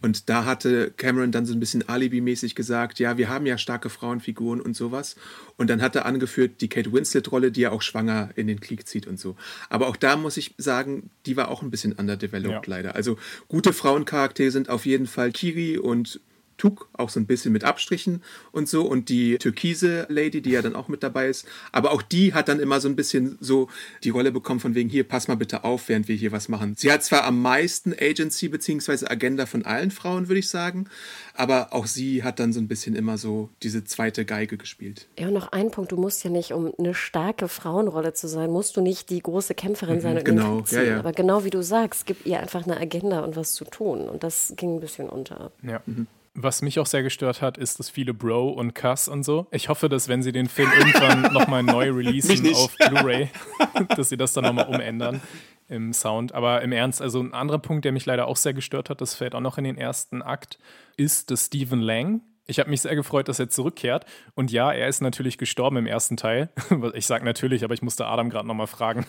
Und 0.00 0.28
da 0.28 0.44
hatte 0.44 0.92
Cameron 0.96 1.32
dann 1.32 1.44
so 1.44 1.52
ein 1.54 1.60
bisschen 1.60 1.88
alibimäßig 1.88 2.54
gesagt, 2.54 3.00
ja, 3.00 3.18
wir 3.18 3.28
haben 3.28 3.46
ja 3.46 3.58
starke 3.58 3.90
Frauenfiguren 3.90 4.60
und 4.60 4.76
sowas. 4.76 5.16
Und 5.56 5.70
dann 5.70 5.82
hat 5.82 5.96
er 5.96 6.06
angeführt 6.06 6.60
die 6.60 6.68
Kate 6.68 6.92
Winslet-Rolle, 6.92 7.50
die 7.50 7.62
ja 7.62 7.72
auch 7.72 7.82
schwanger 7.82 8.30
in 8.36 8.46
den 8.46 8.60
Krieg 8.60 8.86
zieht 8.86 9.08
und 9.08 9.18
so. 9.18 9.36
Aber 9.68 9.88
auch 9.88 9.96
da 9.96 10.16
muss 10.16 10.36
ich 10.36 10.54
sagen, 10.56 11.10
die 11.26 11.36
war 11.36 11.48
auch 11.48 11.62
ein 11.62 11.70
bisschen 11.70 11.94
underdeveloped 11.94 12.66
ja. 12.66 12.76
leider. 12.76 12.94
Also 12.94 13.18
gute 13.48 13.72
Frauencharaktere 13.72 14.52
sind 14.52 14.68
auf 14.68 14.86
jeden 14.86 15.08
Fall 15.08 15.32
Kiri 15.32 15.78
und 15.78 16.20
Tuk, 16.58 16.88
auch 16.92 17.08
so 17.08 17.18
ein 17.20 17.26
bisschen 17.26 17.52
mit 17.52 17.64
Abstrichen 17.64 18.22
und 18.52 18.68
so. 18.68 18.82
Und 18.82 19.08
die 19.08 19.38
türkise 19.38 20.06
Lady, 20.10 20.42
die 20.42 20.50
ja 20.50 20.62
dann 20.62 20.74
auch 20.74 20.88
mit 20.88 21.02
dabei 21.02 21.28
ist. 21.28 21.46
Aber 21.72 21.92
auch 21.92 22.02
die 22.02 22.34
hat 22.34 22.48
dann 22.48 22.60
immer 22.60 22.80
so 22.80 22.88
ein 22.88 22.96
bisschen 22.96 23.38
so 23.40 23.68
die 24.04 24.10
Rolle 24.10 24.32
bekommen 24.32 24.60
von 24.60 24.74
wegen, 24.74 24.90
hier, 24.90 25.04
pass 25.04 25.28
mal 25.28 25.36
bitte 25.36 25.64
auf, 25.64 25.88
während 25.88 26.08
wir 26.08 26.16
hier 26.16 26.32
was 26.32 26.48
machen. 26.48 26.74
Sie 26.76 26.92
hat 26.92 27.04
zwar 27.04 27.24
am 27.24 27.40
meisten 27.40 27.94
Agency 27.98 28.48
bzw. 28.48 29.06
Agenda 29.06 29.46
von 29.46 29.64
allen 29.64 29.90
Frauen, 29.90 30.28
würde 30.28 30.40
ich 30.40 30.50
sagen. 30.50 30.86
Aber 31.34 31.72
auch 31.72 31.86
sie 31.86 32.24
hat 32.24 32.40
dann 32.40 32.52
so 32.52 32.60
ein 32.60 32.66
bisschen 32.66 32.96
immer 32.96 33.16
so 33.16 33.48
diese 33.62 33.84
zweite 33.84 34.24
Geige 34.24 34.56
gespielt. 34.58 35.06
Ja, 35.18 35.28
und 35.28 35.34
noch 35.34 35.52
ein 35.52 35.70
Punkt, 35.70 35.92
du 35.92 35.96
musst 35.96 36.24
ja 36.24 36.30
nicht, 36.30 36.52
um 36.52 36.72
eine 36.76 36.94
starke 36.94 37.46
Frauenrolle 37.46 38.12
zu 38.12 38.26
sein, 38.26 38.50
musst 38.50 38.76
du 38.76 38.80
nicht 38.80 39.08
die 39.10 39.22
große 39.22 39.54
Kämpferin 39.54 40.00
sein 40.00 40.14
mhm, 40.14 40.18
und 40.18 40.24
genau, 40.24 40.64
ja, 40.70 40.82
ja. 40.82 40.98
Aber 40.98 41.12
genau 41.12 41.44
wie 41.44 41.50
du 41.50 41.62
sagst, 41.62 42.06
gib 42.06 42.26
ihr 42.26 42.40
einfach 42.40 42.64
eine 42.64 42.76
Agenda 42.76 43.20
und 43.20 43.36
was 43.36 43.52
zu 43.52 43.64
tun. 43.64 44.08
Und 44.08 44.24
das 44.24 44.54
ging 44.56 44.74
ein 44.74 44.80
bisschen 44.80 45.08
unter. 45.08 45.52
Ja. 45.62 45.80
Mhm. 45.86 46.08
Was 46.34 46.62
mich 46.62 46.78
auch 46.78 46.86
sehr 46.86 47.02
gestört 47.02 47.42
hat, 47.42 47.58
ist 47.58 47.78
das 47.78 47.90
viele 47.90 48.14
Bro 48.14 48.50
und 48.50 48.74
Cuss 48.74 49.08
und 49.08 49.24
so. 49.24 49.46
Ich 49.50 49.68
hoffe, 49.68 49.88
dass 49.88 50.08
wenn 50.08 50.22
sie 50.22 50.32
den 50.32 50.48
Film 50.48 50.70
irgendwann 50.76 51.22
nochmal 51.32 51.62
neu 51.62 51.90
releasen 51.90 52.54
auf 52.54 52.76
Blu-ray, 52.76 53.28
dass 53.96 54.08
sie 54.08 54.16
das 54.16 54.32
dann 54.32 54.44
nochmal 54.44 54.68
umändern 54.68 55.20
im 55.68 55.92
Sound. 55.92 56.34
Aber 56.34 56.62
im 56.62 56.72
Ernst, 56.72 57.02
also 57.02 57.20
ein 57.20 57.34
anderer 57.34 57.58
Punkt, 57.58 57.84
der 57.84 57.92
mich 57.92 58.06
leider 58.06 58.26
auch 58.26 58.36
sehr 58.36 58.54
gestört 58.54 58.90
hat, 58.90 59.00
das 59.00 59.14
fällt 59.14 59.34
auch 59.34 59.40
noch 59.40 59.58
in 59.58 59.64
den 59.64 59.76
ersten 59.76 60.22
Akt, 60.22 60.58
ist, 60.96 61.30
dass 61.30 61.46
Stephen 61.46 61.80
Lang, 61.80 62.22
ich 62.46 62.58
habe 62.58 62.70
mich 62.70 62.80
sehr 62.80 62.96
gefreut, 62.96 63.28
dass 63.28 63.38
er 63.38 63.50
zurückkehrt. 63.50 64.06
Und 64.34 64.50
ja, 64.50 64.72
er 64.72 64.88
ist 64.88 65.02
natürlich 65.02 65.36
gestorben 65.36 65.76
im 65.76 65.86
ersten 65.86 66.16
Teil. 66.16 66.48
Ich 66.94 67.06
sage 67.06 67.24
natürlich, 67.24 67.62
aber 67.62 67.74
ich 67.74 67.82
musste 67.82 68.06
Adam 68.06 68.30
gerade 68.30 68.48
nochmal 68.48 68.66
fragen. 68.66 69.06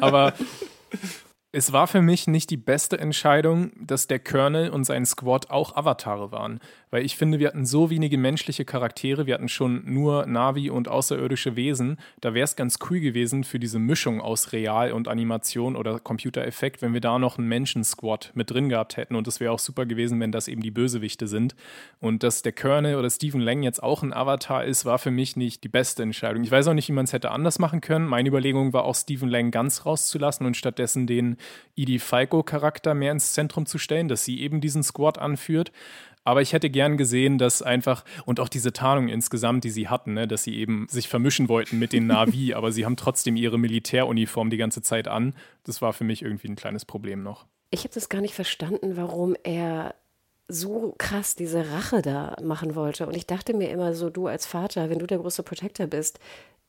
aber 0.00 0.34
es 1.56 1.72
war 1.72 1.86
für 1.86 2.02
mich 2.02 2.26
nicht 2.26 2.50
die 2.50 2.58
beste 2.58 2.98
Entscheidung, 2.98 3.72
dass 3.80 4.06
der 4.06 4.18
Colonel 4.18 4.68
und 4.68 4.84
sein 4.84 5.06
Squad 5.06 5.48
auch 5.48 5.74
Avatare 5.74 6.30
waren, 6.30 6.60
weil 6.90 7.02
ich 7.02 7.16
finde, 7.16 7.38
wir 7.38 7.48
hatten 7.48 7.64
so 7.64 7.88
wenige 7.88 8.18
menschliche 8.18 8.66
Charaktere, 8.66 9.24
wir 9.24 9.32
hatten 9.32 9.48
schon 9.48 9.82
nur 9.86 10.26
Navi 10.26 10.68
und 10.68 10.86
außerirdische 10.86 11.56
Wesen, 11.56 11.96
da 12.20 12.34
wäre 12.34 12.44
es 12.44 12.56
ganz 12.56 12.78
cool 12.90 13.00
gewesen 13.00 13.42
für 13.42 13.58
diese 13.58 13.78
Mischung 13.78 14.20
aus 14.20 14.52
Real 14.52 14.92
und 14.92 15.08
Animation 15.08 15.76
oder 15.76 15.98
Computereffekt, 15.98 16.82
wenn 16.82 16.92
wir 16.92 17.00
da 17.00 17.18
noch 17.18 17.38
einen 17.38 17.48
Menschen-Squad 17.48 18.32
mit 18.34 18.50
drin 18.50 18.68
gehabt 18.68 18.98
hätten 18.98 19.16
und 19.16 19.26
es 19.26 19.40
wäre 19.40 19.52
auch 19.52 19.58
super 19.58 19.86
gewesen, 19.86 20.20
wenn 20.20 20.32
das 20.32 20.48
eben 20.48 20.60
die 20.60 20.70
Bösewichte 20.70 21.26
sind 21.26 21.56
und 22.00 22.22
dass 22.22 22.42
der 22.42 22.52
Colonel 22.52 22.96
oder 22.96 23.08
Stephen 23.08 23.40
Lang 23.40 23.62
jetzt 23.62 23.82
auch 23.82 24.02
ein 24.02 24.12
Avatar 24.12 24.62
ist, 24.62 24.84
war 24.84 24.98
für 24.98 25.10
mich 25.10 25.36
nicht 25.36 25.64
die 25.64 25.70
beste 25.70 26.02
Entscheidung. 26.02 26.44
Ich 26.44 26.50
weiß 26.50 26.68
auch 26.68 26.74
nicht, 26.74 26.88
wie 26.88 26.92
man 26.92 27.06
es 27.06 27.14
hätte 27.14 27.30
anders 27.30 27.58
machen 27.58 27.80
können. 27.80 28.06
Meine 28.06 28.28
Überlegung 28.28 28.74
war 28.74 28.84
auch, 28.84 28.94
Stephen 28.94 29.30
Lang 29.30 29.50
ganz 29.50 29.86
rauszulassen 29.86 30.44
und 30.44 30.54
stattdessen 30.54 31.06
den 31.06 31.38
Edie 31.76 31.98
Falco-Charakter 31.98 32.94
mehr 32.94 33.12
ins 33.12 33.32
Zentrum 33.32 33.66
zu 33.66 33.78
stellen, 33.78 34.08
dass 34.08 34.24
sie 34.24 34.40
eben 34.40 34.60
diesen 34.60 34.82
Squad 34.82 35.18
anführt. 35.18 35.72
Aber 36.24 36.42
ich 36.42 36.52
hätte 36.52 36.70
gern 36.70 36.96
gesehen, 36.96 37.38
dass 37.38 37.62
einfach, 37.62 38.04
und 38.24 38.40
auch 38.40 38.48
diese 38.48 38.72
Tarnung 38.72 39.08
insgesamt, 39.08 39.62
die 39.62 39.70
sie 39.70 39.86
hatten, 39.86 40.14
ne, 40.14 40.26
dass 40.26 40.42
sie 40.42 40.56
eben 40.56 40.88
sich 40.90 41.08
vermischen 41.08 41.48
wollten 41.48 41.78
mit 41.78 41.92
den 41.92 42.06
Navi, 42.08 42.52
aber 42.52 42.72
sie 42.72 42.84
haben 42.84 42.96
trotzdem 42.96 43.36
ihre 43.36 43.58
Militäruniform 43.58 44.50
die 44.50 44.56
ganze 44.56 44.82
Zeit 44.82 45.06
an. 45.06 45.34
Das 45.62 45.82
war 45.82 45.92
für 45.92 46.02
mich 46.02 46.22
irgendwie 46.22 46.48
ein 46.48 46.56
kleines 46.56 46.84
Problem 46.84 47.22
noch. 47.22 47.46
Ich 47.70 47.80
habe 47.80 47.94
das 47.94 48.08
gar 48.08 48.20
nicht 48.20 48.34
verstanden, 48.34 48.96
warum 48.96 49.36
er 49.44 49.94
so 50.48 50.94
krass 50.98 51.36
diese 51.36 51.70
Rache 51.70 52.02
da 52.02 52.36
machen 52.42 52.74
wollte. 52.74 53.06
Und 53.06 53.16
ich 53.16 53.26
dachte 53.26 53.54
mir 53.54 53.70
immer 53.70 53.94
so, 53.94 54.10
du 54.10 54.26
als 54.26 54.46
Vater, 54.46 54.90
wenn 54.90 54.98
du 54.98 55.06
der 55.06 55.18
große 55.18 55.42
Protector 55.42 55.86
bist, 55.86 56.18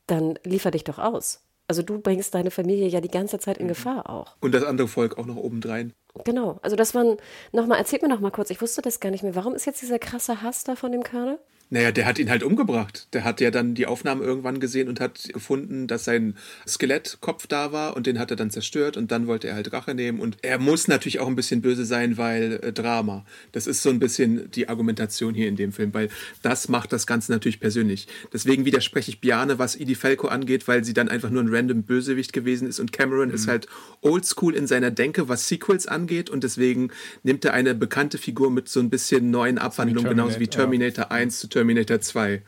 dann 0.06 0.38
liefer 0.44 0.70
dich 0.70 0.84
doch 0.84 0.98
aus. 0.98 1.42
Also 1.68 1.82
du 1.82 2.00
bringst 2.00 2.34
deine 2.34 2.50
Familie 2.50 2.88
ja 2.88 3.00
die 3.02 3.10
ganze 3.10 3.38
Zeit 3.38 3.58
in 3.58 3.66
mhm. 3.66 3.68
Gefahr 3.68 4.08
auch. 4.08 4.36
Und 4.40 4.52
das 4.52 4.64
andere 4.64 4.88
Volk 4.88 5.18
auch 5.18 5.26
noch 5.26 5.36
obendrein. 5.36 5.92
Genau. 6.24 6.58
Also 6.62 6.76
das 6.76 6.94
waren, 6.94 7.18
nochmal, 7.52 7.78
erzählt 7.78 8.02
mir 8.02 8.08
noch 8.08 8.20
mal 8.20 8.30
kurz, 8.30 8.50
ich 8.50 8.60
wusste 8.60 8.80
das 8.82 9.00
gar 9.00 9.10
nicht 9.10 9.22
mehr. 9.22 9.34
Warum 9.34 9.54
ist 9.54 9.66
jetzt 9.66 9.82
dieser 9.82 9.98
krasse 9.98 10.42
Hass 10.42 10.64
da 10.64 10.74
von 10.74 10.92
dem 10.92 11.02
Colonel? 11.02 11.38
Naja, 11.70 11.92
der 11.92 12.06
hat 12.06 12.18
ihn 12.18 12.30
halt 12.30 12.42
umgebracht. 12.42 13.08
Der 13.12 13.24
hat 13.24 13.42
ja 13.42 13.50
dann 13.50 13.74
die 13.74 13.84
Aufnahmen 13.84 14.22
irgendwann 14.22 14.58
gesehen 14.58 14.88
und 14.88 15.00
hat 15.00 15.28
gefunden, 15.34 15.86
dass 15.86 16.04
sein 16.04 16.34
Skelettkopf 16.66 17.46
da 17.46 17.72
war 17.72 17.94
und 17.94 18.06
den 18.06 18.18
hat 18.18 18.30
er 18.30 18.38
dann 18.38 18.50
zerstört 18.50 18.96
und 18.96 19.12
dann 19.12 19.26
wollte 19.26 19.48
er 19.48 19.54
halt 19.54 19.70
Rache 19.74 19.94
nehmen 19.94 20.20
und 20.20 20.38
er 20.40 20.58
muss 20.58 20.88
natürlich 20.88 21.20
auch 21.20 21.26
ein 21.26 21.36
bisschen 21.36 21.60
böse 21.60 21.84
sein, 21.84 22.16
weil 22.16 22.58
äh, 22.62 22.72
Drama. 22.72 23.26
Das 23.52 23.66
ist 23.66 23.82
so 23.82 23.90
ein 23.90 23.98
bisschen 23.98 24.50
die 24.50 24.70
Argumentation 24.70 25.34
hier 25.34 25.46
in 25.46 25.56
dem 25.56 25.72
Film, 25.72 25.92
weil 25.92 26.08
das 26.40 26.68
macht 26.68 26.90
das 26.90 27.06
Ganze 27.06 27.32
natürlich 27.32 27.60
persönlich. 27.60 28.08
Deswegen 28.32 28.64
widerspreche 28.64 29.10
ich 29.10 29.20
Biane, 29.20 29.58
was 29.58 29.76
Edie 29.76 29.94
Falco 29.94 30.28
angeht, 30.28 30.68
weil 30.68 30.84
sie 30.84 30.94
dann 30.94 31.10
einfach 31.10 31.28
nur 31.28 31.42
ein 31.42 31.54
random 31.54 31.82
Bösewicht 31.82 32.32
gewesen 32.32 32.66
ist 32.66 32.80
und 32.80 32.92
Cameron 32.92 33.28
mhm. 33.28 33.34
ist 33.34 33.46
halt 33.46 33.66
oldschool 34.00 34.54
in 34.54 34.66
seiner 34.66 34.90
Denke, 34.90 35.28
was 35.28 35.48
Sequels 35.48 35.86
angeht 35.86 36.30
und 36.30 36.44
deswegen 36.44 36.92
nimmt 37.24 37.44
er 37.44 37.52
eine 37.52 37.74
bekannte 37.74 38.16
Figur 38.16 38.50
mit 38.50 38.70
so 38.70 38.80
ein 38.80 38.88
bisschen 38.88 39.30
neuen 39.30 39.58
Abwandlungen, 39.58 40.08
genauso 40.08 40.40
wie 40.40 40.48
Terminator 40.48 41.04
ja. 41.04 41.10
1 41.10 41.40
zu 41.40 41.46
Terminator 41.46 41.57
2. 41.64 42.42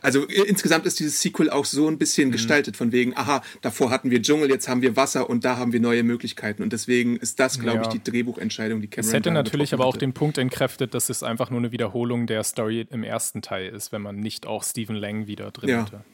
Also 0.00 0.24
insgesamt 0.24 0.86
ist 0.86 1.00
dieses 1.00 1.20
Sequel 1.20 1.50
auch 1.50 1.64
so 1.64 1.88
ein 1.88 1.98
bisschen 1.98 2.28
mhm. 2.28 2.32
gestaltet, 2.32 2.76
von 2.76 2.92
wegen, 2.92 3.16
aha, 3.16 3.42
davor 3.60 3.90
hatten 3.90 4.10
wir 4.10 4.22
Dschungel, 4.22 4.50
jetzt 4.50 4.68
haben 4.68 4.82
wir 4.82 4.96
Wasser 4.96 5.28
und 5.28 5.44
da 5.44 5.56
haben 5.56 5.72
wir 5.72 5.80
neue 5.80 6.02
Möglichkeiten. 6.02 6.62
Und 6.62 6.72
deswegen 6.72 7.16
ist 7.16 7.40
das, 7.40 7.58
glaube 7.58 7.78
ja. 7.78 7.82
ich, 7.82 7.88
die 7.88 8.02
Drehbuchentscheidung, 8.02 8.80
die 8.80 8.88
Cameron 8.88 9.08
Es 9.08 9.14
hätte 9.14 9.30
natürlich 9.30 9.74
aber 9.74 9.86
auch 9.86 9.96
den 9.96 10.12
Punkt 10.12 10.38
entkräftet, 10.38 10.94
dass 10.94 11.08
es 11.08 11.22
einfach 11.22 11.50
nur 11.50 11.60
eine 11.60 11.72
Wiederholung 11.72 12.26
der 12.26 12.42
Story 12.44 12.86
im 12.90 13.04
ersten 13.04 13.42
Teil 13.42 13.68
ist, 13.68 13.92
wenn 13.92 14.02
man 14.02 14.16
nicht 14.16 14.46
auch 14.46 14.64
Stephen 14.64 14.96
Lang 14.96 15.26
wieder 15.26 15.50
drin 15.50 15.68
ja. 15.68 15.84
hätte. 15.84 16.04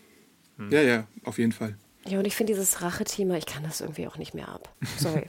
Hm. 0.56 0.70
Ja, 0.70 0.82
ja, 0.82 1.06
auf 1.24 1.38
jeden 1.38 1.52
Fall. 1.52 1.76
Ja, 2.06 2.18
und 2.18 2.26
ich 2.26 2.36
finde 2.36 2.52
dieses 2.52 2.80
Rache-Thema, 2.80 3.36
ich 3.36 3.46
kann 3.46 3.62
das 3.62 3.80
irgendwie 3.80 4.06
auch 4.06 4.16
nicht 4.16 4.34
mehr 4.34 4.48
ab. 4.48 4.74
Sorry. 4.98 5.26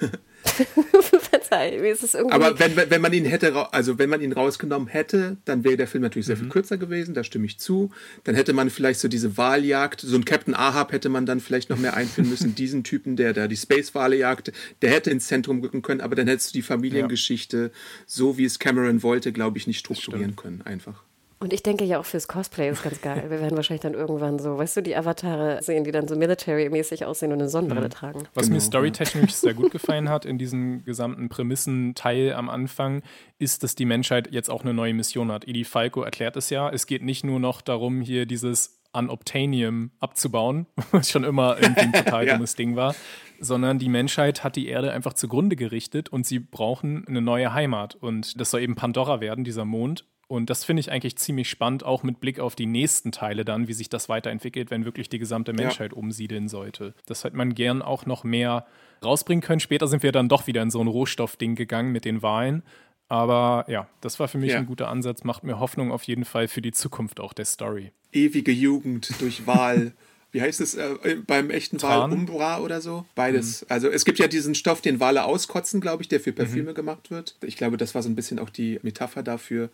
Verzeih, 1.30 1.78
mir 1.80 1.92
ist 1.92 2.02
es 2.02 2.14
irgendwie. 2.14 2.34
Aber 2.34 2.58
wenn, 2.58 2.76
wenn 2.76 3.00
man 3.00 3.12
ihn 3.12 3.24
hätte, 3.24 3.72
also 3.72 3.98
wenn 3.98 4.08
man 4.08 4.20
ihn 4.20 4.32
rausgenommen 4.32 4.88
hätte, 4.88 5.36
dann 5.44 5.64
wäre 5.64 5.76
der 5.76 5.86
Film 5.86 6.02
natürlich 6.02 6.26
sehr 6.26 6.36
viel 6.36 6.46
mhm. 6.46 6.50
kürzer 6.50 6.78
gewesen, 6.78 7.14
da 7.14 7.24
stimme 7.24 7.46
ich 7.46 7.58
zu. 7.58 7.90
Dann 8.24 8.34
hätte 8.34 8.52
man 8.52 8.70
vielleicht 8.70 9.00
so 9.00 9.08
diese 9.08 9.36
Wahljagd, 9.36 10.00
so 10.00 10.16
ein 10.16 10.24
Captain 10.24 10.54
Ahab 10.54 10.92
hätte 10.92 11.08
man 11.08 11.26
dann 11.26 11.40
vielleicht 11.40 11.70
noch 11.70 11.78
mehr 11.78 11.94
einführen 11.94 12.30
müssen, 12.30 12.54
diesen 12.54 12.84
Typen, 12.84 13.16
der 13.16 13.32
da 13.32 13.48
die 13.48 13.56
Space-Wale 13.56 14.16
jagte, 14.16 14.52
der 14.82 14.90
hätte 14.90 15.10
ins 15.10 15.26
Zentrum 15.26 15.60
rücken 15.60 15.82
können, 15.82 16.00
aber 16.00 16.14
dann 16.14 16.28
hättest 16.28 16.50
du 16.50 16.58
die 16.58 16.62
Familiengeschichte, 16.62 17.70
ja. 17.72 17.78
so 18.06 18.38
wie 18.38 18.44
es 18.44 18.58
Cameron 18.58 19.02
wollte, 19.02 19.32
glaube 19.32 19.58
ich, 19.58 19.66
nicht 19.66 19.78
strukturieren 19.78 20.36
können, 20.36 20.62
einfach. 20.62 21.02
Und 21.42 21.54
ich 21.54 21.62
denke 21.62 21.84
ja 21.84 21.98
auch 21.98 22.04
fürs 22.04 22.28
Cosplay 22.28 22.68
ist 22.68 22.82
ganz 22.82 23.00
geil. 23.00 23.24
Wir 23.30 23.40
werden 23.40 23.56
wahrscheinlich 23.56 23.80
dann 23.80 23.94
irgendwann 23.94 24.38
so, 24.38 24.58
weißt 24.58 24.76
du, 24.76 24.82
die 24.82 24.94
Avatare 24.94 25.62
sehen, 25.62 25.84
die 25.84 25.90
dann 25.90 26.06
so 26.06 26.14
military-mäßig 26.14 27.06
aussehen 27.06 27.32
und 27.32 27.40
eine 27.40 27.48
Sonnenbrille 27.48 27.86
mhm. 27.86 27.90
tragen. 27.90 28.22
Was 28.34 28.44
genau. 28.44 28.56
mir 28.56 28.60
storytechnisch 28.60 29.32
sehr 29.32 29.54
gut 29.54 29.70
gefallen 29.72 30.10
hat 30.10 30.26
in 30.26 30.36
diesem 30.36 30.84
gesamten 30.84 31.30
Prämissenteil 31.30 32.34
am 32.34 32.50
Anfang, 32.50 33.02
ist, 33.38 33.62
dass 33.62 33.74
die 33.74 33.86
Menschheit 33.86 34.30
jetzt 34.30 34.50
auch 34.50 34.64
eine 34.64 34.74
neue 34.74 34.92
Mission 34.92 35.32
hat. 35.32 35.48
Edie 35.48 35.64
Falco 35.64 36.02
erklärt 36.02 36.36
es 36.36 36.50
ja. 36.50 36.68
Es 36.68 36.86
geht 36.86 37.02
nicht 37.02 37.24
nur 37.24 37.40
noch 37.40 37.62
darum, 37.62 38.02
hier 38.02 38.26
dieses 38.26 38.82
Unobtainium 38.92 39.92
abzubauen, 39.98 40.66
was 40.90 41.10
schon 41.10 41.24
immer 41.24 41.56
irgendwie 41.58 41.80
ein 41.80 41.92
total 41.92 42.26
ja. 42.26 42.34
dummes 42.34 42.54
Ding 42.54 42.76
war, 42.76 42.94
sondern 43.38 43.78
die 43.78 43.88
Menschheit 43.88 44.44
hat 44.44 44.56
die 44.56 44.68
Erde 44.68 44.92
einfach 44.92 45.14
zugrunde 45.14 45.56
gerichtet 45.56 46.10
und 46.10 46.26
sie 46.26 46.38
brauchen 46.38 47.08
eine 47.08 47.22
neue 47.22 47.54
Heimat. 47.54 47.94
Und 47.94 48.38
das 48.38 48.50
soll 48.50 48.60
eben 48.60 48.74
Pandora 48.74 49.22
werden, 49.22 49.42
dieser 49.42 49.64
Mond. 49.64 50.04
Und 50.30 50.48
das 50.48 50.64
finde 50.64 50.78
ich 50.78 50.92
eigentlich 50.92 51.16
ziemlich 51.16 51.50
spannend, 51.50 51.84
auch 51.84 52.04
mit 52.04 52.20
Blick 52.20 52.38
auf 52.38 52.54
die 52.54 52.66
nächsten 52.66 53.10
Teile 53.10 53.44
dann, 53.44 53.66
wie 53.66 53.72
sich 53.72 53.88
das 53.88 54.08
weiterentwickelt, 54.08 54.70
wenn 54.70 54.84
wirklich 54.84 55.08
die 55.08 55.18
gesamte 55.18 55.52
Menschheit 55.52 55.90
ja. 55.90 55.98
umsiedeln 55.98 56.46
sollte. 56.46 56.94
Das 57.06 57.24
hätte 57.24 57.36
man 57.36 57.52
gern 57.52 57.82
auch 57.82 58.06
noch 58.06 58.22
mehr 58.22 58.64
rausbringen 59.04 59.42
können. 59.42 59.58
Später 59.58 59.88
sind 59.88 60.04
wir 60.04 60.12
dann 60.12 60.28
doch 60.28 60.46
wieder 60.46 60.62
in 60.62 60.70
so 60.70 60.80
ein 60.80 60.86
Rohstoffding 60.86 61.56
gegangen 61.56 61.90
mit 61.90 62.04
den 62.04 62.22
Wahlen. 62.22 62.62
Aber 63.08 63.64
ja, 63.66 63.88
das 64.02 64.20
war 64.20 64.28
für 64.28 64.38
mich 64.38 64.52
ja. 64.52 64.58
ein 64.58 64.66
guter 64.66 64.86
Ansatz, 64.86 65.24
macht 65.24 65.42
mir 65.42 65.58
Hoffnung 65.58 65.90
auf 65.90 66.04
jeden 66.04 66.24
Fall 66.24 66.46
für 66.46 66.62
die 66.62 66.70
Zukunft 66.70 67.18
auch 67.18 67.32
der 67.32 67.44
Story. 67.44 67.90
Ewige 68.12 68.52
Jugend 68.52 69.20
durch 69.20 69.48
Wahl. 69.48 69.94
wie 70.30 70.42
heißt 70.42 70.60
es, 70.60 70.76
äh, 70.76 71.16
beim 71.26 71.50
echten 71.50 71.78
Tran. 71.78 72.12
Wal 72.12 72.12
Umbra 72.12 72.60
oder 72.60 72.80
so. 72.80 73.04
Beides. 73.16 73.68
Also 73.68 73.88
es 73.88 74.04
gibt 74.04 74.20
ja 74.20 74.28
diesen 74.28 74.54
Stoff, 74.54 74.80
den 74.80 75.00
Wale 75.00 75.24
auskotzen, 75.24 75.80
glaube 75.80 76.04
ich, 76.04 76.08
der 76.08 76.20
für 76.20 76.32
Parfüme 76.32 76.72
gemacht 76.72 77.10
wird. 77.10 77.34
Ich 77.42 77.56
glaube, 77.56 77.76
das 77.76 77.96
war 77.96 78.02
so 78.04 78.08
ein 78.08 78.14
bisschen 78.14 78.38
auch 78.38 78.50
die 78.50 78.78
Metapher 78.84 79.24
dafür. 79.24 79.70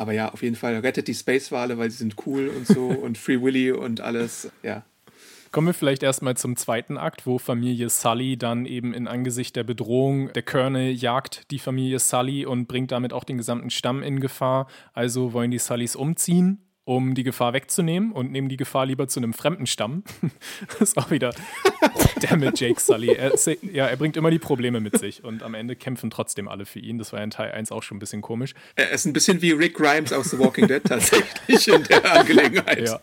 Aber 0.00 0.12
ja, 0.12 0.32
auf 0.32 0.42
jeden 0.42 0.56
Fall 0.56 0.76
rettet 0.78 1.08
die 1.08 1.14
Space-Wale, 1.14 1.76
weil 1.76 1.90
sie 1.90 1.98
sind 1.98 2.14
cool 2.24 2.48
und 2.48 2.66
so 2.66 2.86
und 3.02 3.18
Free 3.18 3.42
Willy 3.42 3.70
und 3.70 4.00
alles. 4.00 4.50
Ja. 4.62 4.82
Kommen 5.52 5.66
wir 5.66 5.74
vielleicht 5.74 6.02
erstmal 6.02 6.38
zum 6.38 6.56
zweiten 6.56 6.96
Akt, 6.96 7.26
wo 7.26 7.36
Familie 7.36 7.90
Sully 7.90 8.38
dann 8.38 8.64
eben 8.64 8.94
in 8.94 9.06
Angesicht 9.06 9.56
der 9.56 9.64
Bedrohung, 9.64 10.32
der 10.32 10.42
Colonel 10.42 10.90
jagt 10.90 11.50
die 11.50 11.58
Familie 11.58 11.98
Sully 11.98 12.46
und 12.46 12.66
bringt 12.66 12.92
damit 12.92 13.12
auch 13.12 13.24
den 13.24 13.36
gesamten 13.36 13.68
Stamm 13.68 14.02
in 14.02 14.20
Gefahr. 14.20 14.68
Also 14.94 15.34
wollen 15.34 15.50
die 15.50 15.58
Sullys 15.58 15.96
umziehen 15.96 16.62
um 16.90 17.14
die 17.14 17.22
Gefahr 17.22 17.52
wegzunehmen 17.52 18.10
und 18.10 18.32
nehmen 18.32 18.48
die 18.48 18.56
Gefahr 18.56 18.84
lieber 18.84 19.06
zu 19.06 19.20
einem 19.20 19.32
fremden 19.32 19.66
Stamm. 19.66 20.02
das 20.66 20.80
ist 20.80 20.98
auch 20.98 21.12
wieder 21.12 21.32
der 22.20 22.36
mit 22.36 22.58
Jake 22.58 22.80
Sully. 22.80 23.14
Er, 23.14 23.32
ja, 23.72 23.86
er 23.86 23.96
bringt 23.96 24.16
immer 24.16 24.32
die 24.32 24.40
Probleme 24.40 24.80
mit 24.80 24.98
sich 24.98 25.22
und 25.22 25.44
am 25.44 25.54
Ende 25.54 25.76
kämpfen 25.76 26.10
trotzdem 26.10 26.48
alle 26.48 26.66
für 26.66 26.80
ihn. 26.80 26.98
Das 26.98 27.12
war 27.12 27.22
in 27.22 27.30
Teil 27.30 27.52
1 27.52 27.70
auch 27.70 27.84
schon 27.84 27.98
ein 27.98 28.00
bisschen 28.00 28.22
komisch. 28.22 28.54
Er 28.74 28.90
ist 28.90 29.04
ein 29.04 29.12
bisschen 29.12 29.40
wie 29.40 29.52
Rick 29.52 29.76
Grimes 29.76 30.12
aus 30.12 30.32
The 30.32 30.40
Walking 30.40 30.66
Dead 30.66 30.82
tatsächlich 30.82 31.68
in 31.68 31.84
der 31.84 32.12
Angelegenheit. 32.12 32.88
Ja. 32.88 33.00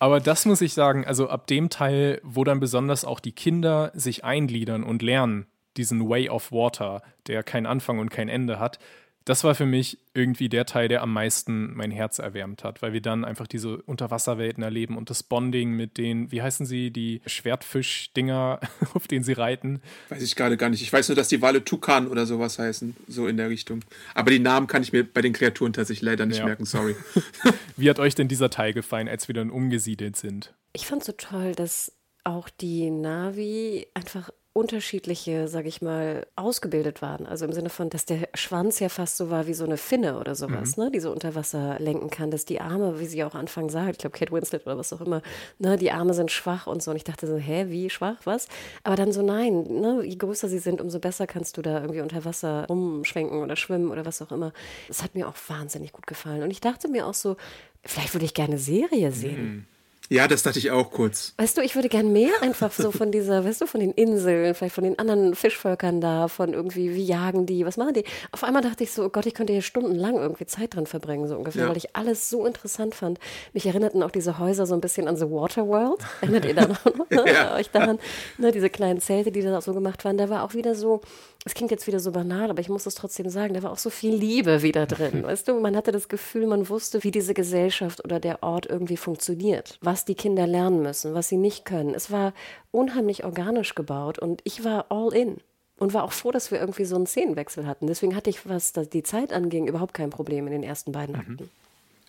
Aber 0.00 0.18
das 0.18 0.44
muss 0.44 0.60
ich 0.60 0.72
sagen, 0.72 1.06
also 1.06 1.28
ab 1.28 1.46
dem 1.46 1.70
Teil, 1.70 2.20
wo 2.24 2.42
dann 2.42 2.58
besonders 2.58 3.04
auch 3.04 3.20
die 3.20 3.32
Kinder 3.32 3.92
sich 3.94 4.24
eingliedern 4.24 4.82
und 4.82 5.02
lernen, 5.02 5.46
diesen 5.76 6.08
Way 6.08 6.30
of 6.30 6.50
Water, 6.50 7.00
der 7.28 7.44
kein 7.44 7.64
Anfang 7.64 8.00
und 8.00 8.10
kein 8.10 8.28
Ende 8.28 8.58
hat, 8.58 8.80
das 9.24 9.42
war 9.42 9.54
für 9.54 9.64
mich 9.64 9.98
irgendwie 10.12 10.48
der 10.48 10.66
Teil, 10.66 10.88
der 10.88 11.02
am 11.02 11.12
meisten 11.12 11.74
mein 11.74 11.90
Herz 11.90 12.18
erwärmt 12.18 12.62
hat, 12.62 12.82
weil 12.82 12.92
wir 12.92 13.00
dann 13.00 13.24
einfach 13.24 13.46
diese 13.46 13.78
Unterwasserwelten 13.82 14.62
erleben 14.62 14.98
und 14.98 15.08
das 15.08 15.22
Bonding 15.22 15.72
mit 15.72 15.96
den, 15.96 16.30
wie 16.30 16.42
heißen 16.42 16.66
sie, 16.66 16.90
die 16.90 17.22
Schwertfisch-Dinger, 17.26 18.60
auf 18.94 19.08
denen 19.08 19.24
sie 19.24 19.32
reiten. 19.32 19.80
Weiß 20.10 20.22
ich 20.22 20.36
gerade 20.36 20.56
gar 20.56 20.68
nicht. 20.68 20.82
Ich 20.82 20.92
weiß 20.92 21.08
nur, 21.08 21.16
dass 21.16 21.28
die 21.28 21.40
Wale 21.40 21.64
Tukan 21.64 22.06
oder 22.06 22.26
sowas 22.26 22.58
heißen, 22.58 22.94
so 23.08 23.26
in 23.26 23.38
der 23.38 23.48
Richtung. 23.48 23.80
Aber 24.14 24.30
die 24.30 24.38
Namen 24.38 24.66
kann 24.66 24.82
ich 24.82 24.92
mir 24.92 25.04
bei 25.04 25.22
den 25.22 25.32
Kreaturen 25.32 25.72
tatsächlich 25.72 26.02
leider 26.02 26.26
nicht 26.26 26.38
ja. 26.38 26.44
merken, 26.44 26.66
sorry. 26.66 26.94
wie 27.76 27.88
hat 27.88 27.98
euch 27.98 28.14
denn 28.14 28.28
dieser 28.28 28.50
Teil 28.50 28.74
gefallen, 28.74 29.08
als 29.08 29.28
wir 29.28 29.34
dann 29.34 29.50
umgesiedelt 29.50 30.16
sind? 30.16 30.52
Ich 30.74 30.86
fand 30.86 31.02
so 31.02 31.12
toll, 31.12 31.54
dass 31.54 31.92
auch 32.24 32.48
die 32.48 32.90
Navi 32.90 33.86
einfach 33.94 34.30
unterschiedliche, 34.54 35.48
sag 35.48 35.66
ich 35.66 35.82
mal, 35.82 36.28
ausgebildet 36.36 37.02
waren. 37.02 37.26
Also 37.26 37.44
im 37.44 37.52
Sinne 37.52 37.70
von, 37.70 37.90
dass 37.90 38.04
der 38.04 38.28
Schwanz 38.34 38.78
ja 38.78 38.88
fast 38.88 39.16
so 39.16 39.28
war 39.28 39.48
wie 39.48 39.52
so 39.52 39.64
eine 39.64 39.76
Finne 39.76 40.20
oder 40.20 40.36
sowas, 40.36 40.76
mhm. 40.76 40.84
ne, 40.84 40.90
die 40.92 41.00
so 41.00 41.10
unter 41.10 41.34
Wasser 41.34 41.76
lenken 41.80 42.08
kann, 42.08 42.30
dass 42.30 42.44
die 42.44 42.60
Arme, 42.60 43.00
wie 43.00 43.06
sie 43.06 43.24
auch 43.24 43.34
Anfang 43.34 43.68
sagt, 43.68 43.90
ich 43.90 43.98
glaube 43.98 44.16
Kate 44.16 44.30
Winslet 44.30 44.64
oder 44.64 44.78
was 44.78 44.92
auch 44.92 45.00
immer, 45.00 45.22
ne, 45.58 45.76
die 45.76 45.90
Arme 45.90 46.14
sind 46.14 46.30
schwach 46.30 46.68
und 46.68 46.84
so. 46.84 46.92
Und 46.92 46.96
ich 46.96 47.02
dachte 47.02 47.26
so, 47.26 47.36
hä, 47.36 47.66
wie 47.68 47.90
schwach, 47.90 48.18
was? 48.22 48.46
Aber 48.84 48.94
dann 48.94 49.10
so, 49.10 49.22
nein, 49.22 49.64
ne, 49.80 50.04
je 50.04 50.14
größer 50.14 50.48
sie 50.48 50.60
sind, 50.60 50.80
umso 50.80 51.00
besser 51.00 51.26
kannst 51.26 51.56
du 51.56 51.62
da 51.62 51.80
irgendwie 51.80 52.00
unter 52.00 52.24
Wasser 52.24 52.66
rumschwenken 52.68 53.42
oder 53.42 53.56
schwimmen 53.56 53.90
oder 53.90 54.06
was 54.06 54.22
auch 54.22 54.30
immer. 54.30 54.52
Das 54.86 55.02
hat 55.02 55.16
mir 55.16 55.28
auch 55.28 55.36
wahnsinnig 55.48 55.90
gut 55.90 56.06
gefallen. 56.06 56.44
Und 56.44 56.52
ich 56.52 56.60
dachte 56.60 56.86
mir 56.86 57.08
auch 57.08 57.14
so, 57.14 57.36
vielleicht 57.84 58.14
würde 58.14 58.24
ich 58.24 58.34
gerne 58.34 58.58
Serie 58.58 59.10
sehen. 59.10 59.42
Mhm. 59.42 59.73
Ja, 60.10 60.28
das 60.28 60.42
dachte 60.42 60.58
ich 60.58 60.70
auch 60.70 60.90
kurz. 60.90 61.32
Weißt 61.38 61.56
du, 61.56 61.62
ich 61.62 61.74
würde 61.74 61.88
gern 61.88 62.12
mehr 62.12 62.30
einfach 62.42 62.72
so 62.72 62.90
von 62.90 63.10
dieser, 63.10 63.44
weißt 63.44 63.62
du, 63.62 63.66
von 63.66 63.80
den 63.80 63.92
Inseln, 63.92 64.54
vielleicht 64.54 64.74
von 64.74 64.84
den 64.84 64.98
anderen 64.98 65.34
Fischvölkern 65.34 66.00
da, 66.00 66.28
von 66.28 66.52
irgendwie, 66.52 66.94
wie 66.94 67.04
jagen 67.04 67.46
die, 67.46 67.64
was 67.64 67.76
machen 67.76 67.94
die? 67.94 68.04
Auf 68.30 68.44
einmal 68.44 68.62
dachte 68.62 68.84
ich 68.84 68.92
so, 68.92 69.04
oh 69.04 69.08
Gott, 69.08 69.24
ich 69.26 69.34
könnte 69.34 69.52
hier 69.52 69.62
stundenlang 69.62 70.16
irgendwie 70.16 70.46
Zeit 70.46 70.74
dran 70.74 70.86
verbringen, 70.86 71.26
so 71.26 71.36
ungefähr, 71.36 71.62
ja. 71.62 71.68
weil 71.68 71.76
ich 71.76 71.96
alles 71.96 72.28
so 72.28 72.44
interessant 72.44 72.94
fand. 72.94 73.18
Mich 73.54 73.66
erinnerten 73.66 74.02
auch 74.02 74.10
diese 74.10 74.38
Häuser 74.38 74.66
so 74.66 74.74
ein 74.74 74.80
bisschen 74.80 75.08
an 75.08 75.16
The 75.16 75.30
Waterworld. 75.30 76.00
Erinnert 76.20 76.44
ihr 76.44 76.54
da 76.54 76.68
noch? 76.68 76.84
Ne? 77.10 77.24
ja. 77.26 77.54
Euch 77.54 77.70
daran? 77.70 77.98
Ne, 78.38 78.52
diese 78.52 78.68
kleinen 78.68 79.00
Zelte, 79.00 79.32
die 79.32 79.40
da 79.40 79.60
so 79.60 79.72
gemacht 79.72 80.04
waren. 80.04 80.18
Da 80.18 80.28
war 80.28 80.44
auch 80.44 80.54
wieder 80.54 80.74
so, 80.74 81.00
es 81.46 81.52
klingt 81.54 81.70
jetzt 81.70 81.86
wieder 81.86 82.00
so 82.00 82.10
banal, 82.10 82.50
aber 82.50 82.60
ich 82.60 82.70
muss 82.70 82.86
es 82.86 82.94
trotzdem 82.94 83.28
sagen, 83.28 83.54
da 83.54 83.62
war 83.62 83.70
auch 83.70 83.78
so 83.78 83.90
viel 83.90 84.14
Liebe 84.14 84.62
wieder 84.62 84.86
drin. 84.86 85.22
Weißt 85.24 85.46
du, 85.46 85.60
man 85.60 85.76
hatte 85.76 85.92
das 85.92 86.08
Gefühl, 86.08 86.46
man 86.46 86.68
wusste, 86.68 87.04
wie 87.04 87.10
diese 87.10 87.34
Gesellschaft 87.34 88.02
oder 88.02 88.18
der 88.18 88.42
Ort 88.42 88.66
irgendwie 88.66 88.96
funktioniert, 88.96 89.78
was 89.82 89.93
die 90.02 90.14
Kinder 90.14 90.46
lernen 90.46 90.82
müssen, 90.82 91.14
was 91.14 91.28
sie 91.28 91.36
nicht 91.36 91.64
können. 91.64 91.94
Es 91.94 92.10
war 92.10 92.32
unheimlich 92.72 93.24
organisch 93.24 93.74
gebaut 93.74 94.18
und 94.18 94.40
ich 94.44 94.64
war 94.64 94.86
all 94.88 95.14
in 95.14 95.36
und 95.78 95.94
war 95.94 96.04
auch 96.04 96.12
froh, 96.12 96.30
dass 96.30 96.50
wir 96.50 96.58
irgendwie 96.58 96.84
so 96.84 96.96
einen 96.96 97.06
Szenenwechsel 97.06 97.66
hatten. 97.66 97.86
Deswegen 97.86 98.16
hatte 98.16 98.30
ich, 98.30 98.48
was 98.48 98.72
die 98.72 99.02
Zeit 99.02 99.32
anging, 99.32 99.68
überhaupt 99.68 99.94
kein 99.94 100.10
Problem 100.10 100.46
in 100.46 100.52
den 100.52 100.62
ersten 100.62 100.92
beiden 100.92 101.14
Akten. 101.14 101.32
Mhm. 101.32 101.50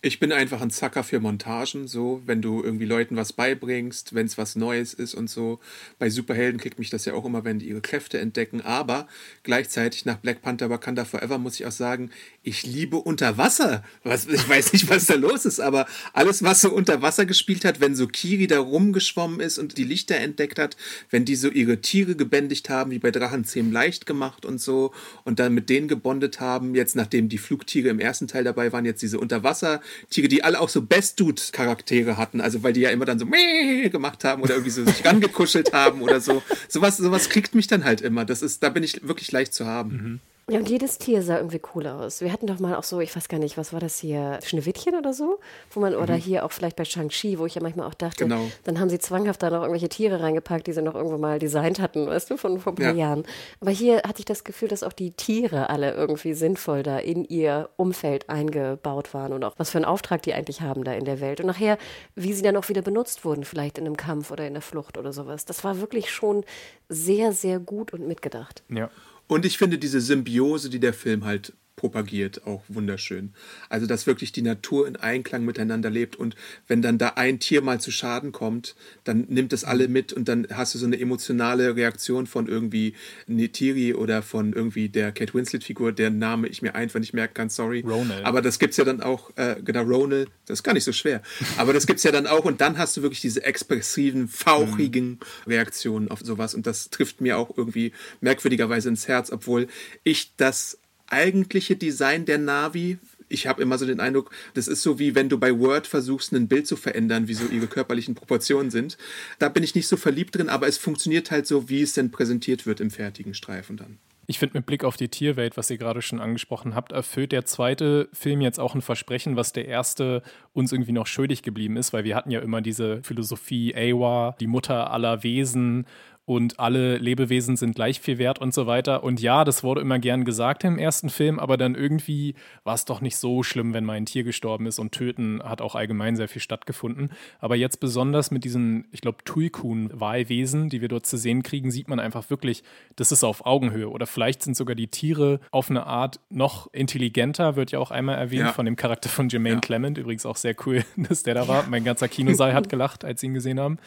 Ich 0.05 0.19
bin 0.19 0.31
einfach 0.31 0.61
ein 0.61 0.69
Zacker 0.69 1.03
für 1.03 1.19
Montagen, 1.19 1.87
so, 1.87 2.21
wenn 2.27 2.39
du 2.39 2.61
irgendwie 2.61 2.85
Leuten 2.85 3.15
was 3.15 3.33
beibringst, 3.33 4.13
wenn 4.13 4.27
es 4.27 4.37
was 4.37 4.55
Neues 4.55 4.93
ist 4.93 5.15
und 5.15 5.31
so. 5.31 5.59
Bei 5.97 6.11
Superhelden 6.11 6.59
kriegt 6.59 6.77
mich 6.77 6.91
das 6.91 7.05
ja 7.05 7.15
auch 7.15 7.25
immer, 7.25 7.43
wenn 7.43 7.57
die 7.57 7.69
ihre 7.69 7.81
Kräfte 7.81 8.19
entdecken. 8.19 8.61
Aber 8.61 9.07
gleichzeitig 9.41 10.05
nach 10.05 10.17
Black 10.17 10.43
Panther 10.43 10.69
Wakanda 10.69 11.05
Forever 11.05 11.39
muss 11.39 11.59
ich 11.59 11.65
auch 11.65 11.71
sagen, 11.71 12.11
ich 12.43 12.67
liebe 12.67 12.97
Unterwasser. 12.97 13.83
Was, 14.03 14.27
ich 14.27 14.47
weiß 14.47 14.73
nicht, 14.73 14.91
was 14.91 15.07
da 15.07 15.15
los 15.15 15.43
ist, 15.43 15.59
aber 15.59 15.87
alles, 16.13 16.43
was 16.43 16.61
so 16.61 16.71
unter 16.71 17.01
Wasser 17.01 17.25
gespielt 17.25 17.65
hat, 17.65 17.79
wenn 17.79 17.95
so 17.95 18.05
Kiri 18.05 18.45
da 18.45 18.59
rumgeschwommen 18.59 19.39
ist 19.39 19.57
und 19.57 19.75
die 19.79 19.85
Lichter 19.85 20.17
entdeckt 20.17 20.59
hat, 20.59 20.77
wenn 21.09 21.25
die 21.25 21.35
so 21.35 21.49
ihre 21.49 21.81
Tiere 21.81 22.15
gebändigt 22.15 22.69
haben, 22.69 22.91
wie 22.91 22.99
bei 22.99 23.09
Drachenzähmen 23.09 23.71
leicht 23.71 24.05
gemacht 24.05 24.45
und 24.45 24.61
so, 24.61 24.93
und 25.23 25.39
dann 25.39 25.55
mit 25.55 25.67
denen 25.67 25.87
gebondet 25.87 26.39
haben, 26.39 26.75
jetzt 26.75 26.95
nachdem 26.95 27.27
die 27.27 27.39
Flugtiere 27.39 27.89
im 27.89 27.99
ersten 27.99 28.27
Teil 28.27 28.43
dabei 28.43 28.71
waren, 28.71 28.85
jetzt 28.85 29.01
diese 29.01 29.17
Unterwasser- 29.17 29.81
Tiere, 30.09 30.27
die 30.27 30.43
alle 30.43 30.59
auch 30.59 30.69
so 30.69 30.81
Best-Dude-Charaktere 30.81 32.17
hatten. 32.17 32.41
Also, 32.41 32.63
weil 32.63 32.73
die 32.73 32.81
ja 32.81 32.89
immer 32.89 33.05
dann 33.05 33.19
so 33.19 33.25
gemacht 33.25 34.23
haben 34.23 34.41
oder 34.41 34.55
irgendwie 34.55 34.71
so 34.71 34.85
sich 34.85 35.05
rangekuschelt 35.05 35.73
haben 35.73 36.01
oder 36.01 36.21
so. 36.21 36.41
Sowas, 36.67 36.97
sowas 36.97 37.29
kriegt 37.29 37.55
mich 37.55 37.67
dann 37.67 37.83
halt 37.83 38.01
immer. 38.01 38.25
Das 38.25 38.41
ist, 38.41 38.63
da 38.63 38.69
bin 38.69 38.83
ich 38.83 39.07
wirklich 39.07 39.31
leicht 39.31 39.53
zu 39.53 39.65
haben. 39.65 39.91
Mhm. 39.91 40.19
Ja, 40.47 40.59
und 40.59 40.69
jedes 40.69 40.99
Tier 40.99 41.23
sah 41.23 41.37
irgendwie 41.37 41.59
cool 41.73 41.87
aus. 41.87 42.21
Wir 42.21 42.31
hatten 42.31 42.45
doch 42.45 42.59
mal 42.59 42.75
auch 42.75 42.83
so, 42.83 42.99
ich 42.99 43.15
weiß 43.15 43.29
gar 43.29 43.39
nicht, 43.39 43.57
was 43.57 43.73
war 43.73 43.79
das 43.79 43.97
hier, 43.97 44.37
Schneewittchen 44.43 44.93
oder 44.93 45.11
so? 45.11 45.39
Wo 45.71 45.79
man, 45.79 45.93
mhm. 45.93 45.99
oder 45.99 46.13
hier 46.13 46.45
auch 46.45 46.51
vielleicht 46.51 46.75
bei 46.75 46.85
Shang-Chi, 46.85 47.39
wo 47.39 47.47
ich 47.47 47.55
ja 47.55 47.63
manchmal 47.63 47.87
auch 47.87 47.95
dachte, 47.95 48.25
genau. 48.25 48.41
dann 48.63 48.79
haben 48.79 48.89
sie 48.89 48.99
zwanghaft 48.99 49.41
da 49.41 49.49
noch 49.49 49.61
irgendwelche 49.61 49.89
Tiere 49.89 50.21
reingepackt, 50.21 50.67
die 50.67 50.73
sie 50.73 50.83
noch 50.83 50.93
irgendwo 50.93 51.17
mal 51.17 51.39
designt 51.39 51.79
hatten, 51.79 52.05
weißt 52.05 52.29
du, 52.29 52.37
von 52.37 52.59
vor 52.59 52.73
ein 52.73 52.75
paar 52.75 52.93
ja. 52.93 52.93
Jahren. 52.93 53.23
Aber 53.59 53.71
hier 53.71 54.03
hatte 54.03 54.19
ich 54.19 54.25
das 54.25 54.43
Gefühl, 54.43 54.67
dass 54.67 54.83
auch 54.83 54.93
die 54.93 55.13
Tiere 55.13 55.71
alle 55.71 55.95
irgendwie 55.95 56.35
sinnvoll 56.35 56.83
da 56.83 56.99
in 56.99 57.25
ihr 57.25 57.69
Umfeld 57.75 58.29
eingebaut 58.29 59.15
waren 59.15 59.33
und 59.33 59.43
auch 59.43 59.55
was 59.57 59.71
für 59.71 59.79
einen 59.79 59.85
Auftrag 59.85 60.21
die 60.21 60.35
eigentlich 60.35 60.61
haben 60.61 60.83
da 60.83 60.93
in 60.93 61.05
der 61.05 61.21
Welt. 61.21 61.39
Und 61.39 61.47
nachher, 61.47 61.79
wie 62.13 62.33
sie 62.33 62.43
dann 62.43 62.55
auch 62.55 62.69
wieder 62.69 62.83
benutzt 62.83 63.25
wurden, 63.25 63.45
vielleicht 63.45 63.79
in 63.79 63.87
einem 63.87 63.97
Kampf 63.97 64.29
oder 64.29 64.45
in 64.45 64.53
der 64.53 64.61
Flucht 64.61 64.99
oder 64.99 65.11
sowas. 65.11 65.45
Das 65.45 65.63
war 65.63 65.81
wirklich 65.81 66.11
schon 66.11 66.43
sehr, 66.87 67.33
sehr 67.33 67.57
gut 67.57 67.93
und 67.93 68.07
mitgedacht. 68.07 68.61
Ja. 68.69 68.91
Und 69.27 69.45
ich 69.45 69.57
finde 69.57 69.77
diese 69.77 70.01
Symbiose, 70.01 70.69
die 70.69 70.79
der 70.79 70.93
Film 70.93 71.25
halt 71.25 71.53
propagiert, 71.75 72.45
auch 72.45 72.63
wunderschön. 72.67 73.33
Also, 73.69 73.85
dass 73.85 74.07
wirklich 74.07 74.31
die 74.31 74.41
Natur 74.41 74.87
in 74.87 74.95
Einklang 74.95 75.43
miteinander 75.43 75.89
lebt 75.89 76.15
und 76.15 76.35
wenn 76.67 76.81
dann 76.81 76.97
da 76.97 77.09
ein 77.15 77.39
Tier 77.39 77.61
mal 77.61 77.81
zu 77.81 77.91
Schaden 77.91 78.31
kommt, 78.31 78.75
dann 79.03 79.25
nimmt 79.27 79.51
es 79.51 79.63
alle 79.63 79.87
mit 79.87 80.13
und 80.13 80.29
dann 80.29 80.47
hast 80.53 80.73
du 80.73 80.79
so 80.79 80.85
eine 80.85 80.99
emotionale 80.99 81.75
Reaktion 81.75 82.27
von 82.27 82.47
irgendwie 82.47 82.93
Netiri 83.27 83.93
oder 83.93 84.21
von 84.21 84.53
irgendwie 84.53 84.87
der 84.89 85.11
Kate 85.11 85.33
Winslet-Figur, 85.33 85.91
deren 85.91 86.17
Name 86.17 86.47
ich 86.47 86.61
mir 86.61 86.75
einfach 86.75 86.99
nicht 86.99 87.13
merken 87.13 87.33
kann, 87.33 87.49
sorry. 87.49 87.81
Ronald. 87.85 88.25
Aber 88.25 88.41
das 88.41 88.57
gibt's 88.57 88.77
ja 88.77 88.85
dann 88.85 89.01
auch, 89.01 89.31
äh, 89.35 89.57
genau, 89.63 89.83
Ronald, 89.83 90.29
das 90.45 90.59
ist 90.59 90.63
gar 90.63 90.73
nicht 90.73 90.85
so 90.85 90.93
schwer. 90.93 91.21
Aber 91.57 91.73
das 91.73 91.87
gibt's 91.87 92.03
ja 92.03 92.11
dann 92.11 92.25
auch 92.25 92.45
und 92.45 92.61
dann 92.61 92.77
hast 92.77 92.95
du 92.95 93.01
wirklich 93.01 93.21
diese 93.21 93.43
expressiven, 93.43 94.29
fauchigen 94.29 95.09
mhm. 95.09 95.19
Reaktionen 95.47 96.09
auf 96.09 96.21
sowas 96.21 96.55
und 96.55 96.65
das 96.65 96.89
trifft 96.89 97.19
mir 97.19 97.37
auch 97.37 97.57
irgendwie 97.57 97.91
merkwürdigerweise 98.21 98.87
ins 98.87 99.07
Herz, 99.07 99.29
obwohl 99.31 99.67
ich 100.03 100.35
das 100.37 100.77
eigentliche 101.07 101.75
Design 101.75 102.25
der 102.25 102.37
Navi 102.37 102.97
ich 103.27 103.47
habe 103.47 103.61
immer 103.61 103.77
so 103.77 103.85
den 103.85 103.99
Eindruck, 103.99 104.31
das 104.53 104.67
ist 104.67 104.83
so 104.83 104.99
wie 104.99 105.15
wenn 105.15 105.29
du 105.29 105.37
bei 105.37 105.57
Word 105.57 105.87
versuchst, 105.87 106.31
ein 106.33 106.47
Bild 106.47 106.67
zu 106.67 106.75
verändern, 106.75 107.27
wie 107.27 107.33
so 107.33 107.47
ihre 107.47 107.67
körperlichen 107.67 108.15
Proportionen 108.15 108.71
sind. 108.71 108.97
Da 109.39 109.49
bin 109.49 109.63
ich 109.63 109.75
nicht 109.75 109.87
so 109.87 109.97
verliebt 109.97 110.35
drin, 110.35 110.49
aber 110.49 110.67
es 110.67 110.77
funktioniert 110.77 111.31
halt 111.31 111.47
so, 111.47 111.69
wie 111.69 111.81
es 111.81 111.93
denn 111.93 112.11
präsentiert 112.11 112.65
wird 112.65 112.79
im 112.79 112.91
fertigen 112.91 113.33
Streifen 113.33 113.77
dann. 113.77 113.97
Ich 114.27 114.39
finde, 114.39 114.57
mit 114.57 114.65
Blick 114.65 114.83
auf 114.83 114.97
die 114.97 115.09
Tierwelt, 115.09 115.55
was 115.55 115.69
ihr 115.69 115.77
gerade 115.77 116.01
schon 116.01 116.19
angesprochen 116.19 116.73
habt, 116.73 116.91
erfüllt 116.91 117.31
der 117.31 117.45
zweite 117.45 118.09
Film 118.11 118.41
jetzt 118.41 118.59
auch 118.59 118.73
ein 118.73 118.81
Versprechen, 118.81 119.35
was 119.35 119.53
der 119.53 119.67
erste 119.67 120.23
uns 120.51 120.71
irgendwie 120.71 120.93
noch 120.93 121.05
schuldig 121.05 121.43
geblieben 121.43 121.77
ist, 121.77 121.93
weil 121.93 122.05
wir 122.05 122.15
hatten 122.15 122.31
ja 122.31 122.39
immer 122.39 122.61
diese 122.61 123.03
Philosophie, 123.03 123.75
Awa, 123.75 124.35
die 124.39 124.47
Mutter 124.47 124.89
aller 124.89 125.21
Wesen 125.21 125.85
und 126.25 126.59
alle 126.59 126.97
Lebewesen 126.97 127.55
sind 127.55 127.75
gleich 127.75 128.01
viel 128.01 128.17
wert 128.17 128.39
und 128.39 128.53
so 128.53 128.65
weiter. 128.65 129.03
Und 129.03 129.21
ja, 129.21 129.43
das 129.43 129.63
wurde 129.63 129.81
immer 129.81 129.99
gern 129.99 130.25
gesagt 130.25 130.63
im 130.63 130.79
ersten 130.79 131.09
Film, 131.09 131.39
aber 131.39 131.55
dann 131.55 131.75
irgendwie 131.75 132.33
war 132.63 132.73
es 132.73 132.85
doch 132.85 132.99
nicht 132.99 133.17
so 133.17 133.43
schlimm, 133.43 133.73
wenn 133.73 133.85
mal 133.85 133.93
ein 133.93 134.07
Tier 134.07 134.23
gestorben 134.23 134.65
ist 134.65 134.79
und 134.79 134.91
Töten 134.91 135.41
hat 135.43 135.61
auch 135.61 135.75
allgemein 135.75 136.15
sehr 136.15 136.27
viel 136.27 136.41
stattgefunden. 136.41 137.11
Aber 137.39 137.55
jetzt 137.55 137.79
besonders 137.79 138.31
mit 138.31 138.43
diesen, 138.43 138.87
ich 138.91 139.01
glaube, 139.01 139.19
Tuikun-Wahlwesen, 139.23 140.69
die 140.69 140.81
wir 140.81 140.87
dort 140.87 141.05
zu 141.05 141.17
sehen 141.17 141.43
kriegen, 141.43 141.69
sieht 141.69 141.87
man 141.87 141.99
einfach 141.99 142.27
wirklich, 142.31 142.63
das 142.95 143.11
ist 143.11 143.23
auf 143.23 143.45
Augenhöhe. 143.45 143.89
Oder 143.89 144.07
vielleicht 144.07 144.41
sind 144.41 144.57
sogar 144.57 144.75
die 144.75 144.87
Tiere 144.87 145.39
auf 145.51 145.69
eine 145.69 145.85
Art 145.85 146.19
noch 146.29 146.73
intelligenter, 146.73 147.55
wird 147.55 147.71
ja 147.71 147.77
auch 147.77 147.91
einmal 147.91 148.17
erwähnt 148.17 148.47
ja. 148.47 148.51
von 148.51 148.65
dem 148.65 148.75
Charakter 148.75 149.09
von 149.09 149.29
Jermaine 149.29 149.55
ja. 149.55 149.61
Clement. 149.61 149.99
Übrigens 149.99 150.25
auch 150.25 150.37
sehr 150.37 150.55
cool, 150.65 150.83
dass 150.97 151.21
der 151.21 151.35
da 151.35 151.47
war. 151.47 151.67
Mein 151.69 151.83
ganzer 151.83 152.07
Kinosaal 152.07 152.55
hat 152.55 152.67
gelacht, 152.67 153.05
als 153.05 153.21
sie 153.21 153.27
ihn 153.27 153.35
gesehen 153.35 153.59
haben. 153.59 153.77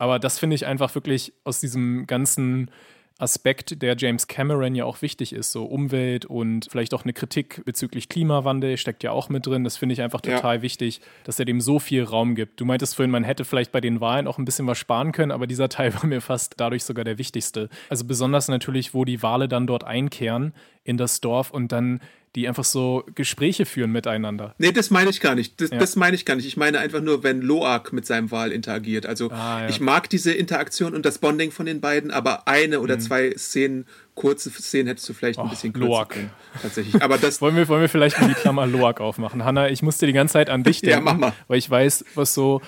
Aber 0.00 0.18
das 0.18 0.40
finde 0.40 0.56
ich 0.56 0.66
einfach 0.66 0.92
wirklich 0.96 1.32
aus 1.44 1.60
diesem 1.60 1.83
ganzen 2.06 2.70
Aspekt, 3.18 3.80
der 3.80 3.96
James 3.96 4.26
Cameron 4.26 4.74
ja 4.74 4.84
auch 4.84 5.00
wichtig 5.00 5.32
ist, 5.32 5.52
so 5.52 5.64
Umwelt 5.64 6.24
und 6.24 6.66
vielleicht 6.68 6.92
auch 6.94 7.04
eine 7.04 7.12
Kritik 7.12 7.62
bezüglich 7.64 8.08
Klimawandel 8.08 8.76
steckt 8.76 9.04
ja 9.04 9.12
auch 9.12 9.28
mit 9.28 9.46
drin. 9.46 9.62
Das 9.62 9.76
finde 9.76 9.92
ich 9.92 10.02
einfach 10.02 10.20
total 10.20 10.56
ja. 10.56 10.62
wichtig, 10.62 11.00
dass 11.22 11.38
er 11.38 11.44
dem 11.44 11.60
so 11.60 11.78
viel 11.78 12.02
Raum 12.02 12.34
gibt. 12.34 12.60
Du 12.60 12.64
meintest 12.64 12.96
vorhin, 12.96 13.12
man 13.12 13.22
hätte 13.22 13.44
vielleicht 13.44 13.70
bei 13.70 13.80
den 13.80 14.00
Wahlen 14.00 14.26
auch 14.26 14.38
ein 14.38 14.44
bisschen 14.44 14.66
was 14.66 14.78
sparen 14.78 15.12
können, 15.12 15.30
aber 15.30 15.46
dieser 15.46 15.68
Teil 15.68 15.94
war 16.02 16.06
mir 16.06 16.20
fast 16.20 16.54
dadurch 16.56 16.82
sogar 16.82 17.04
der 17.04 17.16
wichtigste. 17.16 17.68
Also 17.88 18.04
besonders 18.04 18.48
natürlich, 18.48 18.94
wo 18.94 19.04
die 19.04 19.22
Wale 19.22 19.46
dann 19.46 19.68
dort 19.68 19.84
einkehren 19.84 20.52
in 20.82 20.96
das 20.96 21.20
Dorf 21.20 21.52
und 21.52 21.70
dann 21.70 22.00
die 22.34 22.48
einfach 22.48 22.64
so 22.64 23.04
Gespräche 23.14 23.64
führen 23.64 23.92
miteinander. 23.92 24.54
Nee, 24.58 24.72
das 24.72 24.90
meine 24.90 25.10
ich 25.10 25.20
gar 25.20 25.34
nicht. 25.34 25.60
Das, 25.60 25.70
ja. 25.70 25.78
das 25.78 25.94
meine 25.94 26.16
ich 26.16 26.24
gar 26.24 26.34
nicht. 26.34 26.46
Ich 26.46 26.56
meine 26.56 26.80
einfach 26.80 27.00
nur, 27.00 27.22
wenn 27.22 27.40
Loak 27.40 27.92
mit 27.92 28.06
seinem 28.06 28.30
Wal 28.30 28.50
interagiert. 28.50 29.06
Also 29.06 29.30
ah, 29.30 29.62
ja. 29.62 29.68
ich 29.68 29.80
mag 29.80 30.10
diese 30.10 30.32
Interaktion 30.32 30.94
und 30.94 31.06
das 31.06 31.18
Bonding 31.18 31.52
von 31.52 31.66
den 31.66 31.80
beiden, 31.80 32.10
aber 32.10 32.48
eine 32.48 32.80
oder 32.80 32.96
mhm. 32.96 33.00
zwei 33.00 33.30
Szenen, 33.36 33.86
kurze 34.14 34.50
Szenen 34.50 34.88
hättest 34.88 35.08
du 35.08 35.14
vielleicht 35.14 35.38
ein 35.38 35.48
bisschen 35.48 35.72
kürzer 35.72 35.88
Loak. 35.88 36.08
können. 36.10 36.30
Tatsächlich. 36.60 37.02
Aber 37.02 37.18
das 37.18 37.40
wollen, 37.40 37.54
wir, 37.54 37.68
wollen 37.68 37.82
wir 37.82 37.88
vielleicht 37.88 38.20
mal 38.20 38.28
die 38.28 38.34
Klammer 38.34 38.66
Loak 38.66 39.00
aufmachen. 39.00 39.44
Hanna, 39.44 39.70
ich 39.70 39.82
musste 39.82 40.06
die 40.06 40.12
ganze 40.12 40.32
Zeit 40.32 40.50
an 40.50 40.64
dich 40.64 40.80
denken, 40.80 40.96
ja, 41.06 41.12
mach 41.12 41.18
mal. 41.18 41.32
weil 41.46 41.58
ich 41.58 41.70
weiß, 41.70 42.04
was 42.16 42.34
so 42.34 42.60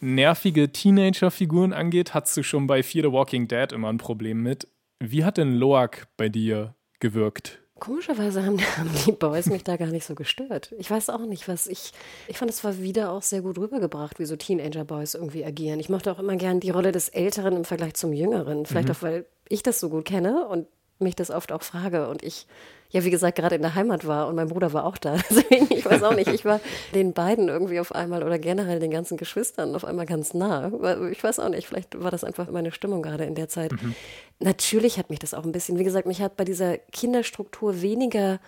nervige 0.00 0.70
Teenager-Figuren 0.70 1.72
angeht, 1.72 2.14
hast 2.14 2.36
du 2.36 2.44
schon 2.44 2.68
bei 2.68 2.82
Fear 2.82 3.06
the 3.06 3.12
Walking 3.12 3.48
Dead 3.48 3.72
immer 3.72 3.88
ein 3.88 3.98
Problem 3.98 4.42
mit. 4.42 4.68
Wie 5.00 5.24
hat 5.24 5.38
denn 5.38 5.54
Loak 5.56 6.06
bei 6.16 6.28
dir 6.28 6.74
gewirkt? 7.00 7.63
Komischerweise 7.84 8.44
haben, 8.44 8.58
haben, 8.78 8.90
die 9.06 9.12
Boys 9.12 9.46
mich 9.46 9.64
da 9.64 9.76
gar 9.76 9.88
nicht 9.88 10.06
so 10.06 10.14
gestört. 10.14 10.74
Ich 10.78 10.90
weiß 10.90 11.10
auch 11.10 11.26
nicht, 11.26 11.48
was 11.48 11.66
ich. 11.66 11.92
Ich 12.28 12.38
fand, 12.38 12.50
es 12.50 12.64
war 12.64 12.78
wieder 12.78 13.12
auch 13.12 13.22
sehr 13.22 13.42
gut 13.42 13.58
rübergebracht, 13.58 14.18
wie 14.18 14.24
so 14.24 14.36
Teenager-Boys 14.36 15.14
irgendwie 15.14 15.44
agieren. 15.44 15.80
Ich 15.80 15.88
mochte 15.88 16.10
auch 16.10 16.18
immer 16.18 16.36
gern 16.36 16.60
die 16.60 16.70
Rolle 16.70 16.92
des 16.92 17.10
Älteren 17.10 17.56
im 17.56 17.64
Vergleich 17.64 17.94
zum 17.94 18.12
Jüngeren. 18.12 18.64
Vielleicht 18.64 18.88
mhm. 18.88 18.94
auch, 18.94 19.02
weil 19.02 19.26
ich 19.48 19.62
das 19.62 19.80
so 19.80 19.90
gut 19.90 20.06
kenne 20.06 20.46
und 20.48 20.66
mich 20.98 21.14
das 21.14 21.30
oft 21.30 21.52
auch 21.52 21.62
frage. 21.62 22.08
Und 22.08 22.22
ich 22.22 22.46
ja, 22.94 23.02
wie 23.02 23.10
gesagt, 23.10 23.36
gerade 23.36 23.56
in 23.56 23.62
der 23.62 23.74
Heimat 23.74 24.06
war 24.06 24.28
und 24.28 24.36
mein 24.36 24.46
Bruder 24.46 24.72
war 24.72 24.84
auch 24.84 24.96
da. 24.96 25.16
Deswegen, 25.28 25.66
ich 25.74 25.84
weiß 25.84 26.04
auch 26.04 26.14
nicht, 26.14 26.28
ich 26.28 26.44
war 26.44 26.60
den 26.94 27.12
beiden 27.12 27.48
irgendwie 27.48 27.80
auf 27.80 27.92
einmal 27.92 28.22
oder 28.22 28.38
generell 28.38 28.78
den 28.78 28.92
ganzen 28.92 29.16
Geschwistern 29.16 29.74
auf 29.74 29.84
einmal 29.84 30.06
ganz 30.06 30.32
nah. 30.32 30.70
Ich 31.10 31.24
weiß 31.24 31.40
auch 31.40 31.48
nicht, 31.48 31.66
vielleicht 31.66 32.00
war 32.00 32.12
das 32.12 32.22
einfach 32.22 32.48
meine 32.52 32.70
Stimmung 32.70 33.02
gerade 33.02 33.24
in 33.24 33.34
der 33.34 33.48
Zeit. 33.48 33.72
Mhm. 33.72 33.96
Natürlich 34.38 34.96
hat 34.96 35.10
mich 35.10 35.18
das 35.18 35.34
auch 35.34 35.42
ein 35.42 35.50
bisschen, 35.50 35.76
wie 35.76 35.82
gesagt, 35.82 36.06
mich 36.06 36.22
hat 36.22 36.36
bei 36.36 36.44
dieser 36.44 36.78
Kinderstruktur 36.78 37.82
weniger 37.82 38.38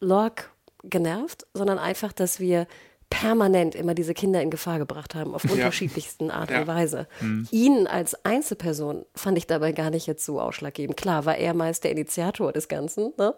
Lorg 0.00 0.50
genervt, 0.84 1.46
sondern 1.54 1.78
einfach, 1.78 2.12
dass 2.12 2.40
wir 2.40 2.66
permanent 3.10 3.74
immer 3.74 3.94
diese 3.94 4.14
Kinder 4.14 4.42
in 4.42 4.50
Gefahr 4.50 4.78
gebracht 4.78 5.14
haben, 5.14 5.34
auf 5.34 5.44
unterschiedlichsten 5.44 6.30
Art 6.30 6.50
und 6.50 6.66
Weise. 6.66 7.06
Mhm. 7.20 7.48
Ihn 7.50 7.86
als 7.86 8.24
Einzelperson 8.24 9.04
fand 9.14 9.38
ich 9.38 9.46
dabei 9.46 9.72
gar 9.72 9.90
nicht 9.90 10.06
jetzt 10.06 10.24
so 10.24 10.40
ausschlaggebend. 10.40 10.96
Klar, 10.96 11.24
war 11.24 11.36
er 11.36 11.54
meist 11.54 11.84
der 11.84 11.92
Initiator 11.92 12.52
des 12.52 12.68
Ganzen. 12.68 13.12
Ne? 13.16 13.34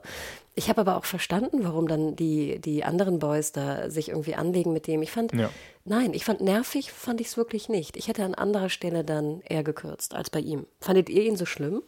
Ich 0.55 0.69
habe 0.69 0.81
aber 0.81 0.97
auch 0.97 1.05
verstanden, 1.05 1.63
warum 1.63 1.87
dann 1.87 2.17
die, 2.17 2.59
die 2.61 2.85
anderen 2.85 3.19
Boys 3.19 3.53
da 3.53 3.91
sich 3.91 4.09
irgendwie 4.09 4.35
anlegen 4.35 4.73
mit 4.73 4.87
dem. 4.87 5.03
Ich 5.03 5.13
fand, 5.13 5.33
ja. 5.33 5.51
nein, 5.85 6.15
ich 6.15 6.25
fand 6.25 6.41
nervig, 6.41 6.93
fand 6.93 7.21
ich 7.21 7.29
es 7.29 7.37
wirklich 7.37 7.69
nicht. 7.69 7.97
Ich 7.97 8.09
hätte 8.09 8.25
an 8.25 8.35
anderer 8.35 8.69
Stelle 8.71 9.05
dann 9.05 9.41
eher 9.43 9.63
gekürzt 9.63 10.15
als 10.15 10.31
bei 10.31 10.41
ihm. 10.41 10.67
Fandet 10.81 11.09
ihr 11.09 11.23
ihn 11.23 11.37
so 11.37 11.47
schlimm? 11.47 11.83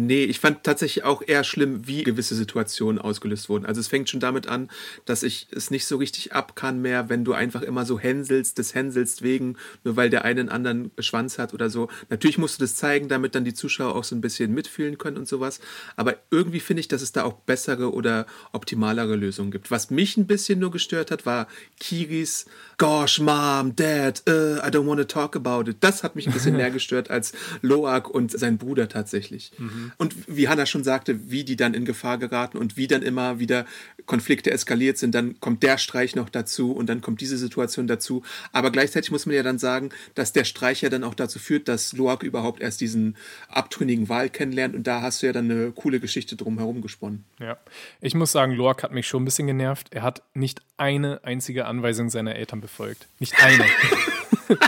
Nee, 0.00 0.24
ich 0.24 0.38
fand 0.38 0.62
tatsächlich 0.62 1.02
auch 1.04 1.22
eher 1.26 1.42
schlimm, 1.42 1.88
wie 1.88 2.04
gewisse 2.04 2.36
Situationen 2.36 3.00
ausgelöst 3.00 3.48
wurden. 3.48 3.66
Also 3.66 3.80
es 3.80 3.88
fängt 3.88 4.08
schon 4.08 4.20
damit 4.20 4.46
an, 4.46 4.70
dass 5.06 5.24
ich 5.24 5.48
es 5.50 5.72
nicht 5.72 5.86
so 5.86 5.96
richtig 5.96 6.32
ab 6.34 6.54
kann 6.54 6.80
mehr, 6.80 7.08
wenn 7.08 7.24
du 7.24 7.32
einfach 7.32 7.62
immer 7.62 7.84
so 7.84 7.98
hänselst, 7.98 8.58
des 8.58 8.76
Hänselst 8.76 9.22
wegen, 9.22 9.56
nur 9.82 9.96
weil 9.96 10.08
der 10.08 10.24
eine 10.24 10.38
einen 10.38 10.50
anderen 10.50 10.92
Schwanz 11.00 11.38
hat 11.38 11.52
oder 11.52 11.68
so. 11.68 11.88
Natürlich 12.10 12.38
musst 12.38 12.60
du 12.60 12.64
das 12.64 12.76
zeigen, 12.76 13.08
damit 13.08 13.34
dann 13.34 13.44
die 13.44 13.54
Zuschauer 13.54 13.96
auch 13.96 14.04
so 14.04 14.14
ein 14.14 14.20
bisschen 14.20 14.54
mitfühlen 14.54 14.98
können 14.98 15.16
und 15.16 15.26
sowas. 15.26 15.58
Aber 15.96 16.16
irgendwie 16.30 16.60
finde 16.60 16.80
ich, 16.80 16.88
dass 16.88 17.02
es 17.02 17.10
da 17.10 17.24
auch 17.24 17.34
bessere 17.34 17.92
oder 17.92 18.26
optimalere 18.52 19.16
Lösungen 19.16 19.50
gibt. 19.50 19.72
Was 19.72 19.90
mich 19.90 20.16
ein 20.16 20.28
bisschen 20.28 20.60
nur 20.60 20.70
gestört 20.70 21.10
hat, 21.10 21.26
war 21.26 21.48
Kiris 21.80 22.46
Gosh, 22.78 23.18
Mom, 23.18 23.74
Dad, 23.74 24.22
uh, 24.28 24.58
I 24.64 24.70
don't 24.70 24.86
want 24.86 25.00
to 25.00 25.04
talk 25.04 25.34
about 25.34 25.68
it. 25.68 25.78
Das 25.80 26.04
hat 26.04 26.14
mich 26.14 26.28
ein 26.28 26.32
bisschen 26.32 26.56
mehr 26.56 26.70
gestört 26.70 27.10
als 27.10 27.32
Loak 27.60 28.08
und 28.08 28.30
sein 28.30 28.56
Bruder 28.56 28.88
tatsächlich. 28.88 29.50
Mhm. 29.58 29.90
Und 29.98 30.14
wie 30.28 30.48
Hannah 30.48 30.64
schon 30.64 30.84
sagte, 30.84 31.28
wie 31.28 31.42
die 31.42 31.56
dann 31.56 31.74
in 31.74 31.84
Gefahr 31.84 32.18
geraten 32.18 32.56
und 32.56 32.76
wie 32.76 32.86
dann 32.86 33.02
immer 33.02 33.40
wieder 33.40 33.66
Konflikte 34.06 34.52
eskaliert 34.52 34.96
sind, 34.96 35.12
dann 35.12 35.40
kommt 35.40 35.64
der 35.64 35.76
Streich 35.76 36.14
noch 36.14 36.28
dazu 36.28 36.70
und 36.70 36.88
dann 36.88 37.00
kommt 37.00 37.20
diese 37.20 37.36
Situation 37.36 37.88
dazu. 37.88 38.22
Aber 38.52 38.70
gleichzeitig 38.70 39.10
muss 39.10 39.26
man 39.26 39.34
ja 39.34 39.42
dann 39.42 39.58
sagen, 39.58 39.90
dass 40.14 40.32
der 40.32 40.44
Streich 40.44 40.80
ja 40.80 40.88
dann 40.88 41.02
auch 41.02 41.14
dazu 41.14 41.40
führt, 41.40 41.66
dass 41.66 41.92
Loak 41.94 42.22
überhaupt 42.22 42.60
erst 42.60 42.80
diesen 42.80 43.16
abtrünnigen 43.48 44.08
Wahl 44.08 44.30
kennenlernt 44.30 44.76
und 44.76 44.86
da 44.86 45.02
hast 45.02 45.22
du 45.22 45.26
ja 45.26 45.32
dann 45.32 45.50
eine 45.50 45.72
coole 45.72 45.98
Geschichte 45.98 46.36
drumherum 46.36 46.80
gesponnen. 46.80 47.24
Ja, 47.40 47.58
ich 48.00 48.14
muss 48.14 48.30
sagen, 48.30 48.52
Loak 48.52 48.84
hat 48.84 48.92
mich 48.92 49.08
schon 49.08 49.22
ein 49.22 49.24
bisschen 49.24 49.48
genervt. 49.48 49.88
Er 49.90 50.02
hat 50.02 50.22
nicht 50.32 50.62
eine 50.76 51.24
einzige 51.24 51.66
Anweisung 51.66 52.08
seiner 52.08 52.36
Eltern 52.36 52.60
befolgt. 52.68 53.08
Nicht 53.18 53.34
eine. 53.42 53.64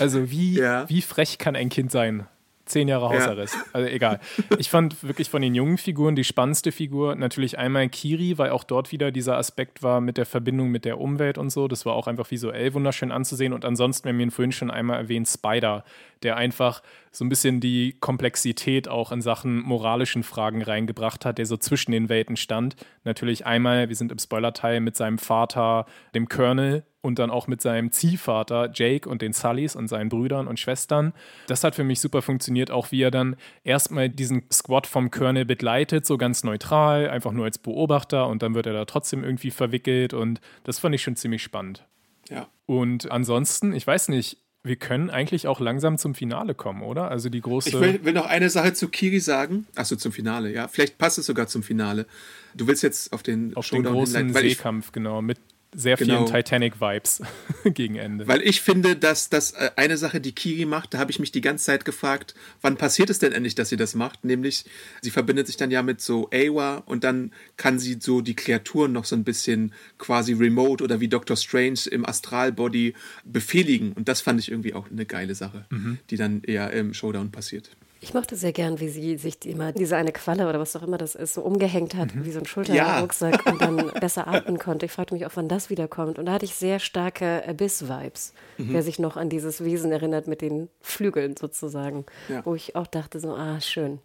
also 0.00 0.30
wie, 0.30 0.58
ja. 0.58 0.88
wie 0.88 1.02
frech 1.02 1.38
kann 1.38 1.54
ein 1.54 1.68
Kind 1.68 1.90
sein? 1.92 2.26
Zehn 2.64 2.88
Jahre 2.88 3.10
Hausarrest. 3.10 3.54
Ja. 3.54 3.62
Also 3.74 3.88
egal. 3.88 4.18
Ich 4.58 4.70
fand 4.70 5.04
wirklich 5.04 5.30
von 5.30 5.40
den 5.40 5.54
jungen 5.54 5.78
Figuren 5.78 6.16
die 6.16 6.24
spannendste 6.24 6.72
Figur 6.72 7.14
natürlich 7.14 7.58
einmal 7.58 7.88
Kiri, 7.88 8.38
weil 8.38 8.50
auch 8.50 8.64
dort 8.64 8.90
wieder 8.90 9.12
dieser 9.12 9.36
Aspekt 9.36 9.84
war 9.84 10.00
mit 10.00 10.16
der 10.16 10.26
Verbindung 10.26 10.70
mit 10.70 10.84
der 10.84 10.98
Umwelt 10.98 11.38
und 11.38 11.50
so. 11.50 11.68
Das 11.68 11.86
war 11.86 11.94
auch 11.94 12.08
einfach 12.08 12.28
visuell 12.28 12.74
wunderschön 12.74 13.12
anzusehen. 13.12 13.52
Und 13.52 13.64
ansonsten, 13.64 14.06
wir 14.06 14.14
haben 14.14 14.20
ihn 14.20 14.30
vorhin 14.32 14.50
schon 14.50 14.72
einmal 14.72 14.98
erwähnt, 14.98 15.28
Spider, 15.28 15.84
der 16.22 16.36
einfach 16.36 16.82
so 17.12 17.24
ein 17.24 17.28
bisschen 17.28 17.60
die 17.60 17.96
Komplexität 17.98 18.88
auch 18.88 19.12
in 19.12 19.22
Sachen 19.22 19.60
moralischen 19.60 20.22
Fragen 20.22 20.62
reingebracht 20.62 21.24
hat, 21.24 21.38
der 21.38 21.46
so 21.46 21.56
zwischen 21.56 21.92
den 21.92 22.08
Welten 22.08 22.36
stand. 22.36 22.76
Natürlich 23.04 23.46
einmal, 23.46 23.88
wir 23.88 23.96
sind 23.96 24.12
im 24.12 24.18
Spoilerteil 24.18 24.80
mit 24.80 24.96
seinem 24.96 25.18
Vater, 25.18 25.86
dem 26.14 26.28
Colonel, 26.28 26.84
und 27.06 27.20
dann 27.20 27.30
auch 27.30 27.46
mit 27.46 27.62
seinem 27.62 27.92
Ziehvater 27.92 28.70
Jake 28.74 29.08
und 29.08 29.22
den 29.22 29.32
Sullys 29.32 29.76
und 29.76 29.86
seinen 29.86 30.08
Brüdern 30.08 30.48
und 30.48 30.58
Schwestern. 30.58 31.12
Das 31.46 31.62
hat 31.62 31.76
für 31.76 31.84
mich 31.84 32.00
super 32.00 32.20
funktioniert, 32.20 32.72
auch 32.72 32.90
wie 32.90 33.00
er 33.00 33.12
dann 33.12 33.36
erstmal 33.62 34.10
diesen 34.10 34.42
Squad 34.52 34.88
vom 34.88 35.10
Colonel 35.10 35.44
begleitet, 35.44 36.04
so 36.04 36.18
ganz 36.18 36.42
neutral, 36.42 37.08
einfach 37.08 37.30
nur 37.30 37.44
als 37.44 37.58
Beobachter 37.58 38.26
und 38.26 38.42
dann 38.42 38.54
wird 38.54 38.66
er 38.66 38.72
da 38.72 38.84
trotzdem 38.84 39.22
irgendwie 39.22 39.52
verwickelt 39.52 40.14
und 40.14 40.40
das 40.64 40.80
fand 40.80 40.96
ich 40.96 41.02
schon 41.02 41.14
ziemlich 41.14 41.42
spannend. 41.44 41.86
Ja. 42.28 42.48
Und 42.66 43.10
ansonsten, 43.10 43.72
ich 43.72 43.86
weiß 43.86 44.08
nicht, 44.08 44.38
wir 44.66 44.76
können 44.76 45.10
eigentlich 45.10 45.46
auch 45.46 45.60
langsam 45.60 45.98
zum 45.98 46.14
Finale 46.14 46.54
kommen, 46.54 46.82
oder? 46.82 47.10
Also 47.10 47.28
die 47.28 47.40
große. 47.40 47.68
Ich 47.68 47.80
will, 47.80 48.04
will 48.04 48.12
noch 48.12 48.26
eine 48.26 48.50
Sache 48.50 48.72
zu 48.72 48.88
Kiri 48.88 49.20
sagen. 49.20 49.66
Achso, 49.74 49.96
zum 49.96 50.12
Finale, 50.12 50.52
ja. 50.52 50.68
Vielleicht 50.68 50.98
passt 50.98 51.18
es 51.18 51.26
sogar 51.26 51.46
zum 51.46 51.62
Finale. 51.62 52.06
Du 52.54 52.66
willst 52.66 52.82
jetzt 52.82 53.12
auf 53.12 53.22
den 53.22 53.56
auf 53.56 53.66
Showdown 53.66 53.84
den 53.84 53.92
großen 53.92 54.32
Seekampf, 54.32 54.92
genau, 54.92 55.22
mit 55.22 55.38
sehr 55.76 55.96
genau. 55.96 56.24
vielen 56.24 56.34
Titanic-Vibes 56.34 57.22
gegen 57.64 57.96
Ende. 57.96 58.26
Weil 58.26 58.40
ich 58.40 58.62
finde, 58.62 58.96
dass 58.96 59.28
das 59.28 59.52
äh, 59.52 59.70
eine 59.76 59.98
Sache, 59.98 60.20
die 60.20 60.32
Kiri 60.32 60.64
macht, 60.64 60.94
da 60.94 60.98
habe 60.98 61.10
ich 61.10 61.18
mich 61.18 61.32
die 61.32 61.42
ganze 61.42 61.66
Zeit 61.66 61.84
gefragt, 61.84 62.34
wann 62.62 62.76
passiert 62.76 63.10
es 63.10 63.18
denn 63.18 63.32
endlich, 63.32 63.54
dass 63.54 63.68
sie 63.68 63.76
das 63.76 63.94
macht? 63.94 64.24
Nämlich, 64.24 64.64
sie 65.02 65.10
verbindet 65.10 65.46
sich 65.46 65.58
dann 65.58 65.70
ja 65.70 65.82
mit 65.82 66.00
so 66.00 66.30
Awa 66.32 66.78
und 66.86 67.04
dann 67.04 67.32
kann 67.58 67.78
sie 67.78 67.98
so 68.00 68.22
die 68.22 68.34
Kreaturen 68.34 68.92
noch 68.92 69.04
so 69.04 69.14
ein 69.14 69.24
bisschen 69.24 69.72
quasi 69.98 70.32
remote 70.32 70.82
oder 70.82 71.00
wie 71.00 71.08
Doctor 71.08 71.36
Strange 71.36 71.80
im 71.90 72.06
Astralbody 72.06 72.94
befehligen. 73.24 73.92
Und 73.92 74.08
das 74.08 74.22
fand 74.22 74.40
ich 74.40 74.50
irgendwie 74.50 74.72
auch 74.72 74.90
eine 74.90 75.04
geile 75.04 75.34
Sache, 75.34 75.66
mhm. 75.68 75.98
die 76.08 76.16
dann 76.16 76.42
eher 76.42 76.72
im 76.72 76.94
Showdown 76.94 77.30
passiert. 77.30 77.70
Ich 78.00 78.12
mochte 78.12 78.36
sehr 78.36 78.52
gern, 78.52 78.78
wie 78.78 78.88
sie 78.88 79.16
sich 79.16 79.44
immer 79.46 79.72
diese 79.72 79.96
eine 79.96 80.12
Qualle 80.12 80.48
oder 80.48 80.60
was 80.60 80.76
auch 80.76 80.82
immer 80.82 80.98
das 80.98 81.14
ist, 81.14 81.34
so 81.34 81.40
umgehängt 81.42 81.94
hat, 81.94 82.14
mhm. 82.14 82.24
wie 82.24 82.30
so 82.30 82.38
ein 82.38 82.46
Schulterrucksack 82.46 83.46
ja. 83.46 83.52
und 83.52 83.60
dann 83.60 83.90
besser 84.00 84.28
atmen 84.28 84.58
konnte. 84.58 84.86
Ich 84.86 84.92
fragte 84.92 85.14
mich 85.14 85.24
auch, 85.24 85.32
wann 85.34 85.48
das 85.48 85.70
wiederkommt. 85.70 86.18
Und 86.18 86.26
da 86.26 86.32
hatte 86.32 86.44
ich 86.44 86.54
sehr 86.54 86.78
starke 86.78 87.42
Abyss-Vibes, 87.48 88.34
mhm. 88.58 88.72
wer 88.72 88.82
sich 88.82 88.98
noch 88.98 89.16
an 89.16 89.30
dieses 89.30 89.64
Wesen 89.64 89.92
erinnert 89.92 90.26
mit 90.26 90.42
den 90.42 90.68
Flügeln 90.80 91.36
sozusagen, 91.36 92.04
ja. 92.28 92.44
wo 92.44 92.54
ich 92.54 92.76
auch 92.76 92.86
dachte, 92.86 93.18
so, 93.18 93.34
ah, 93.34 93.60
schön. 93.60 94.00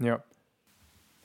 Ja. 0.00 0.24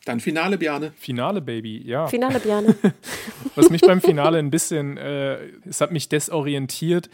Dann 0.05 0.19
Finale, 0.19 0.59
Bjane. 0.59 0.93
Finale, 0.97 1.41
Baby, 1.41 1.81
ja. 1.83 2.05
Finale, 2.05 2.39
Bjane. 2.39 2.75
was 3.55 3.71
mich 3.71 3.81
beim 3.81 4.01
Finale 4.01 4.37
ein 4.37 4.51
bisschen, 4.51 4.97
äh, 4.97 5.47
es 5.67 5.81
hat 5.81 5.91
mich 5.91 6.09
desorientiert, 6.09 7.09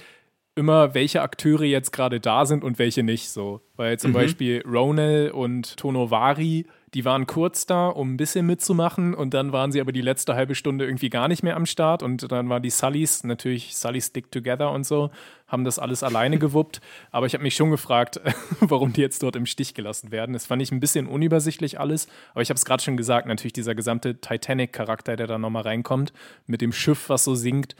immer, 0.56 0.94
welche 0.94 1.22
Akteure 1.22 1.64
jetzt 1.64 1.92
gerade 1.92 2.20
da 2.20 2.46
sind 2.46 2.64
und 2.64 2.78
welche 2.78 3.04
nicht 3.04 3.30
so. 3.30 3.62
Weil 3.78 3.98
zum 4.00 4.12
mhm. 4.12 4.16
Beispiel 4.16 4.64
Ronel 4.68 5.32
und 5.32 5.78
Tonovari, 5.78 6.66
die 6.94 7.06
waren 7.06 7.26
kurz 7.26 7.66
da, 7.66 7.88
um 7.88 8.14
ein 8.14 8.18
bisschen 8.18 8.46
mitzumachen 8.46 9.14
und 9.14 9.34
dann 9.34 9.54
waren 9.54 9.72
sie 9.72 9.80
aber 9.80 9.94
die 9.94 10.02
letzte 10.02 10.36
halbe 10.36 10.56
Stunde 10.56 10.86
irgendwie 10.86 11.10
gar 11.10 11.30
nicht 11.30 11.42
mehr 11.42 11.56
am 11.56 11.66
Start 11.66 12.04
und 12.04 12.30
dann 12.30 12.50
waren 12.50 12.62
die 12.62 12.70
Sullys, 12.70 13.24
natürlich 13.24 13.78
Sully 13.78 14.02
Stick 14.02 14.30
Together 14.30 14.72
und 14.72 14.86
so, 14.86 15.10
haben 15.48 15.64
das 15.64 15.80
alles 15.80 16.04
alleine 16.04 16.38
gewuppt. 16.40 16.82
Aber 17.12 17.26
ich 17.26 17.34
habe 17.34 17.44
mich 17.44 17.56
schon 17.56 17.72
gefragt, 17.72 18.20
warum 18.60 18.92
die 18.92 19.02
jetzt 19.02 19.24
dort 19.24 19.38
im 19.38 19.46
Stich 19.46 19.74
gelassen 19.74 20.12
werden. 20.12 20.34
Das 20.34 20.46
fand 20.46 20.62
ich 20.62 20.74
ein 20.74 20.82
bisschen 20.82 21.08
unübersichtlich 21.08 21.80
alles, 21.80 22.08
aber 22.34 22.42
ich 22.42 22.50
habe 22.50 22.58
es 22.58 22.66
gerade 22.66 22.84
schon 22.84 22.98
gesagt, 22.98 23.26
natürlich 23.26 23.54
dieser 23.54 23.74
gesamte 23.74 24.20
Titanic-Charakter, 24.20 25.16
der 25.16 25.28
da 25.28 25.38
nochmal 25.38 25.64
reinkommt, 25.64 26.12
mit 26.46 26.60
dem 26.60 26.74
Schiff, 26.74 27.08
was 27.08 27.24
so 27.24 27.36
sinkt 27.36 27.78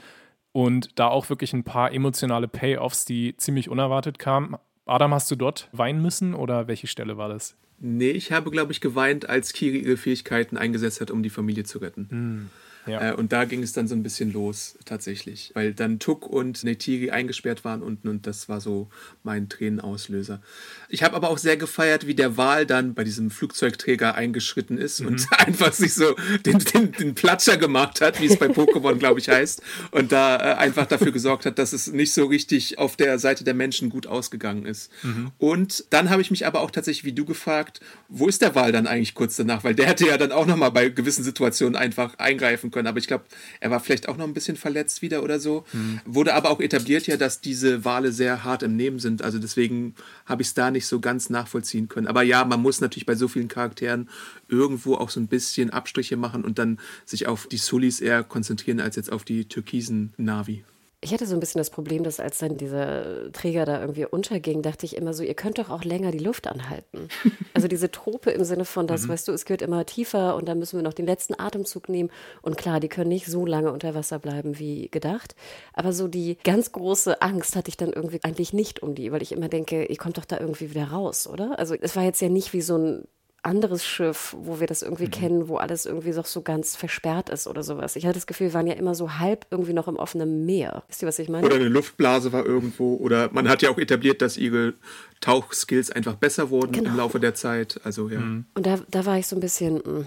und 0.52 0.98
da 0.98 1.08
auch 1.08 1.28
wirklich 1.28 1.52
ein 1.52 1.64
paar 1.64 1.92
emotionale 1.92 2.48
Payoffs, 2.48 3.04
die 3.04 3.36
ziemlich 3.36 3.68
unerwartet 3.68 4.18
kamen. 4.18 4.56
Adam, 4.86 5.14
hast 5.14 5.30
du 5.30 5.36
dort 5.36 5.68
weinen 5.72 6.02
müssen 6.02 6.34
oder 6.34 6.68
welche 6.68 6.86
Stelle 6.86 7.16
war 7.16 7.28
das? 7.28 7.56
Nee, 7.78 8.10
ich 8.10 8.30
habe, 8.30 8.50
glaube 8.50 8.72
ich, 8.72 8.80
geweint, 8.80 9.28
als 9.28 9.52
Kiri 9.52 9.78
ihre 9.78 9.96
Fähigkeiten 9.96 10.56
eingesetzt 10.56 11.00
hat, 11.00 11.10
um 11.10 11.22
die 11.22 11.30
Familie 11.30 11.64
zu 11.64 11.78
retten. 11.78 12.06
Hm. 12.10 12.50
Ja. 12.86 13.10
Äh, 13.10 13.14
und 13.14 13.32
da 13.32 13.44
ging 13.44 13.62
es 13.62 13.72
dann 13.72 13.86
so 13.86 13.94
ein 13.94 14.02
bisschen 14.02 14.32
los, 14.32 14.76
tatsächlich. 14.84 15.52
Weil 15.54 15.72
dann 15.72 15.98
Tuk 15.98 16.26
und 16.26 16.64
Neytiri 16.64 17.10
eingesperrt 17.10 17.64
waren 17.64 17.82
unten 17.82 18.08
und 18.08 18.26
das 18.26 18.48
war 18.48 18.60
so 18.60 18.88
mein 19.22 19.48
Tränenauslöser. 19.48 20.40
Ich 20.88 21.02
habe 21.02 21.14
aber 21.14 21.30
auch 21.30 21.38
sehr 21.38 21.56
gefeiert, 21.56 22.06
wie 22.06 22.14
der 22.14 22.36
Wal 22.36 22.66
dann 22.66 22.94
bei 22.94 23.04
diesem 23.04 23.30
Flugzeugträger 23.30 24.14
eingeschritten 24.14 24.78
ist 24.78 25.00
mhm. 25.00 25.08
und 25.08 25.26
einfach 25.38 25.72
sich 25.72 25.94
so 25.94 26.16
den, 26.44 26.58
den, 26.58 26.92
den 26.92 27.14
Platscher 27.14 27.56
gemacht 27.56 28.00
hat, 28.00 28.20
wie 28.20 28.26
es 28.26 28.36
bei 28.36 28.46
Pokémon, 28.46 28.96
glaube 28.96 29.20
ich, 29.20 29.28
heißt. 29.28 29.62
Und 29.92 30.10
da 30.10 30.36
äh, 30.36 30.54
einfach 30.54 30.86
dafür 30.86 31.12
gesorgt 31.12 31.46
hat, 31.46 31.58
dass 31.58 31.72
es 31.72 31.92
nicht 31.92 32.12
so 32.12 32.26
richtig 32.26 32.78
auf 32.78 32.96
der 32.96 33.18
Seite 33.20 33.44
der 33.44 33.54
Menschen 33.54 33.90
gut 33.90 34.08
ausgegangen 34.08 34.66
ist. 34.66 34.90
Mhm. 35.02 35.30
Und 35.38 35.84
dann 35.90 36.10
habe 36.10 36.20
ich 36.20 36.32
mich 36.32 36.46
aber 36.46 36.60
auch 36.60 36.70
tatsächlich 36.70 37.04
wie 37.04 37.12
du 37.12 37.24
gefragt, 37.24 37.80
wo 38.08 38.26
ist 38.26 38.42
der 38.42 38.56
Wal 38.56 38.72
dann 38.72 38.88
eigentlich 38.88 39.14
kurz 39.14 39.36
danach? 39.36 39.62
Weil 39.62 39.76
der 39.76 39.86
hätte 39.86 40.06
ja 40.06 40.18
dann 40.18 40.32
auch 40.32 40.46
nochmal 40.46 40.72
bei 40.72 40.88
gewissen 40.88 41.22
Situationen 41.22 41.76
einfach 41.76 42.18
eingreifen 42.18 42.71
können. 42.72 42.88
Aber 42.88 42.98
ich 42.98 43.06
glaube, 43.06 43.24
er 43.60 43.70
war 43.70 43.78
vielleicht 43.78 44.08
auch 44.08 44.16
noch 44.16 44.26
ein 44.26 44.34
bisschen 44.34 44.56
verletzt 44.56 45.02
wieder 45.02 45.22
oder 45.22 45.38
so. 45.38 45.64
Mhm. 45.72 46.00
Wurde 46.04 46.34
aber 46.34 46.50
auch 46.50 46.60
etabliert 46.60 47.06
ja, 47.06 47.16
dass 47.16 47.40
diese 47.40 47.84
Wale 47.84 48.12
sehr 48.12 48.42
hart 48.42 48.62
im 48.64 48.76
Nehmen 48.76 48.98
sind. 48.98 49.22
Also 49.22 49.38
deswegen 49.38 49.94
habe 50.26 50.42
ich 50.42 50.48
es 50.48 50.54
da 50.54 50.70
nicht 50.70 50.86
so 50.86 51.00
ganz 51.00 51.30
nachvollziehen 51.30 51.88
können. 51.88 52.06
Aber 52.06 52.22
ja, 52.22 52.44
man 52.44 52.60
muss 52.60 52.80
natürlich 52.80 53.06
bei 53.06 53.14
so 53.14 53.28
vielen 53.28 53.48
Charakteren 53.48 54.08
irgendwo 54.48 54.96
auch 54.96 55.10
so 55.10 55.20
ein 55.20 55.28
bisschen 55.28 55.70
Abstriche 55.70 56.16
machen 56.16 56.44
und 56.44 56.58
dann 56.58 56.78
sich 57.04 57.28
auf 57.28 57.46
die 57.46 57.58
Sulis 57.58 58.00
eher 58.00 58.24
konzentrieren 58.24 58.80
als 58.80 58.96
jetzt 58.96 59.12
auf 59.12 59.24
die 59.24 59.44
türkisen 59.44 60.12
Navi. 60.16 60.64
Ich 61.04 61.12
hatte 61.12 61.26
so 61.26 61.34
ein 61.34 61.40
bisschen 61.40 61.58
das 61.58 61.70
Problem, 61.70 62.04
dass 62.04 62.20
als 62.20 62.38
dann 62.38 62.56
dieser 62.56 63.32
Träger 63.32 63.64
da 63.64 63.80
irgendwie 63.80 64.06
unterging, 64.06 64.62
dachte 64.62 64.86
ich 64.86 64.96
immer 64.96 65.12
so, 65.12 65.24
ihr 65.24 65.34
könnt 65.34 65.58
doch 65.58 65.68
auch 65.68 65.82
länger 65.82 66.12
die 66.12 66.18
Luft 66.18 66.46
anhalten. 66.46 67.08
Also 67.54 67.68
diese 67.68 67.90
Trope 67.90 68.30
im 68.30 68.44
Sinne 68.44 68.64
von, 68.64 68.86
das, 68.86 69.02
mhm. 69.02 69.08
weißt 69.10 69.28
du, 69.28 69.32
es 69.32 69.44
gehört 69.44 69.60
immer 69.60 69.84
tiefer 69.84 70.36
und 70.36 70.48
dann 70.48 70.58
müssen 70.58 70.78
wir 70.78 70.82
noch 70.82 70.94
den 70.94 71.04
letzten 71.04 71.38
Atemzug 71.38 71.90
nehmen. 71.90 72.10
Und 72.40 72.56
klar, 72.56 72.80
die 72.80 72.88
können 72.88 73.10
nicht 73.10 73.26
so 73.26 73.44
lange 73.44 73.70
unter 73.70 73.94
Wasser 73.94 74.18
bleiben 74.18 74.58
wie 74.58 74.88
gedacht. 74.88 75.36
Aber 75.74 75.92
so 75.92 76.08
die 76.08 76.38
ganz 76.44 76.72
große 76.72 77.20
Angst 77.20 77.54
hatte 77.54 77.68
ich 77.68 77.76
dann 77.76 77.92
irgendwie 77.92 78.20
eigentlich 78.22 78.54
nicht 78.54 78.82
um 78.82 78.94
die, 78.94 79.12
weil 79.12 79.22
ich 79.22 79.32
immer 79.32 79.48
denke, 79.48 79.84
ihr 79.84 79.96
kommt 79.96 80.16
doch 80.16 80.24
da 80.24 80.40
irgendwie 80.40 80.70
wieder 80.70 80.86
raus, 80.86 81.26
oder? 81.26 81.58
Also 81.58 81.74
es 81.74 81.94
war 81.94 82.04
jetzt 82.04 82.22
ja 82.22 82.30
nicht 82.30 82.54
wie 82.54 82.62
so 82.62 82.78
ein 82.78 83.06
anderes 83.42 83.84
Schiff, 83.84 84.36
wo 84.38 84.60
wir 84.60 84.66
das 84.68 84.82
irgendwie 84.82 85.06
mhm. 85.06 85.10
kennen, 85.10 85.48
wo 85.48 85.56
alles 85.56 85.84
irgendwie 85.84 86.12
doch 86.12 86.26
so 86.26 86.42
ganz 86.42 86.76
versperrt 86.76 87.28
ist 87.28 87.48
oder 87.48 87.62
sowas. 87.62 87.96
Ich 87.96 88.06
hatte 88.06 88.14
das 88.14 88.26
Gefühl, 88.26 88.48
wir 88.48 88.54
waren 88.54 88.66
ja 88.68 88.74
immer 88.74 88.94
so 88.94 89.18
halb 89.18 89.46
irgendwie 89.50 89.72
noch 89.72 89.88
im 89.88 89.96
offenen 89.96 90.46
Meer. 90.46 90.84
Wisst 90.88 91.02
ihr, 91.02 91.08
was 91.08 91.18
ich 91.18 91.28
meine? 91.28 91.46
Oder 91.46 91.56
eine 91.56 91.68
Luftblase 91.68 92.32
war 92.32 92.46
irgendwo. 92.46 92.94
Oder 92.96 93.30
man 93.32 93.48
hat 93.48 93.62
ja 93.62 93.70
auch 93.70 93.78
etabliert, 93.78 94.22
dass 94.22 94.36
ihre 94.36 94.74
Tauchskills 95.20 95.90
einfach 95.90 96.14
besser 96.14 96.50
wurden 96.50 96.72
genau. 96.72 96.90
im 96.90 96.96
Laufe 96.96 97.18
der 97.18 97.34
Zeit. 97.34 97.80
Also 97.84 98.08
ja. 98.08 98.20
Mhm. 98.20 98.44
Und 98.54 98.66
da, 98.66 98.78
da 98.90 99.06
war 99.06 99.18
ich 99.18 99.26
so 99.26 99.36
ein 99.36 99.40
bisschen, 99.40 99.76
uh, 99.80 100.04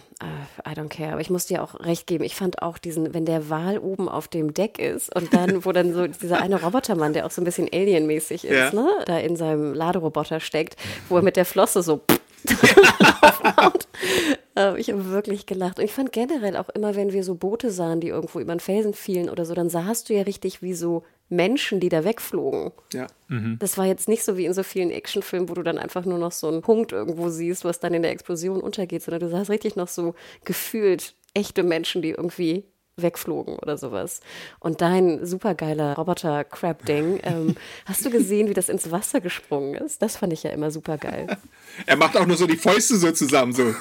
I 0.66 0.74
don't 0.74 0.90
care. 0.90 1.12
Aber 1.12 1.22
ich 1.22 1.30
muss 1.30 1.46
dir 1.46 1.62
auch 1.62 1.80
recht 1.82 2.08
geben. 2.08 2.24
Ich 2.24 2.36
fand 2.36 2.62
auch 2.62 2.78
diesen, 2.78 3.14
wenn 3.14 3.26
der 3.26 3.50
Wal 3.50 3.80
oben 3.80 4.08
auf 4.08 4.30
dem 4.30 4.54
Deck 4.54 4.80
ist 4.80 5.14
und 5.14 5.34
dann, 5.34 5.66
wo 5.66 5.74
dann 5.74 5.94
so 5.94 6.08
dieser 6.08 6.42
eine 6.42 6.62
Robotermann, 6.62 7.12
der 7.12 7.26
auch 7.26 7.32
so 7.32 7.42
ein 7.42 7.46
bisschen 7.46 7.68
alienmäßig 7.72 8.46
ist, 8.46 8.74
ja. 8.74 8.74
ne, 8.74 8.90
da 9.06 9.18
in 9.20 9.36
seinem 9.36 9.74
Laderoboter 9.74 10.40
steckt, 10.40 10.78
wo 11.10 11.18
er 11.18 11.22
mit 11.22 11.36
der 11.36 11.46
Flosse 11.46 11.84
so 11.84 12.02
aufbaut. 13.22 13.88
Ähm, 14.58 14.78
ich 14.78 14.90
habe 14.90 15.10
wirklich 15.10 15.46
gelacht. 15.46 15.80
Und 15.80 15.86
ich 15.86 15.92
fand 15.92 16.14
generell 16.14 16.56
auch 16.56 16.70
immer, 16.70 16.96
wenn 16.96 17.12
wir 17.12 17.26
so 17.26 17.36
Boote 17.36 17.72
sahen, 17.72 18.00
die 18.00 18.08
irgendwo 18.08 18.40
über 18.40 18.56
den 18.56 18.62
Felsen 18.62 18.94
fielen 18.94 19.30
oder 19.30 19.46
so, 19.46 19.54
dann 19.54 19.70
sahst 19.70 20.08
du 20.08 20.14
ja 20.14 20.22
richtig 20.22 20.62
wie 20.62 20.74
so 20.74 21.04
Menschen, 21.28 21.80
die 21.80 21.90
da 21.90 22.04
wegflogen. 22.04 22.72
Ja. 22.94 23.08
Mhm. 23.28 23.58
Das 23.60 23.78
war 23.78 23.86
jetzt 23.86 24.08
nicht 24.08 24.24
so 24.24 24.38
wie 24.38 24.46
in 24.46 24.54
so 24.54 24.64
vielen 24.64 24.92
Actionfilmen, 24.92 25.50
wo 25.50 25.56
du 25.56 25.64
dann 25.64 25.78
einfach 25.78 26.06
nur 26.06 26.20
noch 26.20 26.32
so 26.32 26.48
einen 26.48 26.62
Punkt 26.62 26.92
irgendwo 26.92 27.30
siehst, 27.30 27.66
was 27.66 27.80
dann 27.80 27.94
in 27.94 28.04
der 28.04 28.12
Explosion 28.12 28.62
untergeht, 28.62 29.02
sondern 29.02 29.22
du 29.22 29.30
sahst 29.30 29.50
richtig 29.50 29.76
noch 29.76 29.88
so 29.88 30.16
gefühlt 30.46 31.16
echte 31.34 31.64
Menschen, 31.64 32.02
die 32.02 32.12
irgendwie 32.12 32.64
wegflogen 32.98 33.58
oder 33.58 33.78
sowas. 33.78 34.22
Und 34.60 34.82
dein 34.82 35.26
supergeiler 35.26 35.96
Roboter-Crab-Ding, 35.96 37.20
ähm, 37.24 37.56
hast 37.86 38.06
du 38.06 38.10
gesehen, 38.10 38.50
wie 38.50 38.54
das 38.54 38.70
ins 38.70 38.92
Wasser 38.92 39.22
gesprungen 39.22 39.76
ist? 39.76 40.02
Das 40.02 40.18
fand 40.18 40.34
ich 40.34 40.44
ja 40.44 40.52
immer 40.52 40.72
supergeil. 40.72 41.38
er 41.86 41.98
macht 41.98 42.18
auch 42.18 42.26
nur 42.26 42.38
so 42.38 42.48
die 42.48 42.58
Fäuste 42.58 42.96
so 42.98 43.12
zusammen, 43.12 43.54
so. 43.54 43.74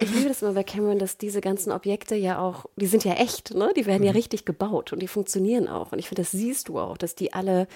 Ich 0.00 0.14
liebe 0.14 0.28
das 0.28 0.42
immer 0.42 0.52
bei 0.52 0.62
Cameron, 0.62 1.00
dass 1.00 1.18
diese 1.18 1.40
ganzen 1.40 1.72
Objekte 1.72 2.14
ja 2.14 2.38
auch, 2.38 2.66
die 2.76 2.86
sind 2.86 3.04
ja 3.04 3.14
echt, 3.14 3.54
ne? 3.54 3.72
Die 3.76 3.84
werden 3.86 4.04
ja 4.04 4.12
mhm. 4.12 4.16
richtig 4.16 4.44
gebaut 4.44 4.92
und 4.92 5.00
die 5.00 5.08
funktionieren 5.08 5.66
auch. 5.66 5.90
Und 5.90 5.98
ich 5.98 6.08
finde, 6.08 6.22
das 6.22 6.30
siehst 6.30 6.68
du 6.68 6.78
auch, 6.78 6.96
dass 6.96 7.16
die 7.16 7.32
alle 7.32 7.66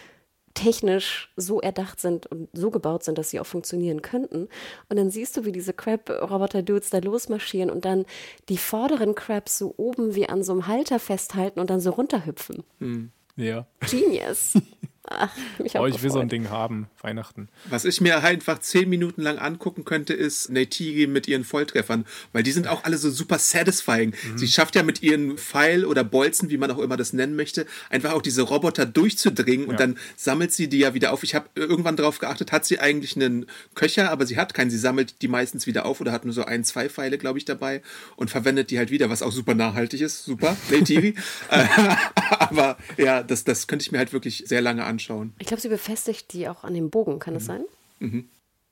technisch 0.54 1.32
so 1.36 1.60
erdacht 1.60 2.00
sind 2.00 2.26
und 2.26 2.48
so 2.52 2.70
gebaut 2.70 3.04
sind, 3.04 3.18
dass 3.18 3.30
sie 3.30 3.40
auch 3.40 3.46
funktionieren 3.46 4.02
könnten. 4.02 4.48
Und 4.88 4.96
dann 4.96 5.10
siehst 5.10 5.36
du, 5.36 5.44
wie 5.44 5.52
diese 5.52 5.72
Crab-Roboter-Dudes 5.72 6.90
da 6.90 6.98
losmarschieren 6.98 7.70
und 7.70 7.84
dann 7.84 8.04
die 8.48 8.58
vorderen 8.58 9.14
Crabs 9.14 9.58
so 9.58 9.74
oben 9.76 10.14
wie 10.14 10.28
an 10.28 10.42
so 10.42 10.52
einem 10.52 10.66
Halter 10.66 10.98
festhalten 10.98 11.60
und 11.60 11.70
dann 11.70 11.80
so 11.80 11.90
runterhüpfen. 11.90 12.64
Hm. 12.78 13.10
Ja. 13.36 13.66
Genius. 13.80 14.54
Ach, 15.18 15.30
ich, 15.64 15.74
oh, 15.76 15.86
ich 15.86 16.02
will 16.02 16.10
so 16.10 16.18
ein 16.18 16.28
Ding 16.28 16.50
haben, 16.50 16.88
Weihnachten. 17.00 17.48
Was 17.68 17.84
ich 17.84 18.00
mir 18.00 18.22
einfach 18.22 18.58
zehn 18.60 18.88
Minuten 18.88 19.22
lang 19.22 19.38
angucken 19.38 19.84
könnte, 19.84 20.14
ist 20.14 20.50
Neytiri 20.50 21.06
mit 21.06 21.28
ihren 21.28 21.44
Volltreffern, 21.44 22.06
weil 22.32 22.42
die 22.42 22.52
sind 22.52 22.68
auch 22.68 22.84
alle 22.84 22.96
so 22.96 23.10
super 23.10 23.38
satisfying. 23.38 24.10
Mhm. 24.10 24.38
Sie 24.38 24.48
schafft 24.48 24.74
ja 24.74 24.82
mit 24.82 25.02
ihren 25.02 25.38
Pfeil 25.38 25.84
oder 25.84 26.04
Bolzen, 26.04 26.50
wie 26.50 26.56
man 26.56 26.70
auch 26.70 26.78
immer 26.78 26.96
das 26.96 27.12
nennen 27.12 27.36
möchte, 27.36 27.66
einfach 27.90 28.12
auch 28.12 28.22
diese 28.22 28.42
Roboter 28.42 28.86
durchzudringen 28.86 29.66
und 29.66 29.72
ja. 29.72 29.86
dann 29.86 29.98
sammelt 30.16 30.52
sie 30.52 30.68
die 30.68 30.78
ja 30.78 30.94
wieder 30.94 31.12
auf. 31.12 31.22
Ich 31.22 31.34
habe 31.34 31.48
irgendwann 31.54 31.96
darauf 31.96 32.18
geachtet, 32.18 32.52
hat 32.52 32.64
sie 32.64 32.80
eigentlich 32.80 33.16
einen 33.16 33.46
Köcher, 33.74 34.10
aber 34.10 34.26
sie 34.26 34.36
hat 34.36 34.54
keinen. 34.54 34.70
Sie 34.70 34.78
sammelt 34.78 35.22
die 35.22 35.28
meistens 35.28 35.66
wieder 35.66 35.86
auf 35.86 36.00
oder 36.00 36.12
hat 36.12 36.24
nur 36.24 36.34
so 36.34 36.44
ein, 36.44 36.64
zwei 36.64 36.88
Pfeile, 36.88 37.18
glaube 37.18 37.38
ich, 37.38 37.44
dabei 37.44 37.82
und 38.16 38.30
verwendet 38.30 38.70
die 38.70 38.78
halt 38.78 38.90
wieder, 38.90 39.10
was 39.10 39.22
auch 39.22 39.32
super 39.32 39.54
nachhaltig 39.54 40.00
ist. 40.00 40.24
Super, 40.24 40.56
Neytiri. 40.70 41.14
Aber 42.38 42.76
ja, 42.96 43.22
das, 43.22 43.44
das 43.44 43.66
könnte 43.66 43.84
ich 43.84 43.92
mir 43.92 43.98
halt 43.98 44.12
wirklich 44.12 44.44
sehr 44.46 44.60
lange 44.60 44.84
anschauen 44.84 45.01
anschauen. 45.02 45.34
Ich 45.38 45.46
glaube, 45.46 45.60
sie 45.60 45.68
befestigt 45.68 46.32
die 46.32 46.48
auch 46.48 46.64
an 46.64 46.74
dem 46.74 46.90
Bogen, 46.90 47.18
kann 47.18 47.34
das 47.34 47.44
mhm. 47.44 47.46
sein? 47.46 47.64
Mhm. 48.00 48.28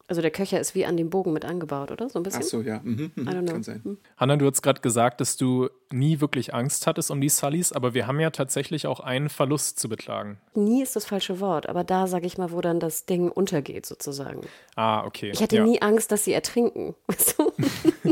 Also 0.09 0.23
der 0.23 0.33
Köcher 0.33 0.59
ist 0.59 0.75
wie 0.75 0.85
an 0.85 0.97
dem 0.97 1.09
Bogen 1.09 1.33
mit 1.33 1.45
angebaut, 1.45 1.93
oder? 1.93 2.09
So 2.09 2.19
ein 2.19 2.25
bisschen? 2.25 2.43
Ach 2.43 2.49
so, 2.49 2.63
ja. 2.63 2.81
Mhm, 2.83 3.13
mhm. 3.15 3.47
Kann 3.47 3.63
sein. 3.63 3.81
Mhm. 3.85 3.99
Hanna, 4.17 4.35
du 4.35 4.47
hast 4.51 4.61
gerade 4.61 4.81
gesagt, 4.81 5.21
dass 5.21 5.37
du 5.37 5.69
nie 5.93 6.21
wirklich 6.21 6.53
Angst 6.53 6.89
hattest 6.89 7.13
um 7.13 7.21
die 7.21 7.29
Sullys, 7.29 7.73
aber 7.73 7.95
wir 7.95 8.09
haben 8.09 8.19
ja 8.19 8.31
tatsächlich 8.31 8.89
auch 8.89 8.99
einen 8.99 9.29
Verlust 9.29 9.79
zu 9.79 9.89
beklagen. 9.89 10.41
Nie 10.55 10.83
ist 10.83 10.97
das 10.97 11.05
falsche 11.05 11.39
Wort, 11.39 11.69
aber 11.69 11.85
da 11.85 12.09
sage 12.09 12.27
ich 12.27 12.39
mal, 12.39 12.51
wo 12.51 12.61
dann 12.61 12.81
das 12.81 13.07
Ding 13.07 13.31
untergeht 13.31 13.87
sozusagen. 13.87 14.41
Ah, 14.75 15.05
okay. 15.05 15.31
Ich 15.33 15.41
hatte 15.41 15.57
ja. 15.57 15.65
nie 15.65 15.81
Angst, 15.81 16.11
dass 16.11 16.25
sie 16.25 16.33
ertrinken. 16.33 16.97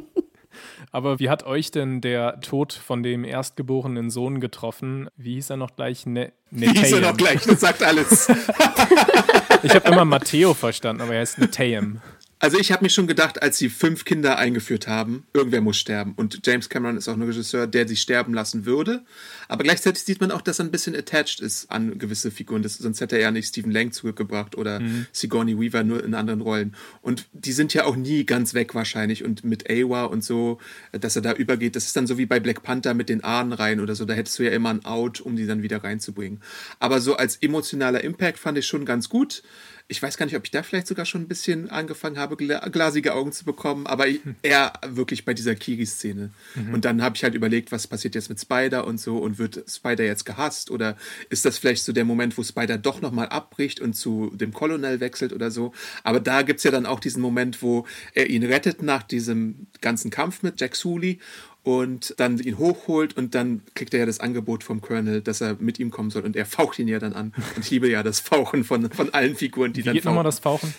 Aber 0.91 1.19
wie 1.19 1.29
hat 1.29 1.45
euch 1.45 1.71
denn 1.71 2.01
der 2.01 2.41
Tod 2.41 2.73
von 2.73 3.03
dem 3.03 3.25
erstgeborenen 3.25 4.11
Sohn 4.11 4.41
getroffen? 4.41 5.09
Wie 5.17 5.35
hieß 5.35 5.51
er 5.51 5.57
noch 5.57 5.77
gleich? 5.77 6.07
Ne 6.07 6.33
Wie 6.51 6.69
hieß 6.69 6.93
er 6.93 7.01
noch 7.01 7.17
gleich? 7.17 7.43
Das 7.43 7.61
sagt 7.61 7.83
alles. 7.83 8.29
ich 9.63 9.75
habe 9.75 9.89
immer 9.91 10.05
Matteo 10.05 10.55
verstanden, 10.55 11.03
aber 11.03 11.15
er 11.15 11.21
heißt 11.21 11.39
Neteim. 11.39 12.01
Also 12.41 12.59
ich 12.59 12.71
habe 12.71 12.85
mir 12.85 12.91
schon 12.91 13.09
gedacht, 13.09 13.43
als 13.43 13.59
sie 13.59 13.69
fünf 13.69 14.05
Kinder 14.05 14.39
eingeführt 14.39 14.87
haben, 14.87 15.27
irgendwer 15.33 15.61
muss 15.61 15.77
sterben. 15.77 16.13
Und 16.15 16.47
James 16.47 16.69
Cameron 16.69 16.97
ist 16.97 17.09
auch 17.09 17.15
ein 17.15 17.23
Regisseur, 17.23 17.67
der 17.67 17.89
sie 17.89 17.97
sterben 17.97 18.33
lassen 18.33 18.65
würde. 18.65 19.03
Aber 19.49 19.65
gleichzeitig 19.65 20.05
sieht 20.05 20.21
man 20.21 20.31
auch, 20.31 20.41
dass 20.41 20.61
er 20.61 20.67
ein 20.67 20.71
bisschen 20.71 20.95
attached 20.95 21.41
ist 21.41 21.71
an 21.71 21.99
gewisse 21.99 22.31
Figuren. 22.31 22.63
Das, 22.63 22.79
sonst 22.79 23.01
hätte 23.01 23.17
er 23.17 23.23
ja 23.23 23.31
nicht 23.33 23.49
Stephen 23.49 23.73
Lang 23.73 23.91
zurückgebracht 23.91 24.57
oder 24.57 24.79
mhm. 24.79 25.07
Sigourney 25.13 25.59
Weaver 25.59 25.83
nur 25.83 26.05
in 26.05 26.15
anderen 26.15 26.41
Rollen. 26.41 26.77
Und 27.03 27.27
die 27.33 27.53
sind 27.53 27.75
ja 27.75 27.85
auch 27.85 27.97
nie 27.97 28.25
ganz 28.25 28.55
weg 28.55 28.75
wahrscheinlich. 28.75 29.25
Und 29.25 29.43
mit 29.43 29.69
Awa 29.69 30.05
und 30.05 30.23
so, 30.23 30.59
dass 30.93 31.17
er 31.17 31.23
da 31.23 31.33
übergeht, 31.33 31.75
das 31.75 31.87
ist 31.87 31.97
dann 31.97 32.07
so 32.07 32.19
wie 32.19 32.27
bei 32.27 32.39
Black 32.39 32.63
Panther 32.63 32.95
mit 32.95 33.09
den 33.09 33.25
Ahnenreihen 33.25 33.81
oder 33.81 33.97
so. 33.97 34.05
Da 34.05 34.15
hättest 34.15 34.39
du 34.39 34.45
ja 34.45 34.53
immer 34.53 34.71
ein 34.71 34.85
Out, 34.85 35.21
um 35.21 35.35
die 35.35 35.47
dann 35.47 35.63
wieder 35.63 35.83
reinzubringen. 35.83 36.41
Aber 36.79 37.01
so 37.01 37.17
als 37.17 37.37
emotionaler 37.37 38.05
Impact 38.05 38.39
fand 38.39 38.59
ich 38.59 38.67
schon 38.67 38.85
ganz 38.85 39.09
gut 39.09 39.43
ich 39.91 40.03
weiß 40.03 40.19
gar 40.19 40.27
nicht, 40.27 40.37
ob 40.37 40.45
ich 40.45 40.51
da 40.51 40.63
vielleicht 40.63 40.87
sogar 40.87 41.07
schon 41.07 41.23
ein 41.23 41.29
bisschen 41.29 41.71
angefangen 41.71 42.19
habe, 42.19 42.37
glasige 42.37 43.15
Augen 43.15 43.33
zu 43.33 43.47
bekommen, 43.47 43.87
aber 43.87 44.05
eher 44.43 44.75
wirklich 44.87 45.25
bei 45.25 45.33
dieser 45.33 45.55
Kiri-Szene. 45.55 46.31
Mhm. 46.55 46.75
Und 46.75 46.85
dann 46.85 47.03
habe 47.03 47.17
ich 47.17 47.25
halt 47.25 47.35
überlegt, 47.35 47.73
was 47.73 47.87
passiert 47.87 48.15
jetzt 48.15 48.29
mit 48.29 48.39
Spider 48.39 48.87
und 48.87 49.01
so 49.01 49.17
und 49.17 49.39
wird 49.39 49.65
Spider 49.67 50.05
jetzt 50.05 50.27
gehasst 50.27 50.71
oder 50.71 50.99
ist 51.31 51.47
das 51.47 51.57
vielleicht 51.57 51.85
so 51.85 51.93
der 51.93 52.05
Moment, 52.05 52.37
wo 52.37 52.43
Spider 52.43 52.77
doch 52.77 53.01
nochmal 53.01 53.29
abbricht 53.29 53.81
und 53.81 53.95
zu 53.95 54.31
dem 54.35 54.53
Colonel 54.53 55.01
wechselt 55.01 55.33
oder 55.33 55.51
so. 55.51 55.73
Aber 56.05 56.21
da 56.21 56.43
gibt 56.43 56.59
es 56.59 56.65
ja 56.65 56.71
dann 56.71 56.85
auch 56.85 57.01
diesen 57.01 57.23
Moment, 57.23 57.63
wo 57.63 57.87
er 58.13 58.29
ihn 58.29 58.45
rettet 58.45 58.83
nach 58.83 59.03
diesem 59.03 59.69
ganzen 59.81 60.11
Kampf 60.11 60.43
mit 60.43 60.61
Jack 60.61 60.77
Sully 60.77 61.19
und 61.63 62.15
dann 62.19 62.39
ihn 62.39 62.59
hochholt 62.59 63.17
und 63.17 63.35
dann 63.35 63.63
kriegt 63.75 63.93
er 63.95 64.01
ja 64.01 64.07
das 64.07 64.21
Angebot 64.21 64.65
vom 64.65 64.81
Colonel, 64.81 65.21
dass 65.21 65.41
er 65.41 65.57
mit 65.59 65.79
ihm 65.79 65.91
kommen 65.91 66.11
soll 66.11 66.23
und 66.23 66.37
er 66.37 66.47
faucht 66.47 66.79
ihn 66.79 66.89
ja 66.89 66.99
dann 66.99 67.13
an. 67.13 67.33
Und 67.57 67.65
ich 67.65 67.71
liebe 67.71 67.91
ja 67.91 68.03
das 68.03 68.21
Fauchen 68.21 68.65
von, 68.65 68.91
von 68.91 69.13
allen 69.13 69.37
Figuren, 69.37 69.73
die 69.73 69.81
Wie 69.81 69.85
dann 69.85 69.95
geht 69.95 70.05
nochmal 70.05 70.25
das 70.25 70.39
Fauchen? 70.39 70.75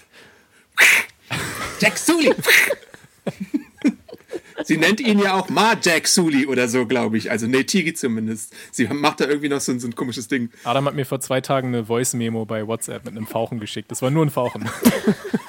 Jack 1.80 1.97
Sully! 1.97 2.34
Sie 4.65 4.77
nennt 4.77 4.99
ihn 4.99 5.19
ja 5.19 5.36
auch 5.36 5.49
Ma 5.49 5.75
Jack 5.82 6.07
Sully 6.07 6.45
oder 6.45 6.67
so, 6.67 6.86
glaube 6.86 7.17
ich. 7.17 7.32
Also 7.32 7.47
Neytiri 7.47 7.93
zumindest. 7.93 8.53
Sie 8.71 8.88
macht 8.88 9.21
da 9.21 9.25
irgendwie 9.25 9.49
noch 9.49 9.61
so, 9.61 9.77
so, 9.80 9.88
ein 9.88 9.95
komisches 9.95 10.27
Ding. 10.27 10.49
Adam 10.63 10.86
hat 10.86 10.95
mir 10.95 11.05
vor 11.05 11.21
zwei 11.21 11.41
Tagen 11.41 11.69
eine 11.69 11.86
Voice-Memo 11.86 12.45
bei 12.45 12.67
WhatsApp 12.67 13.05
mit 13.05 13.15
einem 13.15 13.25
Fauchen 13.25 13.59
geschickt. 13.59 13.89
Das 13.89 14.01
war 14.01 14.11
nur 14.11 14.25
ein 14.25 14.30
Fauchen. 14.30 14.69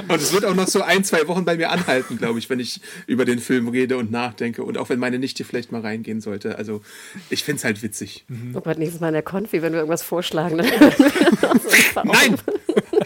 Und 0.08 0.20
es 0.20 0.32
wird 0.32 0.44
auch 0.44 0.54
noch 0.54 0.68
so 0.68 0.82
ein, 0.82 1.04
zwei 1.04 1.26
Wochen 1.28 1.44
bei 1.44 1.56
mir 1.56 1.70
anhalten, 1.70 2.16
glaube 2.16 2.38
ich, 2.38 2.50
wenn 2.50 2.60
ich 2.60 2.80
über 3.06 3.24
den 3.24 3.38
Film 3.38 3.68
rede 3.68 3.96
und 3.96 4.10
nachdenke. 4.10 4.62
Und 4.64 4.78
auch 4.78 4.88
wenn 4.88 4.98
meine 4.98 5.18
Nichte 5.18 5.44
vielleicht 5.44 5.72
mal 5.72 5.80
reingehen 5.80 6.20
sollte. 6.20 6.58
Also 6.58 6.82
ich 7.28 7.44
finde 7.44 7.58
es 7.58 7.64
halt 7.64 7.82
witzig. 7.82 8.24
Mhm. 8.28 8.54
Oh 8.56 8.60
Gott, 8.60 8.78
nächstes 8.78 9.00
Mal 9.00 9.08
in 9.08 9.14
der 9.14 9.22
Konfi, 9.22 9.62
wenn 9.62 9.72
wir 9.72 9.80
irgendwas 9.80 10.02
vorschlagen. 10.02 10.58
Dann 10.58 10.66
nein! 12.04 12.36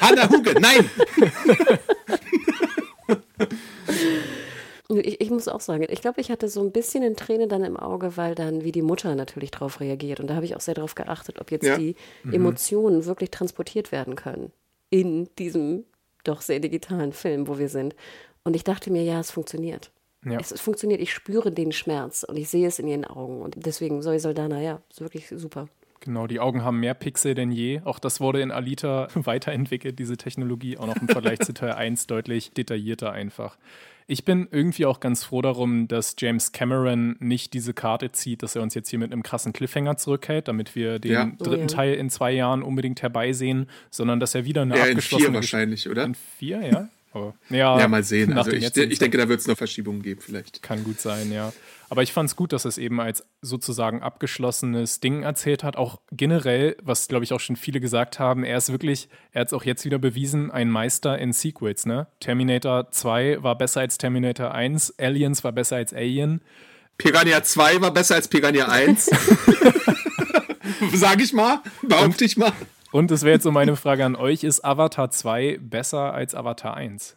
Hanna 0.01 0.28
Huge, 0.28 0.55
nein! 0.61 0.90
Ich, 4.90 5.20
ich, 5.20 5.30
muss 5.30 5.49
auch 5.49 5.62
sagen, 5.62 5.86
ich 5.88 6.03
glaube, 6.03 6.20
ich 6.20 6.30
hatte 6.30 6.49
so 6.49 6.61
ein 6.62 6.70
bisschen 6.70 7.03
eine 7.03 7.16
Träne 7.16 7.49
dann 7.49 7.64
im 7.64 7.76
Auge, 7.76 8.16
weil 8.16 8.34
dann 8.34 8.64
wie 8.64 8.70
die 8.70 8.82
Mutter 8.82 9.14
natürlich 9.14 9.51
darauf 9.51 9.80
reagiert. 9.80 10.20
Und 10.20 10.28
da 10.28 10.34
habe 10.34 10.45
ich 10.45 10.55
auch 10.55 10.61
sehr 10.61 10.74
darauf 10.74 10.95
geachtet, 10.95 11.40
ob 11.40 11.51
jetzt 11.51 11.66
ja. 11.66 11.78
die 11.78 11.97
mhm. 12.22 12.34
Emotionen 12.34 13.07
wirklich 13.07 13.30
transportiert 13.30 13.92
werden 13.92 14.14
können 14.14 14.53
in 14.90 15.28
diesem 15.38 15.84
doch 16.25 16.41
sehr 16.41 16.61
digitalen 16.61 17.12
Film, 17.12 17.49
wo 17.49 17.59
wir 17.59 17.68
sind. 17.68 17.95
Und 18.45 18.57
ich 18.57 18.64
dachte 18.64 18.91
mir, 18.91 19.03
ja, 19.03 19.20
es 19.20 19.31
funktioniert. 19.31 19.91
Ja. 20.25 20.39
Es, 20.39 20.51
es, 20.51 20.61
funktioniert, 20.61 21.01
ich 21.01 21.12
spüre 21.12 21.53
den 21.53 21.72
Schmerz 21.72 22.25
und 22.25 22.37
ich 22.37 22.49
sehe 22.49 22.66
es 22.66 22.79
in 22.79 22.89
ihren 22.89 23.05
Augen. 23.05 23.43
Und 23.43 23.55
deswegen, 23.66 24.03
Zoe 24.03 24.18
Soldana, 24.18 24.61
ja, 24.61 24.81
ist 24.91 25.01
wirklich 25.01 25.29
super. 25.29 25.68
Genau, 26.01 26.27
die 26.27 26.41
Augen 26.41 26.64
haben 26.64 26.81
mehr 26.81 26.95
Pixel 26.95 27.35
denn 27.35 27.51
je. 27.51 27.81
Auch 27.85 27.99
das 27.99 28.20
wurde 28.20 28.41
in 28.41 28.51
Alita 28.51 29.09
weiterentwickelt, 29.14 29.99
diese 29.99 30.16
Technologie, 30.16 30.77
auch 30.77 30.87
noch 30.87 30.97
im 30.97 31.09
Vergleich 31.09 31.41
zu 31.41 31.55
Teil 31.55 31.72
1 31.72 32.07
deutlich 32.07 32.53
detaillierter 32.53 33.12
einfach. 33.12 33.57
Ich 34.07 34.25
bin 34.25 34.49
irgendwie 34.51 34.85
auch 34.85 35.01
ganz 35.01 35.25
froh 35.25 35.41
darum, 35.41 35.89
dass 35.89 36.15
James 36.19 36.53
Cameron 36.53 37.17
nicht 37.21 37.55
diese 37.55 37.73
Karte 37.73 38.13
zieht, 38.13 38.43
dass 38.43 38.55
er 38.55 38.63
uns 38.63 38.75
jetzt 38.75 38.91
hier 38.91 38.99
mit 38.99 39.13
einem 39.13 39.23
krassen 39.23 39.55
Cliffhanger 39.55 39.97
zurückhält, 39.97 40.47
damit 40.49 40.75
wir 40.77 40.99
den 40.99 41.13
ja. 41.13 41.25
dritten 41.39 41.55
oh, 41.55 41.61
ja. 41.61 41.67
Teil 41.67 41.95
in 41.95 42.11
zwei 42.11 42.33
Jahren 42.33 42.63
unbedingt 42.63 43.01
herbeisehen, 43.01 43.67
sondern 43.91 44.21
dass 44.21 44.35
er 44.35 44.45
wieder 44.45 44.63
eine 44.63 44.77
ja, 44.77 44.85
abgeschlossene... 44.85 45.29
In 45.29 45.33
vier 45.33 45.35
wahrscheinlich, 45.35 45.89
oder? 45.89 46.05
In 46.05 46.15
vier, 46.15 46.61
ja. 46.63 46.89
Oh. 47.15 47.33
Ja, 47.49 47.79
ja, 47.79 47.89
mal 47.89 48.03
sehen. 48.03 48.37
Also 48.37 48.51
ich, 48.51 48.77
ich 48.77 48.99
denke, 48.99 49.19
da 49.19 49.29
wird 49.29 49.41
es 49.41 49.47
noch 49.47 49.57
Verschiebungen 49.57 50.03
geben 50.03 50.21
vielleicht. 50.21 50.62
Kann 50.62 50.83
gut 50.83 51.01
sein, 51.01 51.33
ja. 51.33 51.53
Aber 51.89 52.03
ich 52.03 52.12
fand 52.12 52.29
es 52.29 52.35
gut, 52.35 52.53
dass 52.53 52.65
es 52.65 52.77
eben 52.77 53.01
als 53.01 53.25
sozusagen 53.41 54.03
abgeschlossenes 54.03 54.99
Ding 54.99 55.23
erzählt 55.23 55.62
hat. 55.62 55.77
Auch 55.77 56.01
generell, 56.11 56.77
was 56.83 57.07
glaube 57.07 57.25
ich 57.25 57.33
auch 57.33 57.39
schon 57.39 57.55
viele 57.55 57.79
gesagt 57.79 58.19
haben, 58.19 58.43
er 58.43 58.59
ist 58.59 58.73
wirklich, 58.73 59.09
er 59.31 59.43
hat 59.43 59.49
es 59.49 59.53
auch 59.53 59.62
jetzt 59.62 59.85
wieder 59.85 59.99
bewiesen, 59.99 60.51
ein 60.51 60.71
Meister 60.71 61.17
in 61.19 61.33
Sequels. 61.33 61.87
Ne? 61.87 62.09
Terminator 62.19 62.91
2 62.91 63.45
war 63.45 63.57
besser 63.57 63.81
als 63.81 63.97
Terminator 63.97 64.53
1, 64.53 64.99
Aliens 64.99 65.45
war 65.45 65.53
besser 65.53 65.77
als 65.77 65.95
Alien. 65.95 66.41
Piranha 66.99 67.45
2 67.45 67.81
war 67.81 67.93
besser 67.93 68.17
als 68.17 68.27
Piranha 68.27 68.67
1. 68.67 69.11
Sag 70.95 71.23
ich 71.23 71.33
mal, 71.33 71.61
behaupte 71.83 72.25
ich 72.25 72.37
mal. 72.37 72.53
Und 72.95 73.11
es 73.11 73.22
wäre 73.22 73.34
jetzt 73.34 73.42
so 73.42 73.51
meine 73.51 73.74
Frage 73.74 74.05
an 74.05 74.14
euch: 74.14 74.45
Ist 74.45 74.64
Avatar 74.64 75.11
2 75.11 75.59
besser 75.61 76.14
als 76.14 76.36
Avatar 76.36 76.76
1? 76.76 77.16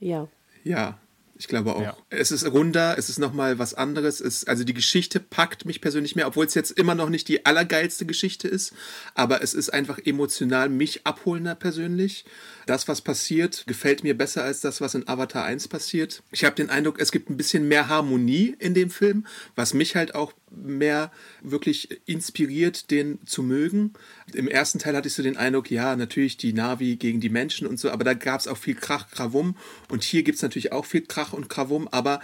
Ja. 0.00 0.26
Ja. 0.64 0.98
Ich 1.38 1.46
glaube 1.46 1.76
auch. 1.76 1.82
Ja. 1.82 1.96
Es 2.10 2.32
ist 2.32 2.50
runder, 2.50 2.96
es 2.98 3.08
ist 3.08 3.20
nochmal 3.20 3.60
was 3.60 3.74
anderes. 3.74 4.20
Es, 4.20 4.44
also 4.44 4.64
die 4.64 4.74
Geschichte 4.74 5.20
packt 5.20 5.66
mich 5.66 5.80
persönlich 5.80 6.16
mehr, 6.16 6.26
obwohl 6.26 6.46
es 6.46 6.54
jetzt 6.54 6.72
immer 6.72 6.96
noch 6.96 7.10
nicht 7.10 7.28
die 7.28 7.46
allergeilste 7.46 8.06
Geschichte 8.06 8.48
ist. 8.48 8.72
Aber 9.14 9.40
es 9.40 9.54
ist 9.54 9.72
einfach 9.72 10.00
emotional 10.04 10.68
mich 10.68 11.06
abholender 11.06 11.54
persönlich. 11.54 12.24
Das, 12.64 12.88
was 12.88 13.02
passiert, 13.02 13.64
gefällt 13.68 14.02
mir 14.02 14.18
besser 14.18 14.42
als 14.42 14.62
das, 14.62 14.80
was 14.80 14.96
in 14.96 15.06
Avatar 15.06 15.44
1 15.44 15.68
passiert. 15.68 16.24
Ich 16.32 16.44
habe 16.44 16.56
den 16.56 16.70
Eindruck, 16.70 16.98
es 16.98 17.12
gibt 17.12 17.30
ein 17.30 17.36
bisschen 17.36 17.68
mehr 17.68 17.88
Harmonie 17.88 18.56
in 18.58 18.74
dem 18.74 18.90
Film, 18.90 19.26
was 19.54 19.74
mich 19.74 19.94
halt 19.94 20.16
auch 20.16 20.32
mehr 20.56 21.12
wirklich 21.42 22.00
inspiriert, 22.06 22.90
den 22.90 23.18
zu 23.26 23.42
mögen. 23.42 23.92
Im 24.32 24.48
ersten 24.48 24.78
Teil 24.78 24.96
hatte 24.96 25.08
ich 25.08 25.14
so 25.14 25.22
den 25.22 25.36
Eindruck, 25.36 25.70
ja, 25.70 25.96
natürlich 25.96 26.36
die 26.36 26.52
Navi 26.52 26.96
gegen 26.96 27.20
die 27.20 27.28
Menschen 27.28 27.66
und 27.66 27.78
so, 27.78 27.90
aber 27.90 28.04
da 28.04 28.14
gab 28.14 28.40
es 28.40 28.48
auch 28.48 28.56
viel 28.56 28.74
Krach, 28.74 29.10
Krawum. 29.10 29.56
Und 29.88 30.04
hier 30.04 30.22
gibt 30.22 30.36
es 30.36 30.42
natürlich 30.42 30.72
auch 30.72 30.84
viel 30.84 31.02
Krach 31.02 31.32
und 31.32 31.48
Krawum, 31.48 31.88
aber 31.88 32.20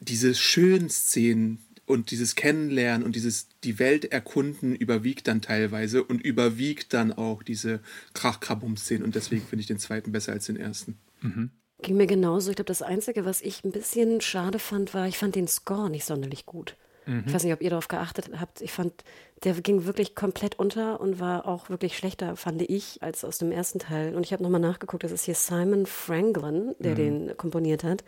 diese 0.00 0.34
schönen 0.34 0.90
Szenen 0.90 1.58
und 1.86 2.10
dieses 2.10 2.34
Kennenlernen 2.34 3.04
und 3.04 3.14
dieses 3.14 3.48
die 3.62 3.78
Welt 3.78 4.06
erkunden 4.06 4.74
überwiegt 4.74 5.28
dann 5.28 5.42
teilweise 5.42 6.02
und 6.02 6.22
überwiegt 6.22 6.94
dann 6.94 7.12
auch 7.12 7.42
diese 7.42 7.80
Krach-Krabum-Szenen. 8.14 9.04
Und 9.04 9.14
deswegen 9.14 9.46
finde 9.46 9.60
ich 9.60 9.66
den 9.66 9.78
zweiten 9.78 10.12
besser 10.12 10.32
als 10.32 10.46
den 10.46 10.56
ersten. 10.56 10.98
Mhm. 11.20 11.50
Ging 11.82 11.96
mir 11.96 12.06
genauso. 12.06 12.50
Ich 12.50 12.56
glaube, 12.56 12.68
das 12.68 12.82
Einzige, 12.82 13.24
was 13.24 13.42
ich 13.42 13.64
ein 13.64 13.72
bisschen 13.72 14.20
schade 14.20 14.58
fand, 14.58 14.94
war, 14.94 15.06
ich 15.06 15.18
fand 15.18 15.34
den 15.34 15.48
Score 15.48 15.90
nicht 15.90 16.06
sonderlich 16.06 16.46
gut. 16.46 16.76
Mhm. 17.06 17.24
Ich 17.26 17.34
weiß 17.34 17.44
nicht, 17.44 17.52
ob 17.52 17.62
ihr 17.62 17.70
darauf 17.70 17.88
geachtet 17.88 18.30
habt. 18.38 18.60
Ich 18.60 18.72
fand, 18.72 19.04
der 19.44 19.54
ging 19.60 19.84
wirklich 19.84 20.14
komplett 20.14 20.58
unter 20.58 21.00
und 21.00 21.20
war 21.20 21.46
auch 21.46 21.68
wirklich 21.68 21.96
schlechter, 21.98 22.34
fand 22.36 22.62
ich, 22.62 23.02
als 23.02 23.24
aus 23.24 23.38
dem 23.38 23.52
ersten 23.52 23.78
Teil. 23.78 24.14
Und 24.14 24.24
ich 24.24 24.32
habe 24.32 24.42
nochmal 24.42 24.60
nachgeguckt, 24.60 25.04
das 25.04 25.12
ist 25.12 25.24
hier 25.24 25.34
Simon 25.34 25.84
Franklin, 25.84 26.74
der 26.78 26.92
mhm. 26.92 26.96
den 26.96 27.36
komponiert 27.36 27.84
hat. 27.84 28.04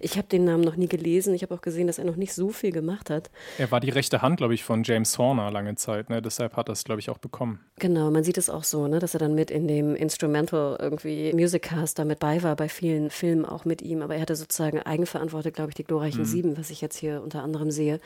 Ich 0.00 0.16
habe 0.16 0.28
den 0.28 0.44
Namen 0.44 0.64
noch 0.64 0.76
nie 0.76 0.88
gelesen. 0.88 1.34
Ich 1.34 1.42
habe 1.42 1.54
auch 1.54 1.60
gesehen, 1.60 1.86
dass 1.86 1.98
er 1.98 2.04
noch 2.04 2.16
nicht 2.16 2.32
so 2.32 2.48
viel 2.50 2.72
gemacht 2.72 3.10
hat. 3.10 3.30
Er 3.58 3.70
war 3.70 3.80
die 3.80 3.90
rechte 3.90 4.22
Hand, 4.22 4.38
glaube 4.38 4.54
ich, 4.54 4.64
von 4.64 4.82
James 4.82 5.18
Horner 5.18 5.50
lange 5.50 5.74
Zeit. 5.74 6.08
Ne? 6.08 6.22
Deshalb 6.22 6.56
hat 6.56 6.70
er 6.70 6.72
es, 6.72 6.84
glaube 6.84 7.00
ich, 7.00 7.10
auch 7.10 7.18
bekommen. 7.18 7.60
Genau, 7.78 8.10
man 8.10 8.24
sieht 8.24 8.38
es 8.38 8.48
auch 8.48 8.64
so, 8.64 8.88
ne? 8.88 8.98
dass 8.98 9.14
er 9.14 9.20
dann 9.20 9.34
mit 9.34 9.50
in 9.50 9.68
dem 9.68 9.94
Instrumental 9.94 10.78
irgendwie 10.80 11.32
Music 11.34 11.62
Cast 11.62 11.98
da 11.98 12.06
mit 12.06 12.18
bei 12.18 12.42
war, 12.42 12.56
bei 12.56 12.70
vielen 12.70 13.10
Filmen 13.10 13.44
auch 13.44 13.66
mit 13.66 13.82
ihm. 13.82 14.00
Aber 14.00 14.14
er 14.14 14.22
hatte 14.22 14.36
sozusagen 14.36 14.80
eigenverantwortet, 14.80 15.54
glaube 15.54 15.70
ich, 15.70 15.74
die 15.74 15.84
glorreichen 15.84 16.22
mhm. 16.22 16.26
Sieben, 16.26 16.58
was 16.58 16.70
ich 16.70 16.80
jetzt 16.80 16.96
hier 16.96 17.22
unter 17.22 17.42
anderem 17.42 17.70
sehe. 17.70 18.00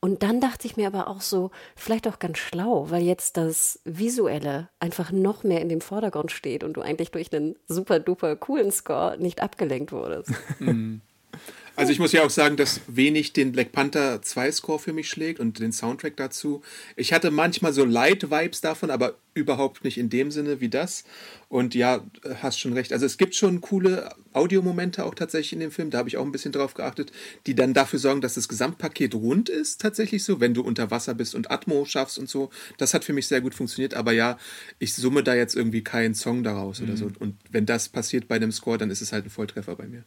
Und 0.00 0.22
dann 0.22 0.40
dachte 0.40 0.66
ich 0.66 0.76
mir 0.76 0.86
aber 0.86 1.08
auch 1.08 1.20
so, 1.20 1.50
vielleicht 1.74 2.06
auch 2.06 2.19
ganz 2.20 2.38
schlau, 2.38 2.90
weil 2.90 3.02
jetzt 3.02 3.36
das 3.36 3.80
Visuelle 3.84 4.68
einfach 4.78 5.10
noch 5.10 5.42
mehr 5.42 5.60
in 5.60 5.68
dem 5.68 5.80
Vordergrund 5.80 6.30
steht 6.30 6.62
und 6.62 6.74
du 6.74 6.82
eigentlich 6.82 7.10
durch 7.10 7.34
einen 7.34 7.56
super 7.66 7.98
duper 7.98 8.36
coolen 8.36 8.70
Score 8.70 9.16
nicht 9.18 9.42
abgelenkt 9.42 9.92
wurdest. 9.92 10.32
Also 11.80 11.92
ich 11.92 11.98
muss 11.98 12.12
ja 12.12 12.22
auch 12.22 12.30
sagen, 12.30 12.58
dass 12.58 12.82
wenig 12.88 13.32
den 13.32 13.52
Black 13.52 13.72
Panther 13.72 14.20
2 14.20 14.52
Score 14.52 14.78
für 14.78 14.92
mich 14.92 15.08
schlägt 15.08 15.40
und 15.40 15.60
den 15.60 15.72
Soundtrack 15.72 16.14
dazu. 16.14 16.60
Ich 16.94 17.14
hatte 17.14 17.30
manchmal 17.30 17.72
so 17.72 17.86
Light-Vibes 17.86 18.60
davon, 18.60 18.90
aber 18.90 19.14
überhaupt 19.32 19.82
nicht 19.82 19.96
in 19.96 20.10
dem 20.10 20.30
Sinne 20.30 20.60
wie 20.60 20.68
das. 20.68 21.04
Und 21.48 21.74
ja, 21.74 22.04
hast 22.42 22.60
schon 22.60 22.74
recht. 22.74 22.92
Also 22.92 23.06
es 23.06 23.16
gibt 23.16 23.34
schon 23.34 23.62
coole 23.62 24.14
Audiomomente 24.34 25.06
auch 25.06 25.14
tatsächlich 25.14 25.54
in 25.54 25.60
dem 25.60 25.70
Film. 25.70 25.88
Da 25.88 25.96
habe 25.96 26.10
ich 26.10 26.18
auch 26.18 26.24
ein 26.26 26.32
bisschen 26.32 26.52
drauf 26.52 26.74
geachtet, 26.74 27.12
die 27.46 27.54
dann 27.54 27.72
dafür 27.72 27.98
sorgen, 27.98 28.20
dass 28.20 28.34
das 28.34 28.48
Gesamtpaket 28.48 29.14
rund 29.14 29.48
ist, 29.48 29.80
tatsächlich 29.80 30.22
so, 30.22 30.38
wenn 30.38 30.52
du 30.52 30.60
unter 30.60 30.90
Wasser 30.90 31.14
bist 31.14 31.34
und 31.34 31.50
Atmo 31.50 31.86
schaffst 31.86 32.18
und 32.18 32.28
so. 32.28 32.50
Das 32.76 32.92
hat 32.92 33.06
für 33.06 33.14
mich 33.14 33.26
sehr 33.26 33.40
gut 33.40 33.54
funktioniert. 33.54 33.94
Aber 33.94 34.12
ja, 34.12 34.36
ich 34.78 34.92
summe 34.92 35.22
da 35.22 35.34
jetzt 35.34 35.56
irgendwie 35.56 35.82
keinen 35.82 36.14
Song 36.14 36.42
daraus 36.42 36.80
mhm. 36.80 36.88
oder 36.88 36.96
so. 36.98 37.10
Und 37.18 37.36
wenn 37.50 37.64
das 37.64 37.88
passiert 37.88 38.28
bei 38.28 38.38
dem 38.38 38.52
Score, 38.52 38.76
dann 38.76 38.90
ist 38.90 39.00
es 39.00 39.14
halt 39.14 39.24
ein 39.24 39.30
Volltreffer 39.30 39.76
bei 39.76 39.86
mir. 39.86 40.04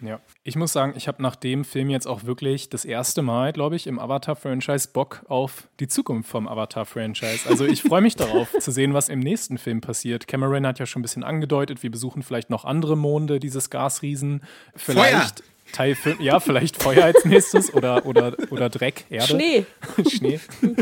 Ja, 0.00 0.20
ich 0.44 0.56
muss 0.56 0.72
sagen, 0.72 0.92
ich 0.96 1.08
habe 1.08 1.22
nach 1.22 1.36
dem 1.36 1.64
Film 1.64 1.88
jetzt 1.88 2.06
auch 2.06 2.24
wirklich 2.24 2.68
das 2.68 2.84
erste 2.84 3.22
Mal, 3.22 3.52
glaube 3.52 3.76
ich, 3.76 3.86
im 3.86 3.98
Avatar-Franchise 3.98 4.88
Bock 4.92 5.22
auf 5.28 5.68
die 5.80 5.88
Zukunft 5.88 6.28
vom 6.28 6.46
Avatar-Franchise. 6.46 7.48
Also 7.48 7.64
ich 7.64 7.82
freue 7.82 8.02
mich 8.02 8.14
darauf 8.14 8.52
zu 8.60 8.70
sehen, 8.70 8.92
was 8.92 9.08
im 9.08 9.20
nächsten 9.20 9.56
Film 9.56 9.80
passiert. 9.80 10.26
Cameron 10.26 10.66
hat 10.66 10.78
ja 10.78 10.86
schon 10.86 11.00
ein 11.00 11.02
bisschen 11.02 11.24
angedeutet, 11.24 11.82
wir 11.82 11.90
besuchen 11.90 12.22
vielleicht 12.22 12.50
noch 12.50 12.64
andere 12.64 12.96
Monde 12.96 13.40
dieses 13.40 13.70
Gasriesen. 13.70 14.42
Vielleicht 14.74 15.40
Feuer! 15.40 15.46
Teil 15.72 15.94
5, 15.94 16.20
ja, 16.20 16.40
vielleicht 16.40 16.80
Feuer 16.80 17.04
als 17.04 17.24
nächstes 17.24 17.74
oder, 17.74 18.06
oder, 18.06 18.34
oder 18.50 18.68
Dreck, 18.68 19.04
Erde. 19.10 19.26
Schnee. 19.28 19.66
Schnee. 20.08 20.40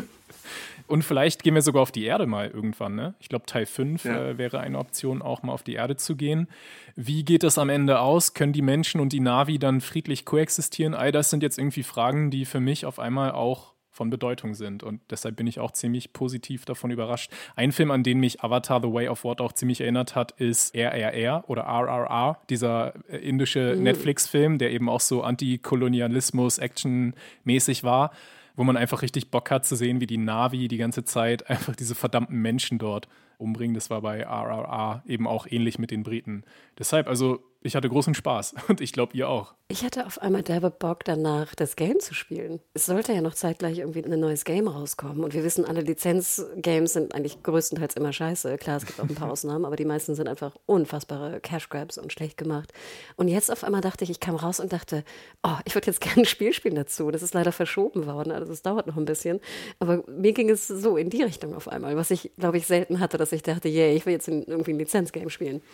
Und 0.86 1.02
vielleicht 1.02 1.42
gehen 1.42 1.54
wir 1.54 1.62
sogar 1.62 1.82
auf 1.82 1.92
die 1.92 2.04
Erde 2.04 2.26
mal 2.26 2.50
irgendwann. 2.50 2.94
Ne? 2.94 3.14
Ich 3.18 3.28
glaube, 3.28 3.46
Teil 3.46 3.66
5 3.66 4.04
ja. 4.04 4.30
äh, 4.30 4.38
wäre 4.38 4.60
eine 4.60 4.78
Option, 4.78 5.22
auch 5.22 5.42
mal 5.42 5.52
auf 5.52 5.62
die 5.62 5.74
Erde 5.74 5.96
zu 5.96 6.16
gehen. 6.16 6.48
Wie 6.94 7.24
geht 7.24 7.42
das 7.42 7.58
am 7.58 7.70
Ende 7.70 8.00
aus? 8.00 8.34
Können 8.34 8.52
die 8.52 8.62
Menschen 8.62 9.00
und 9.00 9.12
die 9.12 9.20
Navi 9.20 9.58
dann 9.58 9.80
friedlich 9.80 10.24
koexistieren? 10.24 10.94
All 10.94 11.12
das 11.12 11.30
sind 11.30 11.42
jetzt 11.42 11.58
irgendwie 11.58 11.82
Fragen, 11.82 12.30
die 12.30 12.44
für 12.44 12.60
mich 12.60 12.84
auf 12.84 12.98
einmal 12.98 13.32
auch 13.32 13.74
von 13.94 14.10
Bedeutung 14.10 14.54
sind. 14.54 14.82
Und 14.82 15.00
deshalb 15.10 15.36
bin 15.36 15.46
ich 15.46 15.60
auch 15.60 15.70
ziemlich 15.70 16.12
positiv 16.12 16.64
davon 16.64 16.90
überrascht. 16.90 17.30
Ein 17.54 17.70
Film, 17.70 17.92
an 17.92 18.02
den 18.02 18.18
mich 18.18 18.42
Avatar 18.42 18.82
The 18.82 18.92
Way 18.92 19.08
of 19.08 19.24
Water 19.24 19.44
auch 19.44 19.52
ziemlich 19.52 19.80
erinnert 19.80 20.16
hat, 20.16 20.32
ist 20.32 20.74
RRR 20.74 21.44
oder 21.48 21.62
RRR, 21.62 22.40
dieser 22.50 22.94
äh, 23.08 23.18
indische 23.18 23.76
mhm. 23.76 23.84
Netflix-Film, 23.84 24.58
der 24.58 24.72
eben 24.72 24.88
auch 24.88 25.00
so 25.00 25.22
Antikolonialismus, 25.22 26.58
Action-mäßig 26.58 27.84
war 27.84 28.10
wo 28.56 28.64
man 28.64 28.76
einfach 28.76 29.02
richtig 29.02 29.30
Bock 29.30 29.50
hat 29.50 29.64
zu 29.64 29.76
sehen, 29.76 30.00
wie 30.00 30.06
die 30.06 30.18
Navi 30.18 30.68
die 30.68 30.76
ganze 30.76 31.04
Zeit 31.04 31.48
einfach 31.50 31.74
diese 31.74 31.94
verdammten 31.94 32.40
Menschen 32.40 32.78
dort 32.78 33.08
umbringen. 33.38 33.74
Das 33.74 33.90
war 33.90 34.00
bei 34.02 34.22
RRR 34.22 35.02
eben 35.06 35.26
auch 35.26 35.46
ähnlich 35.48 35.78
mit 35.78 35.90
den 35.90 36.02
Briten. 36.02 36.44
Deshalb, 36.78 37.08
also 37.08 37.40
ich 37.66 37.74
hatte 37.74 37.88
großen 37.88 38.14
Spaß 38.14 38.54
und 38.68 38.82
ich 38.82 38.92
glaube, 38.92 39.16
ihr 39.16 39.28
auch. 39.28 39.54
Ich 39.68 39.82
hatte 39.82 40.04
auf 40.04 40.20
einmal 40.20 40.42
derbe 40.42 40.70
Bock 40.70 41.04
danach, 41.04 41.54
das 41.54 41.74
Game 41.74 41.98
zu 41.98 42.12
spielen. 42.12 42.60
Es 42.74 42.84
sollte 42.84 43.14
ja 43.14 43.22
noch 43.22 43.32
zeitgleich 43.32 43.78
irgendwie 43.78 44.04
ein 44.04 44.20
neues 44.20 44.44
Game 44.44 44.68
rauskommen. 44.68 45.24
Und 45.24 45.32
wir 45.32 45.42
wissen, 45.42 45.64
alle 45.64 45.80
Lizenzgames 45.80 46.92
sind 46.92 47.14
eigentlich 47.14 47.42
größtenteils 47.42 47.96
immer 47.96 48.12
scheiße. 48.12 48.58
Klar, 48.58 48.76
es 48.76 48.84
gibt 48.84 49.00
auch 49.00 49.08
ein 49.08 49.14
paar 49.14 49.30
Ausnahmen, 49.32 49.64
aber 49.64 49.76
die 49.76 49.86
meisten 49.86 50.14
sind 50.14 50.28
einfach 50.28 50.54
unfassbare 50.66 51.40
Cash 51.40 51.70
Grabs 51.70 51.96
und 51.96 52.12
schlecht 52.12 52.36
gemacht. 52.36 52.74
Und 53.16 53.28
jetzt 53.28 53.50
auf 53.50 53.64
einmal 53.64 53.80
dachte 53.80 54.04
ich, 54.04 54.10
ich 54.10 54.20
kam 54.20 54.36
raus 54.36 54.60
und 54.60 54.74
dachte, 54.74 55.02
oh, 55.42 55.56
ich 55.64 55.74
würde 55.74 55.86
jetzt 55.86 56.00
gerne 56.02 56.22
ein 56.22 56.26
Spiel 56.26 56.52
spielen 56.52 56.74
dazu. 56.74 57.10
Das 57.10 57.22
ist 57.22 57.32
leider 57.32 57.50
verschoben 57.50 58.04
worden, 58.04 58.30
also 58.30 58.52
es 58.52 58.60
dauert 58.60 58.86
noch 58.86 58.98
ein 58.98 59.06
bisschen. 59.06 59.40
Aber 59.78 60.04
mir 60.06 60.34
ging 60.34 60.50
es 60.50 60.68
so 60.68 60.98
in 60.98 61.08
die 61.08 61.22
Richtung 61.22 61.54
auf 61.54 61.68
einmal, 61.68 61.96
was 61.96 62.10
ich, 62.10 62.32
glaube 62.38 62.58
ich, 62.58 62.66
selten 62.66 63.00
hatte, 63.00 63.16
dass 63.24 63.32
ich 63.32 63.42
dachte, 63.42 63.68
yeah, 63.68 63.94
ich 63.94 64.04
will 64.04 64.12
jetzt 64.12 64.28
irgendwie 64.28 64.72
ein 64.72 64.78
Lizenzgame 64.78 65.30
spielen. 65.30 65.62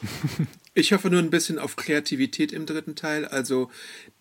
Ich 0.72 0.92
hoffe 0.92 1.10
nur 1.10 1.18
ein 1.18 1.30
bisschen 1.30 1.58
auf 1.58 1.74
Kreativität 1.74 2.52
im 2.52 2.64
dritten 2.64 2.94
Teil. 2.94 3.24
Also 3.24 3.70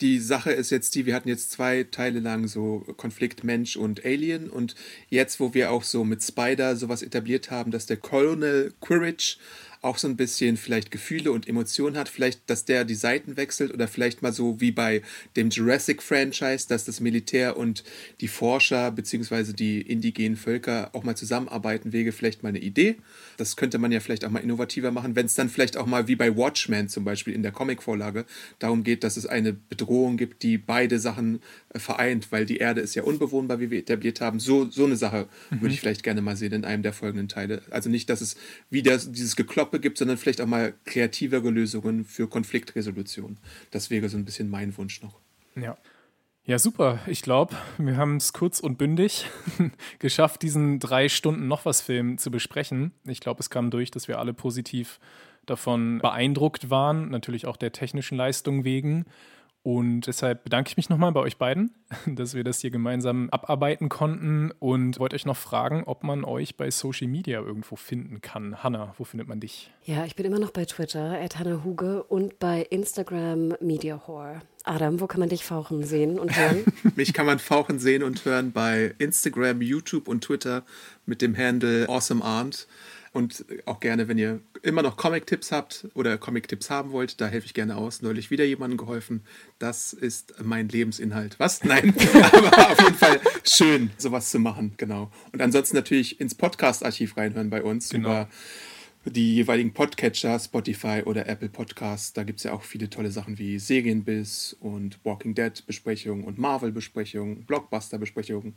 die 0.01 0.17
Sache 0.17 0.51
ist 0.51 0.71
jetzt 0.71 0.95
die, 0.95 1.05
wir 1.05 1.13
hatten 1.13 1.29
jetzt 1.29 1.51
zwei 1.51 1.83
Teile 1.83 2.21
lang 2.21 2.47
so 2.47 2.79
Konflikt 2.97 3.43
Mensch 3.43 3.77
und 3.77 4.03
Alien 4.03 4.49
und 4.49 4.73
jetzt, 5.09 5.39
wo 5.39 5.53
wir 5.53 5.69
auch 5.71 5.83
so 5.83 6.03
mit 6.03 6.23
Spider 6.23 6.75
sowas 6.75 7.03
etabliert 7.03 7.51
haben, 7.51 7.69
dass 7.69 7.85
der 7.85 7.97
Colonel 7.97 8.73
Quirridge 8.81 9.37
auch 9.81 9.97
so 9.97 10.07
ein 10.07 10.17
bisschen 10.17 10.57
vielleicht 10.57 10.91
Gefühle 10.91 11.31
und 11.31 11.47
Emotionen 11.47 11.97
hat, 11.97 12.09
vielleicht, 12.09 12.49
dass 12.49 12.65
der 12.65 12.83
die 12.83 12.95
Seiten 12.95 13.37
wechselt 13.37 13.73
oder 13.73 13.87
vielleicht 13.87 14.21
mal 14.21 14.33
so 14.33 14.59
wie 14.59 14.71
bei 14.71 15.01
dem 15.37 15.49
Jurassic-Franchise, 15.49 16.67
dass 16.67 16.83
das 16.83 16.99
Militär 16.99 17.55
und 17.55 17.83
die 18.19 18.27
Forscher 18.27 18.91
bzw. 18.91 19.53
die 19.53 19.81
indigenen 19.81 20.35
Völker 20.35 20.89
auch 20.93 21.03
mal 21.03 21.15
zusammenarbeiten, 21.15 21.93
wäre 21.93 22.11
vielleicht 22.11 22.43
mal 22.43 22.49
eine 22.49 22.59
Idee. 22.59 22.97
Das 23.37 23.55
könnte 23.55 23.77
man 23.77 23.91
ja 23.93 24.01
vielleicht 24.01 24.25
auch 24.25 24.29
mal 24.29 24.39
innovativer 24.39 24.91
machen, 24.91 25.15
wenn 25.15 25.27
es 25.27 25.35
dann 25.35 25.49
vielleicht 25.49 25.77
auch 25.77 25.85
mal 25.85 26.07
wie 26.09 26.17
bei 26.17 26.35
Watchmen 26.35 26.89
zum 26.89 27.05
Beispiel 27.05 27.33
in 27.33 27.43
der 27.43 27.53
Comicvorlage 27.53 28.25
darum 28.59 28.83
geht, 28.83 29.05
dass 29.05 29.15
es 29.15 29.25
eine 29.25 29.53
Bedrohung 29.53 30.17
gibt, 30.17 30.43
die 30.43 30.57
beide 30.57 30.99
Sachen 30.99 31.41
äh, 31.73 31.79
vereint, 31.79 32.31
weil 32.31 32.45
die 32.45 32.57
Erde 32.57 32.81
ist 32.81 32.95
ja 32.95 33.03
unbewohnbar, 33.03 33.61
wie 33.61 33.71
wir 33.71 33.79
etabliert 33.79 34.19
haben. 34.19 34.41
So, 34.41 34.69
so 34.69 34.83
eine 34.83 34.97
Sache 34.97 35.29
mhm. 35.51 35.61
würde 35.61 35.73
ich 35.73 35.79
vielleicht 35.79 36.03
gerne 36.03 36.21
mal 36.21 36.35
sehen 36.35 36.51
in 36.51 36.65
einem 36.65 36.83
der 36.83 36.91
folgenden 36.91 37.29
Teile. 37.29 37.61
Also 37.69 37.89
nicht, 37.89 38.09
dass 38.09 38.19
es 38.19 38.35
wieder 38.69 38.97
dieses 38.97 39.37
Gekloppe 39.69 39.79
gibt, 39.79 39.97
sondern 39.97 40.17
vielleicht 40.17 40.41
auch 40.41 40.47
mal 40.47 40.73
kreativere 40.85 41.49
Lösungen 41.49 42.05
für 42.05 42.27
Konfliktresolution. 42.27 43.37
Das 43.71 43.89
wäre 43.89 44.09
so 44.09 44.17
ein 44.17 44.25
bisschen 44.25 44.49
mein 44.49 44.75
Wunsch 44.77 45.01
noch. 45.01 45.19
Ja. 45.55 45.77
Ja, 46.45 46.57
super. 46.57 46.99
Ich 47.05 47.21
glaube, 47.21 47.55
wir 47.77 47.95
haben 47.95 48.17
es 48.17 48.33
kurz 48.33 48.59
und 48.59 48.77
bündig 48.79 49.27
geschafft, 49.99 50.41
diesen 50.41 50.79
drei 50.79 51.07
Stunden 51.07 51.47
noch 51.47 51.65
was 51.65 51.81
Film 51.81 52.17
zu 52.17 52.31
besprechen. 52.31 52.91
Ich 53.05 53.19
glaube, 53.19 53.39
es 53.39 53.51
kam 53.51 53.69
durch, 53.69 53.91
dass 53.91 54.07
wir 54.07 54.17
alle 54.17 54.33
positiv 54.33 54.99
davon 55.45 55.99
beeindruckt 55.99 56.71
waren, 56.71 57.09
natürlich 57.09 57.45
auch 57.45 57.57
der 57.57 57.71
technischen 57.71 58.17
Leistung 58.17 58.63
wegen. 58.63 59.05
Und 59.71 60.07
deshalb 60.07 60.45
bedanke 60.45 60.69
ich 60.71 60.77
mich 60.77 60.89
nochmal 60.89 61.11
bei 61.11 61.19
euch 61.19 61.37
beiden, 61.37 61.69
dass 62.07 62.33
wir 62.33 62.43
das 62.43 62.59
hier 62.59 62.71
gemeinsam 62.71 63.29
abarbeiten 63.29 63.87
konnten 63.87 64.49
und 64.57 64.99
wollte 64.99 65.15
euch 65.15 65.27
noch 65.27 65.37
fragen, 65.37 65.83
ob 65.85 66.03
man 66.03 66.23
euch 66.23 66.57
bei 66.57 66.71
Social 66.71 67.07
Media 67.07 67.39
irgendwo 67.39 67.75
finden 67.75 68.19
kann. 68.19 68.63
Hanna, 68.63 68.95
wo 68.97 69.03
findet 69.03 69.27
man 69.27 69.39
dich? 69.39 69.69
Ja, 69.85 70.05
ich 70.05 70.15
bin 70.15 70.25
immer 70.25 70.39
noch 70.39 70.49
bei 70.49 70.65
Twitter, 70.65 71.19
Hanna 71.35 71.63
Huge 71.63 72.01
und 72.01 72.39
bei 72.39 72.63
Instagram 72.63 73.53
Media 73.61 74.01
Whore. 74.07 74.41
Adam, 74.63 74.99
wo 75.01 75.05
kann 75.05 75.19
man 75.19 75.29
dich 75.29 75.45
fauchen 75.45 75.83
sehen 75.83 76.17
und 76.17 76.35
hören? 76.35 76.63
Mich 76.95 77.13
kann 77.13 77.27
man 77.27 77.37
fauchen 77.37 77.77
sehen 77.77 78.01
und 78.01 78.25
hören 78.25 78.51
bei 78.51 78.95
Instagram, 78.97 79.61
YouTube 79.61 80.07
und 80.07 80.23
Twitter 80.23 80.63
mit 81.05 81.21
dem 81.21 81.37
Handle 81.37 81.87
Awesome 81.87 82.25
Aunt. 82.25 82.67
Und 83.11 83.45
auch 83.65 83.79
gerne, 83.79 84.07
wenn 84.07 84.17
ihr 84.17 84.41
immer 84.61 84.81
noch 84.81 84.97
Comic-Tipps 84.97 85.51
habt 85.51 85.87
oder 85.93 86.17
Comic-Tipps 86.17 86.69
haben 86.69 86.91
wollt, 86.91 87.19
da 87.21 87.27
helfe 87.27 87.45
ich 87.45 87.53
gerne 87.53 87.77
aus. 87.77 88.01
Neulich 88.01 88.29
wieder 88.29 88.43
jemandem 88.43 88.77
geholfen. 88.77 89.23
Das 89.57 89.93
ist 89.93 90.35
mein 90.43 90.69
Lebensinhalt. 90.69 91.39
Was? 91.39 91.63
Nein. 91.63 91.93
Aber 92.31 92.71
auf 92.71 92.81
jeden 92.81 92.95
Fall 92.95 93.19
schön, 93.43 93.91
sowas 93.97 94.29
zu 94.29 94.39
machen. 94.39 94.73
Genau. 94.77 95.11
Und 95.31 95.41
ansonsten 95.41 95.75
natürlich 95.75 96.19
ins 96.19 96.35
Podcast-Archiv 96.35 97.17
reinhören 97.17 97.49
bei 97.49 97.63
uns 97.63 97.89
genau. 97.89 98.09
über 98.09 98.29
die 99.05 99.35
jeweiligen 99.35 99.73
Podcatcher, 99.73 100.37
Spotify 100.39 101.03
oder 101.05 101.27
Apple 101.27 101.49
Podcasts. 101.49 102.13
Da 102.13 102.23
gibt 102.23 102.39
es 102.39 102.43
ja 102.43 102.53
auch 102.53 102.63
viele 102.63 102.89
tolle 102.89 103.11
Sachen 103.11 103.39
wie 103.39 103.57
Serienbiss 103.57 104.55
und 104.59 104.99
Walking 105.03 105.33
Dead 105.33 105.65
Besprechungen 105.65 106.23
und 106.23 106.37
Marvel 106.37 106.71
Besprechungen, 106.71 107.45
Blockbuster 107.45 107.97
Besprechungen 107.97 108.55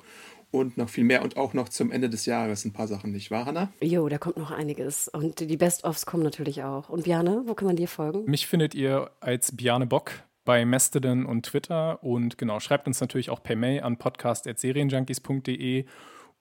und 0.51 0.77
noch 0.77 0.89
viel 0.89 1.05
mehr 1.05 1.23
und 1.23 1.37
auch 1.37 1.55
noch 1.55 1.69
zum 1.69 1.91
Ende 1.91 2.11
des 2.11 2.27
Jahres 2.27 2.65
ein 2.65 2.73
paar 2.73 2.89
Sachen, 2.89 3.13
nicht 3.13 3.31
wahr, 3.31 3.47
Hanna? 3.47 3.73
Jo, 3.81 4.09
da 4.09 4.19
kommt 4.19 4.37
noch 4.37 4.51
einiges. 4.51 5.09
Und 5.09 5.41
die 5.41 5.57
Best-ofs 5.57 6.07
kommen 6.07 6.23
natürlich 6.23 6.63
auch. 6.63 6.89
Und 6.89 7.05
Biane, 7.05 7.43
wo 7.47 7.55
kann 7.55 7.67
man 7.67 7.77
dir 7.77 7.89
folgen? 7.89 8.25
Mich 8.27 8.47
findet 8.47 8.75
ihr 8.75 9.11
als 9.21 9.57
Biane 9.57 9.87
Bock 9.87 10.13
bei 10.45 10.65
Mastodon 10.65 11.25
und 11.25 11.47
Twitter 11.47 12.03
und 12.03 12.37
genau, 12.37 12.59
schreibt 12.61 12.87
uns 12.87 13.01
natürlich 13.01 13.31
auch 13.31 13.43
per 13.43 13.57
Mail 13.57 13.83
an 13.83 13.97
podcast.serienjunkies.de 13.97 15.85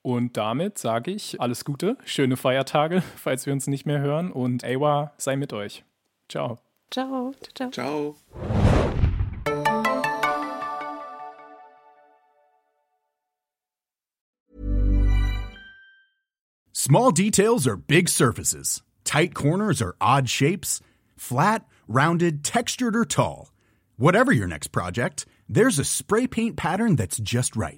und 0.01 0.37
damit 0.37 0.77
sage 0.77 1.11
ich 1.11 1.39
alles 1.39 1.65
Gute, 1.65 1.97
schöne 2.05 2.37
Feiertage, 2.37 3.01
falls 3.15 3.45
wir 3.45 3.53
uns 3.53 3.67
nicht 3.67 3.85
mehr 3.85 3.99
hören 3.99 4.31
und 4.31 4.63
Awa 4.63 5.13
sei 5.17 5.35
mit 5.35 5.53
euch. 5.53 5.83
Ciao. 6.29 6.59
Ciao. 6.89 7.33
Ciao. 7.55 7.71
Ciao. 7.71 8.15
Small 16.73 17.11
details 17.11 17.67
are 17.67 17.77
big 17.77 18.09
surfaces. 18.09 18.81
Tight 19.03 19.35
corners 19.35 19.81
are 19.81 19.95
odd 20.01 20.29
shapes. 20.29 20.81
Flat, 21.15 21.65
rounded, 21.87 22.43
textured 22.43 22.95
or 22.95 23.05
tall. 23.05 23.51
Whatever 23.97 24.31
your 24.31 24.47
next 24.47 24.69
project, 24.69 25.25
there's 25.47 25.77
a 25.77 25.83
spray 25.85 26.25
paint 26.25 26.55
pattern 26.55 26.95
that's 26.95 27.19
just 27.19 27.55
right. 27.55 27.77